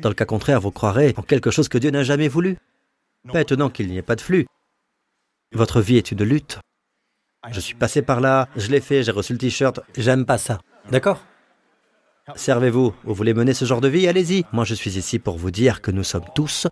Dans 0.00 0.08
le 0.08 0.14
cas 0.14 0.24
contraire, 0.24 0.60
vous 0.60 0.70
croirez 0.70 1.14
en 1.16 1.22
quelque 1.22 1.50
chose 1.50 1.68
que 1.68 1.78
Dieu 1.78 1.90
n'a 1.90 2.02
jamais 2.02 2.28
voulu. 2.28 2.56
Pas 3.32 3.42
étonnant 3.42 3.70
qu'il 3.70 3.88
n'y 3.88 3.98
ait 3.98 4.02
pas 4.02 4.16
de 4.16 4.20
flux. 4.20 4.46
Votre 5.52 5.80
vie 5.80 5.96
est 5.96 6.10
une 6.10 6.24
lutte. 6.24 6.58
Je 7.50 7.60
suis 7.60 7.74
passé 7.74 8.02
par 8.02 8.20
là, 8.20 8.48
je 8.56 8.68
l'ai 8.70 8.80
fait, 8.80 9.02
j'ai 9.04 9.12
reçu 9.12 9.32
le 9.32 9.38
t-shirt, 9.38 9.80
j'aime 9.96 10.24
pas 10.26 10.38
ça. 10.38 10.60
D'accord? 10.90 11.22
Servez-vous. 12.34 12.94
Vous 13.04 13.14
voulez 13.14 13.34
mener 13.34 13.54
ce 13.54 13.64
genre 13.64 13.80
de 13.80 13.88
vie? 13.88 14.08
Allez-y. 14.08 14.44
Moi, 14.52 14.64
je 14.64 14.74
suis 14.74 14.98
ici 14.98 15.20
pour 15.20 15.36
vous 15.36 15.52
dire 15.52 15.80
que 15.80 15.92
nous 15.92 16.02
sommes 16.02 16.24
tous 16.34 16.66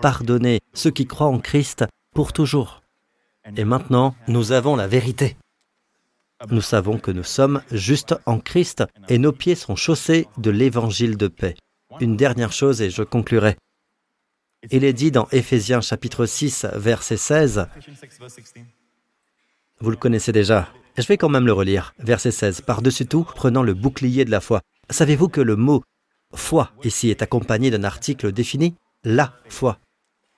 pardonnés, 0.00 0.60
ceux 0.72 0.90
qui 0.90 1.06
croient 1.06 1.28
en 1.28 1.38
Christ, 1.38 1.84
pour 2.14 2.32
toujours. 2.32 2.82
Et 3.56 3.64
maintenant, 3.64 4.14
nous 4.28 4.52
avons 4.52 4.76
la 4.76 4.86
vérité. 4.86 5.36
Nous 6.50 6.60
savons 6.60 6.98
que 6.98 7.10
nous 7.10 7.24
sommes 7.24 7.62
justes 7.70 8.14
en 8.26 8.38
Christ 8.38 8.84
et 9.08 9.18
nos 9.18 9.32
pieds 9.32 9.54
sont 9.54 9.76
chaussés 9.76 10.28
de 10.38 10.50
l'évangile 10.50 11.16
de 11.16 11.28
paix. 11.28 11.54
Une 12.00 12.16
dernière 12.16 12.52
chose 12.52 12.82
et 12.82 12.90
je 12.90 13.02
conclurai. 13.02 13.56
Il 14.70 14.84
est 14.84 14.92
dit 14.92 15.10
dans 15.10 15.28
Éphésiens 15.30 15.80
chapitre 15.80 16.26
6, 16.26 16.66
verset 16.74 17.18
16, 17.18 17.68
vous 19.80 19.90
le 19.90 19.96
connaissez 19.96 20.32
déjà, 20.32 20.72
je 20.96 21.06
vais 21.06 21.18
quand 21.18 21.28
même 21.28 21.46
le 21.46 21.52
relire, 21.52 21.94
verset 21.98 22.30
16, 22.30 22.60
par-dessus 22.62 23.06
tout, 23.06 23.24
prenant 23.24 23.62
le 23.62 23.74
bouclier 23.74 24.24
de 24.24 24.30
la 24.30 24.40
foi. 24.40 24.60
Savez-vous 24.88 25.28
que 25.28 25.40
le 25.40 25.56
mot 25.56 25.82
foi 26.34 26.70
ici 26.84 27.10
est 27.10 27.22
accompagné 27.22 27.70
d'un 27.70 27.84
article 27.84 28.32
défini? 28.32 28.74
La 29.04 29.34
foi. 29.48 29.78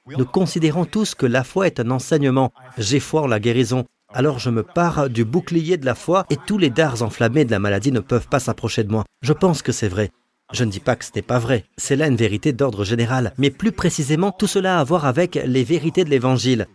Nous 0.06 0.24
considérons 0.24 0.84
tous 0.84 1.14
que 1.14 1.26
la 1.26 1.44
foi 1.44 1.66
est 1.66 1.80
un 1.80 1.90
enseignement. 1.90 2.52
J'ai 2.78 3.00
foi 3.00 3.22
en 3.22 3.26
la 3.26 3.40
guérison. 3.40 3.84
Alors 4.12 4.38
je 4.38 4.50
me 4.50 4.62
pars 4.62 5.08
du 5.10 5.24
bouclier 5.24 5.76
de 5.76 5.86
la 5.86 5.94
foi 5.94 6.26
et 6.30 6.36
tous 6.36 6.58
les 6.58 6.70
dards 6.70 7.02
enflammés 7.02 7.44
de 7.44 7.50
la 7.50 7.58
maladie 7.58 7.92
ne 7.92 8.00
peuvent 8.00 8.28
pas 8.28 8.40
s'approcher 8.40 8.84
de 8.84 8.92
moi. 8.92 9.04
Je 9.22 9.32
pense 9.32 9.62
que 9.62 9.72
c'est 9.72 9.88
vrai. 9.88 10.10
Je 10.52 10.64
ne 10.64 10.70
dis 10.70 10.80
pas 10.80 10.94
que 10.94 11.04
ce 11.04 11.10
n'est 11.14 11.22
pas 11.22 11.38
vrai. 11.38 11.64
C'est 11.76 11.96
là 11.96 12.06
une 12.06 12.16
vérité 12.16 12.52
d'ordre 12.52 12.84
général. 12.84 13.32
Mais 13.38 13.50
plus 13.50 13.72
précisément, 13.72 14.30
tout 14.30 14.46
cela 14.46 14.78
a 14.78 14.80
à 14.80 14.84
voir 14.84 15.06
avec 15.06 15.34
les 15.34 15.64
vérités 15.64 16.04
de 16.04 16.10
l'Évangile. 16.10 16.66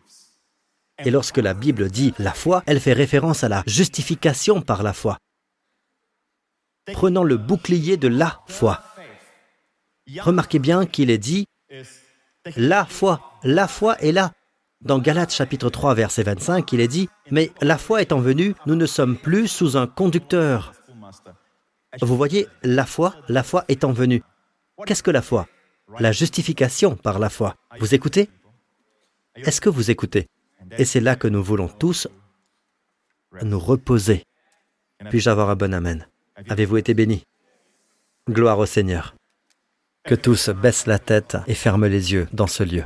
Et 1.06 1.12
lorsque 1.12 1.38
la 1.38 1.54
Bible 1.54 1.90
dit 1.90 2.14
la 2.20 2.34
foi, 2.34 2.64
elle 2.66 2.80
fait 2.80 2.94
référence 2.94 3.44
à 3.44 3.50
la 3.50 3.64
justification 3.66 4.62
par 4.62 4.84
la 4.84 4.94
foi 4.94 5.18
prenant 6.94 7.24
le 7.24 7.38
bouclier 7.38 7.98
de 7.98 8.08
la 8.08 8.42
foi. 8.48 8.82
Remarquez 10.20 10.60
bien 10.60 10.86
qu'il 10.86 11.10
est 11.10 11.18
dit 11.18 11.46
la 12.56 12.86
foi, 12.86 13.22
la 13.44 13.68
foi 13.68 13.98
est 14.00 14.12
là. 14.12 14.32
Dans 14.82 14.98
Galates 15.00 15.32
chapitre 15.32 15.70
3 15.70 15.94
verset 15.94 16.24
25, 16.24 16.72
il 16.74 16.80
est 16.80 16.88
dit 16.88 17.08
Mais 17.30 17.52
la 17.62 17.78
foi 17.78 18.02
étant 18.02 18.20
venue, 18.20 18.56
nous 18.66 18.76
ne 18.76 18.86
sommes 18.86 19.18
plus 19.18 19.48
sous 19.48 19.78
un 19.78 19.86
conducteur. 19.86 20.74
Vous 22.02 22.18
voyez, 22.18 22.48
la 22.64 22.86
foi, 22.86 23.16
la 23.28 23.44
foi 23.44 23.64
étant 23.68 23.92
venue. 23.92 24.24
Qu'est-ce 24.86 25.04
que 25.04 25.12
la 25.12 25.22
foi? 25.22 25.48
La 26.00 26.12
justification 26.12 26.96
par 26.96 27.20
la 27.20 27.30
foi. 27.30 27.56
Vous 27.80 27.94
écoutez? 27.94 28.30
Est-ce 29.36 29.62
que 29.62 29.70
vous 29.70 29.92
écoutez? 29.92 30.28
Et 30.78 30.86
c'est 30.86 31.02
là 31.02 31.16
que 31.16 31.28
nous 31.28 31.44
voulons 31.44 31.68
tous 31.68 32.08
nous 33.44 33.60
reposer. 33.60 34.24
Puis-je 35.10 35.30
avoir 35.30 35.50
un 35.50 35.56
bon 35.56 35.74
Amen? 35.74 36.08
Avez-vous 36.50 36.78
été 36.78 36.94
bénis 36.94 37.26
Gloire 38.30 38.60
au 38.60 38.66
Seigneur. 38.66 39.16
Que 40.04 40.16
tous 40.16 40.50
baissent 40.50 40.88
la 40.88 41.00
tête 41.00 41.38
et 41.48 41.54
ferment 41.54 41.86
les 41.86 42.14
yeux 42.14 42.28
dans 42.34 42.48
ce 42.48 42.64
lieu. 42.64 42.84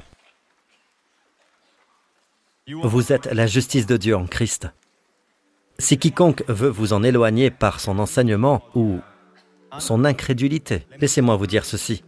Vous 2.83 3.13
êtes 3.13 3.27
la 3.27 3.47
justice 3.47 3.85
de 3.85 3.95
Dieu 3.95 4.15
en 4.15 4.25
Christ. 4.25 4.67
Si 5.79 5.97
quiconque 5.97 6.43
veut 6.47 6.69
vous 6.69 6.93
en 6.93 7.03
éloigner 7.03 7.51
par 7.51 7.79
son 7.79 7.99
enseignement 7.99 8.63
ou 8.75 8.99
son 9.79 10.03
incrédulité, 10.03 10.85
laissez-moi 10.99 11.35
vous 11.35 11.47
dire 11.47 11.65
ceci. 11.65 12.03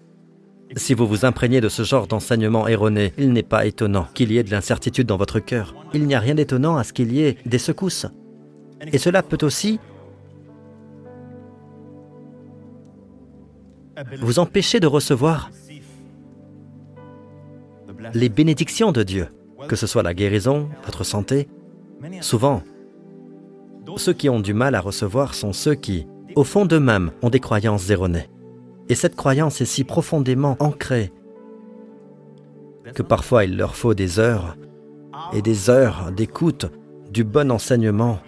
Si 0.76 0.94
vous 0.94 1.08
vous 1.08 1.26
imprégnez 1.26 1.62
de 1.62 1.70
ce 1.70 1.84
genre 1.84 2.08
d'enseignement 2.08 2.68
erroné, 2.68 3.14
il 3.18 3.32
n'est 3.32 3.44
pas 3.44 3.66
étonnant 3.66 4.08
qu'il 4.14 4.32
y 4.32 4.38
ait 4.38 4.44
de 4.44 4.52
l'incertitude 4.52 5.08
dans 5.08 5.18
votre 5.18 5.40
cœur. 5.40 5.74
Il 5.94 6.06
n'y 6.06 6.16
a 6.16 6.20
rien 6.20 6.36
d'étonnant 6.36 6.76
à 6.76 6.84
ce 6.84 6.92
qu'il 6.92 7.14
y 7.14 7.24
ait 7.24 7.38
des 7.46 7.60
secousses. 7.60 8.08
Et 8.92 8.98
cela 8.98 9.24
peut 9.24 9.46
aussi 9.46 9.80
vous 14.22 14.40
empêchez 14.40 14.80
de 14.80 14.88
recevoir 14.88 15.50
les 18.14 18.30
bénédictions 18.30 18.92
de 18.92 19.04
Dieu, 19.04 19.28
que 19.68 19.76
ce 19.76 19.88
soit 19.88 20.04
la 20.04 20.14
guérison, 20.14 20.70
votre 20.86 21.04
santé. 21.04 21.48
Souvent, 22.22 22.62
ceux 23.98 24.14
qui 24.14 24.30
ont 24.30 24.40
du 24.40 24.54
mal 24.54 24.76
à 24.76 24.82
recevoir 24.82 25.34
sont 25.34 25.54
ceux 25.54 25.76
qui, 25.76 26.08
au 26.36 26.44
fond 26.44 26.66
d'eux-mêmes, 26.66 27.12
ont 27.22 27.30
des 27.30 27.40
croyances 27.40 27.90
erronées. 27.90 28.30
Et 28.90 28.96
cette 28.96 29.16
croyance 29.16 29.60
est 29.62 29.66
si 29.66 29.84
profondément 29.84 30.56
ancrée 30.60 31.12
que 32.94 33.04
parfois 33.04 33.44
il 33.44 33.58
leur 33.58 33.76
faut 33.76 33.94
des 33.94 34.20
heures 34.20 34.56
et 35.34 35.42
des 35.42 35.70
heures 35.70 36.12
d'écoute 36.12 36.68
du 37.12 37.24
bon 37.24 37.52
enseignement, 37.52 38.20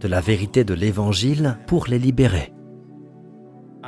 de 0.00 0.08
la 0.08 0.20
vérité 0.20 0.64
de 0.64 0.74
l'Évangile 0.74 1.56
pour 1.66 1.86
les 1.86 1.98
libérer. 1.98 2.52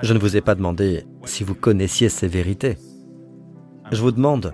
Je 0.03 0.15
ne 0.15 0.19
vous 0.19 0.37
ai 0.37 0.41
pas 0.41 0.55
demandé 0.55 1.05
si 1.25 1.45
vous 1.45 1.55
connaissiez 1.55 2.09
ces 2.09 2.29
vérités. 2.29 2.77
Je 3.91 4.01
vous 4.01 4.13
demande 4.13 4.53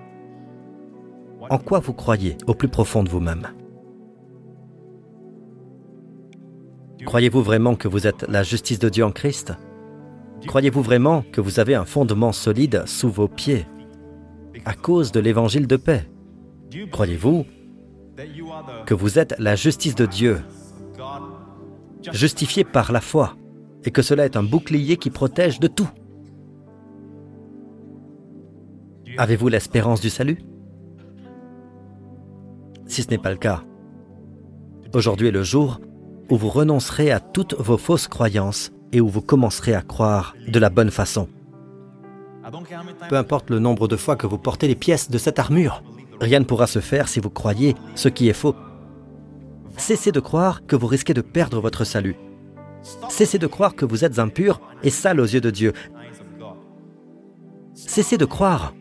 en 1.49 1.57
quoi 1.57 1.79
vous 1.79 1.93
croyez 1.93 2.37
au 2.47 2.55
plus 2.55 2.67
profond 2.67 3.03
de 3.03 3.09
vous-même? 3.09 3.47
Croyez-vous 7.05 7.43
vraiment 7.43 7.75
que 7.75 7.87
vous 7.87 8.07
êtes 8.07 8.23
la 8.27 8.41
justice 8.41 8.79
de 8.79 8.89
Dieu 8.89 9.05
en 9.05 9.11
Christ? 9.11 9.53
Croyez-vous 10.47 10.81
vraiment 10.81 11.23
que 11.31 11.41
vous 11.41 11.59
avez 11.59 11.75
un 11.75 11.85
fondement 11.85 12.31
solide 12.31 12.83
sous 12.87 13.09
vos 13.09 13.27
pieds 13.27 13.65
à 14.65 14.73
cause 14.73 15.11
de 15.11 15.19
l'évangile 15.19 15.67
de 15.67 15.75
paix? 15.75 16.09
Croyez-vous 16.91 17.45
que 18.85 18.93
vous 18.93 19.19
êtes 19.19 19.35
la 19.37 19.55
justice 19.55 19.95
de 19.95 20.05
Dieu, 20.05 20.41
justifiée 22.11 22.63
par 22.63 22.91
la 22.91 23.01
foi? 23.01 23.35
Et 23.85 23.91
que 23.91 24.01
cela 24.01 24.25
est 24.25 24.35
un 24.35 24.43
bouclier 24.43 24.97
qui 24.97 25.09
protège 25.09 25.59
de 25.59 25.67
tout. 25.67 25.89
Avez-vous 29.17 29.47
l'espérance 29.47 30.01
du 30.01 30.09
salut? 30.09 30.39
Si 32.87 33.03
ce 33.03 33.09
n'est 33.09 33.17
pas 33.17 33.31
le 33.31 33.37
cas, 33.37 33.63
aujourd'hui 34.93 35.29
est 35.29 35.31
le 35.31 35.43
jour 35.43 35.79
où 36.29 36.37
vous 36.37 36.49
renoncerez 36.49 37.11
à 37.11 37.19
toutes 37.19 37.53
vos 37.55 37.77
fausses 37.77 38.07
croyances 38.07 38.71
et 38.91 38.99
où 38.99 39.07
vous 39.07 39.21
commencerez 39.21 39.73
à 39.73 39.81
croire 39.81 40.35
de 40.47 40.59
la 40.59 40.69
bonne 40.69 40.91
façon. 40.91 41.27
Peu 43.09 43.15
importe 43.15 43.49
le 43.49 43.59
nombre 43.59 43.87
de 43.87 43.95
fois 43.95 44.15
que 44.15 44.27
vous 44.27 44.37
portez 44.37 44.67
les 44.67 44.75
pièces 44.75 45.09
de 45.09 45.17
cette 45.17 45.39
armure, 45.39 45.83
rien 46.19 46.39
ne 46.39 46.45
pourra 46.45 46.67
se 46.67 46.79
faire 46.79 47.07
si 47.07 47.19
vous 47.19 47.29
croyez 47.29 47.75
ce 47.95 48.09
qui 48.09 48.29
est 48.29 48.33
faux. 48.33 48.55
Cessez 49.77 50.11
de 50.11 50.19
croire 50.19 50.65
que 50.65 50.75
vous 50.75 50.87
risquez 50.87 51.13
de 51.13 51.21
perdre 51.21 51.59
votre 51.59 51.83
salut. 51.83 52.15
Cessez 53.09 53.39
de 53.39 53.47
croire 53.47 53.75
que 53.75 53.85
vous 53.85 54.05
êtes 54.05 54.19
impur 54.19 54.61
et 54.83 54.89
sale 54.89 55.19
aux 55.19 55.25
yeux 55.25 55.41
de 55.41 55.49
Dieu. 55.49 55.73
Cessez 57.73 58.17
de 58.17 58.25
croire 58.25 58.73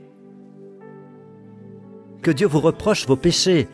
que 2.22 2.30
Dieu 2.30 2.46
vous 2.46 2.60
reproche 2.60 3.06
vos 3.06 3.16
péchés. 3.16 3.68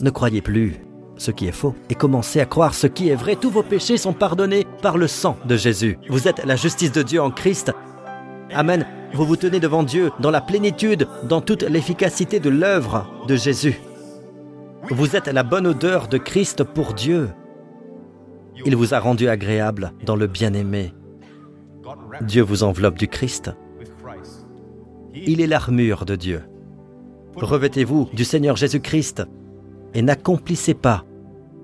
Ne 0.00 0.10
croyez 0.10 0.40
plus 0.40 0.80
ce 1.16 1.30
qui 1.30 1.46
est 1.46 1.52
faux 1.52 1.74
et 1.90 1.94
commencez 1.94 2.40
à 2.40 2.46
croire 2.46 2.74
ce 2.74 2.86
qui 2.86 3.08
est 3.08 3.14
vrai. 3.14 3.36
Tous 3.36 3.50
vos 3.50 3.62
péchés 3.62 3.96
sont 3.96 4.12
pardonnés 4.12 4.66
par 4.82 4.98
le 4.98 5.06
sang 5.06 5.36
de 5.46 5.56
Jésus. 5.56 5.98
Vous 6.08 6.28
êtes 6.28 6.44
la 6.44 6.56
justice 6.56 6.92
de 6.92 7.02
Dieu 7.02 7.20
en 7.22 7.30
Christ. 7.30 7.72
Amen. 8.52 8.86
Vous 9.12 9.24
vous 9.24 9.36
tenez 9.36 9.60
devant 9.60 9.84
Dieu 9.84 10.10
dans 10.18 10.32
la 10.32 10.40
plénitude, 10.40 11.06
dans 11.28 11.40
toute 11.40 11.62
l'efficacité 11.62 12.40
de 12.40 12.50
l'œuvre 12.50 13.06
de 13.28 13.36
Jésus. 13.36 13.80
Vous 14.90 15.14
êtes 15.14 15.28
la 15.28 15.44
bonne 15.44 15.68
odeur 15.68 16.08
de 16.08 16.18
Christ 16.18 16.64
pour 16.64 16.94
Dieu. 16.94 17.28
Il 18.66 18.76
vous 18.76 18.94
a 18.94 18.98
rendu 18.98 19.28
agréable 19.28 19.92
dans 20.06 20.16
le 20.16 20.26
bien-aimé. 20.26 20.94
Dieu 22.22 22.42
vous 22.42 22.62
enveloppe 22.62 22.98
du 22.98 23.08
Christ. 23.08 23.50
Il 25.14 25.40
est 25.40 25.46
l'armure 25.46 26.04
de 26.04 26.16
Dieu. 26.16 26.42
Revêtez-vous 27.36 28.08
du 28.12 28.24
Seigneur 28.24 28.56
Jésus-Christ 28.56 29.22
et 29.92 30.02
n'accomplissez 30.02 30.74
pas 30.74 31.04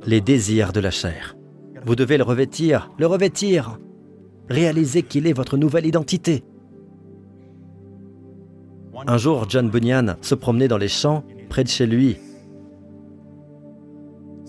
les 0.06 0.20
désirs 0.20 0.72
de 0.72 0.80
la 0.80 0.90
chair. 0.90 1.36
Vous 1.84 1.96
devez 1.96 2.18
le 2.18 2.24
revêtir, 2.24 2.90
le 2.98 3.06
revêtir. 3.06 3.78
Réalisez 4.48 5.02
qu'il 5.02 5.26
est 5.26 5.32
votre 5.32 5.56
nouvelle 5.56 5.86
identité. 5.86 6.44
Un 9.06 9.16
jour, 9.16 9.46
John 9.48 9.70
Bunyan 9.70 10.16
se 10.20 10.34
promenait 10.34 10.68
dans 10.68 10.76
les 10.76 10.88
champs 10.88 11.24
près 11.48 11.64
de 11.64 11.68
chez 11.68 11.86
lui. 11.86 12.18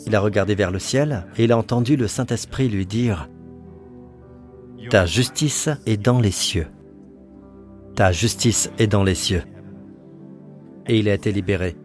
Il 0.08 0.16
a 0.16 0.20
regardé 0.20 0.56
vers 0.56 0.72
le 0.72 0.80
ciel 0.80 1.26
et 1.38 1.44
il 1.44 1.52
a 1.52 1.58
entendu 1.58 1.96
le 1.96 2.08
Saint-Esprit 2.08 2.70
lui 2.70 2.86
dire⁇ 2.86 3.30
Ta 4.90 5.06
justice 5.06 5.70
est 5.86 5.98
dans 5.98 6.20
les 6.20 6.32
cieux. 6.32 6.68
Ta 7.96 8.12
justice 8.12 8.72
est 8.80 8.88
dans 8.88 9.04
les 9.04 9.16
cieux.⁇ 9.16 9.40
Et 10.88 11.00
il 11.00 11.10
a 11.10 11.14
été 11.14 11.32
libéré. 11.32 11.76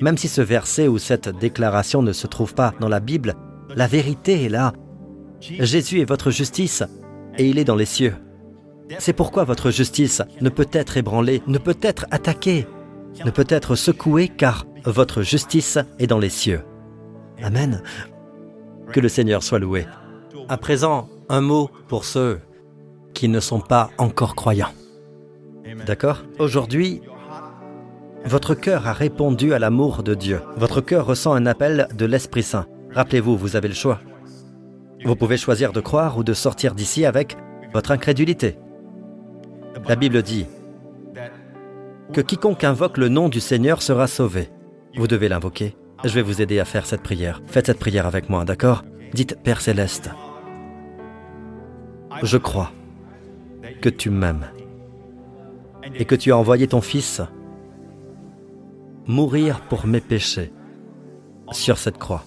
Même 0.00 0.18
si 0.18 0.28
ce 0.28 0.40
verset 0.40 0.88
ou 0.88 0.98
cette 0.98 1.28
déclaration 1.38 2.02
ne 2.02 2.12
se 2.12 2.26
trouve 2.26 2.54
pas 2.54 2.74
dans 2.80 2.88
la 2.88 3.00
Bible, 3.00 3.34
la 3.74 3.86
vérité 3.86 4.44
est 4.44 4.48
là. 4.48 4.72
Jésus 5.40 6.00
est 6.00 6.08
votre 6.08 6.30
justice 6.30 6.82
et 7.38 7.48
il 7.48 7.58
est 7.58 7.64
dans 7.64 7.76
les 7.76 7.86
cieux. 7.86 8.14
C'est 8.98 9.12
pourquoi 9.12 9.44
votre 9.44 9.70
justice 9.70 10.22
ne 10.40 10.48
peut 10.48 10.68
être 10.72 10.96
ébranlée, 10.96 11.42
ne 11.46 11.58
peut 11.58 11.78
être 11.82 12.06
attaquée, 12.10 12.66
ne 13.24 13.30
peut 13.30 13.46
être 13.48 13.74
secouée 13.74 14.28
car 14.28 14.66
votre 14.84 15.22
justice 15.22 15.78
est 15.98 16.06
dans 16.06 16.18
les 16.18 16.28
cieux. 16.28 16.62
Amen. 17.42 17.82
Que 18.92 19.00
le 19.00 19.08
Seigneur 19.08 19.42
soit 19.42 19.58
loué. 19.58 19.86
À 20.48 20.56
présent, 20.56 21.08
un 21.28 21.40
mot 21.40 21.70
pour 21.88 22.04
ceux 22.04 22.40
qui 23.14 23.28
ne 23.28 23.40
sont 23.40 23.60
pas 23.60 23.90
encore 23.98 24.34
croyants. 24.34 24.72
D'accord? 25.86 26.22
Aujourd'hui, 26.38 27.02
votre 28.24 28.54
cœur 28.54 28.86
a 28.86 28.92
répondu 28.92 29.52
à 29.52 29.58
l'amour 29.58 30.02
de 30.02 30.14
Dieu. 30.14 30.40
Votre 30.56 30.80
cœur 30.80 31.06
ressent 31.06 31.32
un 31.32 31.46
appel 31.46 31.88
de 31.96 32.06
l'Esprit 32.06 32.42
Saint. 32.42 32.66
Rappelez-vous, 32.92 33.36
vous 33.36 33.56
avez 33.56 33.68
le 33.68 33.74
choix. 33.74 34.00
Vous 35.04 35.16
pouvez 35.16 35.36
choisir 35.36 35.72
de 35.72 35.80
croire 35.80 36.18
ou 36.18 36.24
de 36.24 36.34
sortir 36.34 36.74
d'ici 36.74 37.04
avec 37.04 37.36
votre 37.72 37.90
incrédulité. 37.90 38.58
La 39.88 39.96
Bible 39.96 40.22
dit 40.22 40.46
que 42.12 42.20
quiconque 42.20 42.62
invoque 42.62 42.98
le 42.98 43.08
nom 43.08 43.28
du 43.28 43.40
Seigneur 43.40 43.82
sera 43.82 44.06
sauvé. 44.06 44.50
Vous 44.96 45.08
devez 45.08 45.28
l'invoquer. 45.28 45.74
Je 46.04 46.14
vais 46.14 46.22
vous 46.22 46.42
aider 46.42 46.58
à 46.58 46.64
faire 46.64 46.86
cette 46.86 47.02
prière. 47.02 47.40
Faites 47.46 47.66
cette 47.66 47.78
prière 47.78 48.06
avec 48.06 48.28
moi, 48.28 48.44
d'accord? 48.44 48.84
Dites 49.14 49.38
Père 49.42 49.60
céleste, 49.60 50.10
je 52.22 52.38
crois 52.38 52.72
que 53.80 53.88
tu 53.88 54.10
m'aimes 54.10 54.46
et 55.94 56.04
que 56.04 56.14
tu 56.14 56.32
as 56.32 56.36
envoyé 56.36 56.66
ton 56.66 56.80
Fils 56.80 57.20
mourir 59.06 59.60
pour 59.62 59.86
mes 59.86 60.00
péchés 60.00 60.52
sur 61.50 61.78
cette 61.78 61.98
croix. 61.98 62.24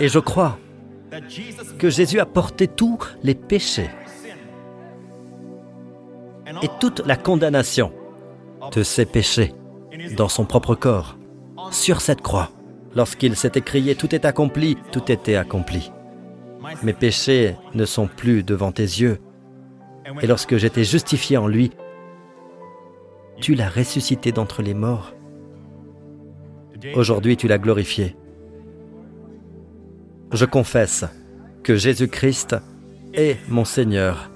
Et 0.00 0.08
je 0.08 0.18
crois 0.18 0.58
que 1.78 1.90
Jésus 1.90 2.20
a 2.20 2.26
porté 2.26 2.68
tous 2.68 2.98
les 3.22 3.34
péchés 3.34 3.90
et 6.62 6.68
toute 6.80 7.00
la 7.06 7.16
condamnation 7.16 7.92
de 8.72 8.82
ses 8.82 9.06
péchés 9.06 9.54
dans 10.16 10.28
son 10.28 10.44
propre 10.44 10.74
corps, 10.74 11.16
sur 11.70 12.00
cette 12.00 12.20
croix. 12.20 12.50
Lorsqu'il 12.98 13.36
s'est 13.36 13.52
écrié 13.54 13.94
Tout 13.94 14.12
est 14.12 14.24
accompli, 14.24 14.76
tout 14.90 15.12
était 15.12 15.36
accompli. 15.36 15.92
Mes 16.82 16.92
péchés 16.92 17.54
ne 17.72 17.84
sont 17.84 18.08
plus 18.08 18.42
devant 18.42 18.72
tes 18.72 18.82
yeux. 18.82 19.20
Et 20.20 20.26
lorsque 20.26 20.56
j'étais 20.56 20.82
justifié 20.82 21.36
en 21.36 21.46
lui, 21.46 21.70
tu 23.40 23.54
l'as 23.54 23.68
ressuscité 23.68 24.32
d'entre 24.32 24.62
les 24.62 24.74
morts 24.74 25.14
Aujourd'hui, 26.96 27.36
tu 27.36 27.46
l'as 27.46 27.58
glorifié. 27.58 28.16
Je 30.32 30.44
confesse 30.44 31.04
que 31.62 31.76
Jésus-Christ 31.76 32.56
est 33.14 33.36
mon 33.48 33.64
Seigneur 33.64 34.28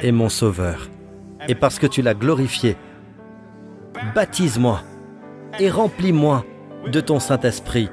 et 0.00 0.10
mon 0.10 0.30
Sauveur. 0.30 0.88
Et 1.48 1.54
parce 1.54 1.78
que 1.78 1.86
tu 1.86 2.00
l'as 2.00 2.14
glorifié, 2.14 2.78
baptise-moi 4.14 4.80
et 5.60 5.68
remplis-moi 5.68 6.46
de 6.90 7.00
ton 7.02 7.20
Saint-Esprit. 7.20 7.90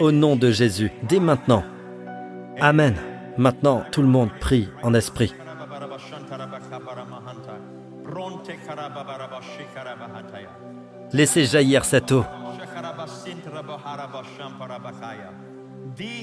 Au 0.00 0.12
nom 0.12 0.36
de 0.36 0.50
Jésus, 0.50 0.92
dès 1.02 1.20
maintenant. 1.20 1.64
Amen. 2.60 2.94
Maintenant, 3.36 3.82
tout 3.90 4.02
le 4.02 4.08
monde 4.08 4.30
prie 4.40 4.68
en 4.82 4.94
esprit. 4.94 5.34
Laissez 11.12 11.44
jaillir 11.44 11.84
cette 11.84 12.12
eau. 12.12 12.24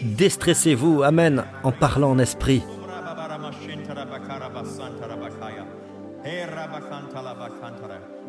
Déstressez-vous, 0.03 1.03
Amen, 1.03 1.43
en 1.63 1.71
parlant 1.71 2.11
en 2.11 2.19
esprit. 2.19 2.63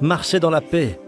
Marchez 0.01 0.41
dans 0.41 0.51
la 0.51 0.61
paix. 0.61 1.01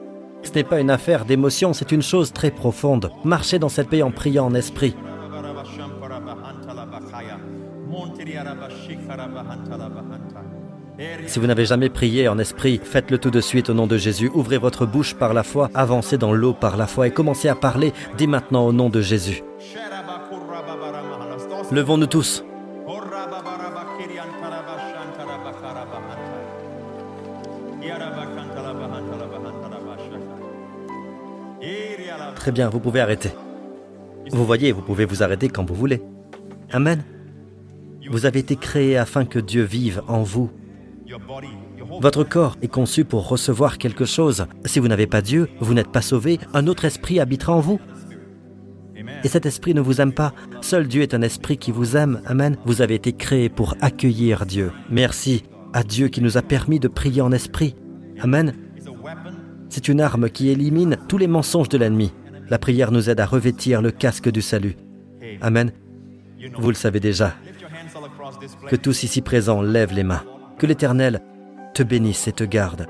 Ce 0.42 0.52
n'est 0.52 0.64
pas 0.64 0.80
une 0.80 0.90
affaire 0.90 1.24
d'émotion, 1.24 1.72
c'est 1.72 1.92
une 1.92 2.02
chose 2.02 2.32
très 2.32 2.50
profonde. 2.50 3.10
Marchez 3.24 3.58
dans 3.58 3.68
cette 3.68 3.88
paix 3.88 4.02
en 4.02 4.10
priant 4.10 4.46
en 4.46 4.54
esprit. 4.54 4.94
Si 11.26 11.38
vous 11.38 11.46
n'avez 11.46 11.64
jamais 11.64 11.88
prié 11.88 12.28
en 12.28 12.38
esprit, 12.38 12.80
faites-le 12.82 13.18
tout 13.18 13.30
de 13.30 13.40
suite 13.40 13.70
au 13.70 13.74
nom 13.74 13.86
de 13.86 13.96
Jésus. 13.96 14.30
Ouvrez 14.34 14.58
votre 14.58 14.86
bouche 14.86 15.14
par 15.14 15.32
la 15.32 15.42
foi, 15.42 15.70
avancez 15.74 16.18
dans 16.18 16.32
l'eau 16.32 16.54
par 16.54 16.76
la 16.76 16.86
foi 16.86 17.06
et 17.06 17.12
commencez 17.12 17.48
à 17.48 17.54
parler 17.54 17.92
dès 18.16 18.26
maintenant 18.26 18.66
au 18.66 18.72
nom 18.72 18.90
de 18.90 19.00
Jésus. 19.00 19.42
Levons-nous 21.70 22.06
tous. 22.06 22.44
Très 32.48 32.54
bien, 32.54 32.70
vous 32.70 32.80
pouvez 32.80 33.00
arrêter. 33.00 33.28
Vous 34.30 34.46
voyez, 34.46 34.72
vous 34.72 34.80
pouvez 34.80 35.04
vous 35.04 35.22
arrêter 35.22 35.50
quand 35.50 35.66
vous 35.66 35.74
voulez. 35.74 36.00
Amen. 36.72 37.04
Vous 38.08 38.24
avez 38.24 38.38
été 38.38 38.56
créé 38.56 38.96
afin 38.96 39.26
que 39.26 39.38
Dieu 39.38 39.64
vive 39.64 40.00
en 40.08 40.22
vous 40.22 40.50
votre 42.00 42.24
corps 42.24 42.56
est 42.62 42.68
conçu 42.68 43.04
pour 43.04 43.28
recevoir 43.28 43.76
quelque 43.76 44.06
chose. 44.06 44.46
Si 44.64 44.78
vous 44.78 44.88
n'avez 44.88 45.06
pas 45.06 45.20
Dieu, 45.20 45.50
vous 45.60 45.74
n'êtes 45.74 45.92
pas 45.92 46.00
sauvé, 46.00 46.40
un 46.54 46.66
autre 46.68 46.86
esprit 46.86 47.20
habitera 47.20 47.52
en 47.52 47.60
vous. 47.60 47.80
Et 49.24 49.28
cet 49.28 49.44
esprit 49.44 49.74
ne 49.74 49.82
vous 49.82 50.00
aime 50.00 50.14
pas. 50.14 50.32
Seul 50.62 50.88
Dieu 50.88 51.02
est 51.02 51.12
un 51.12 51.20
esprit 51.20 51.58
qui 51.58 51.70
vous 51.70 51.98
aime. 51.98 52.22
Amen. 52.24 52.56
Vous 52.64 52.80
avez 52.80 52.94
été 52.94 53.12
créé 53.12 53.50
pour 53.50 53.74
accueillir 53.82 54.46
Dieu. 54.46 54.72
Merci 54.88 55.44
à 55.74 55.82
Dieu 55.82 56.08
qui 56.08 56.22
nous 56.22 56.38
a 56.38 56.42
permis 56.42 56.80
de 56.80 56.88
prier 56.88 57.20
en 57.20 57.30
esprit. 57.30 57.74
Amen. 58.22 58.54
C'est 59.68 59.88
une 59.88 60.00
arme 60.00 60.30
qui 60.30 60.48
élimine 60.48 60.96
tous 61.08 61.18
les 61.18 61.26
mensonges 61.26 61.68
de 61.68 61.76
l'ennemi. 61.76 62.10
La 62.50 62.58
prière 62.58 62.92
nous 62.92 63.10
aide 63.10 63.20
à 63.20 63.26
revêtir 63.26 63.82
le 63.82 63.90
casque 63.90 64.30
du 64.30 64.42
salut. 64.42 64.76
Amen. 65.40 65.72
Vous 66.56 66.68
le 66.68 66.74
savez 66.74 67.00
déjà. 67.00 67.34
Que 68.68 68.76
tous 68.76 69.02
ici 69.02 69.20
présents 69.20 69.60
lèvent 69.60 69.92
les 69.92 70.04
mains. 70.04 70.22
Que 70.58 70.66
l'Éternel 70.66 71.20
te 71.74 71.82
bénisse 71.82 72.26
et 72.28 72.32
te 72.32 72.44
garde. 72.44 72.86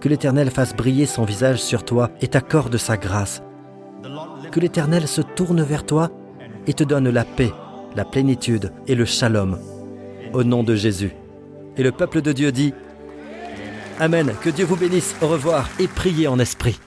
Que 0.00 0.08
l'Éternel 0.08 0.50
fasse 0.50 0.74
briller 0.74 1.06
son 1.06 1.24
visage 1.24 1.62
sur 1.62 1.84
toi 1.84 2.10
et 2.20 2.28
t'accorde 2.28 2.76
sa 2.76 2.96
grâce. 2.96 3.42
Que 4.50 4.60
l'Éternel 4.60 5.06
se 5.06 5.22
tourne 5.22 5.62
vers 5.62 5.86
toi 5.86 6.10
et 6.66 6.74
te 6.74 6.82
donne 6.82 7.08
la 7.08 7.24
paix, 7.24 7.52
la 7.94 8.04
plénitude 8.04 8.72
et 8.88 8.94
le 8.94 9.04
shalom. 9.04 9.58
Au 10.32 10.42
nom 10.42 10.64
de 10.64 10.74
Jésus. 10.74 11.12
Et 11.76 11.82
le 11.82 11.92
peuple 11.92 12.20
de 12.20 12.32
Dieu 12.32 12.50
dit 12.50 12.74
Amen. 14.00 14.32
Que 14.40 14.50
Dieu 14.50 14.64
vous 14.64 14.76
bénisse. 14.76 15.14
Au 15.22 15.28
revoir 15.28 15.68
et 15.78 15.86
priez 15.86 16.26
en 16.26 16.38
esprit. 16.38 16.80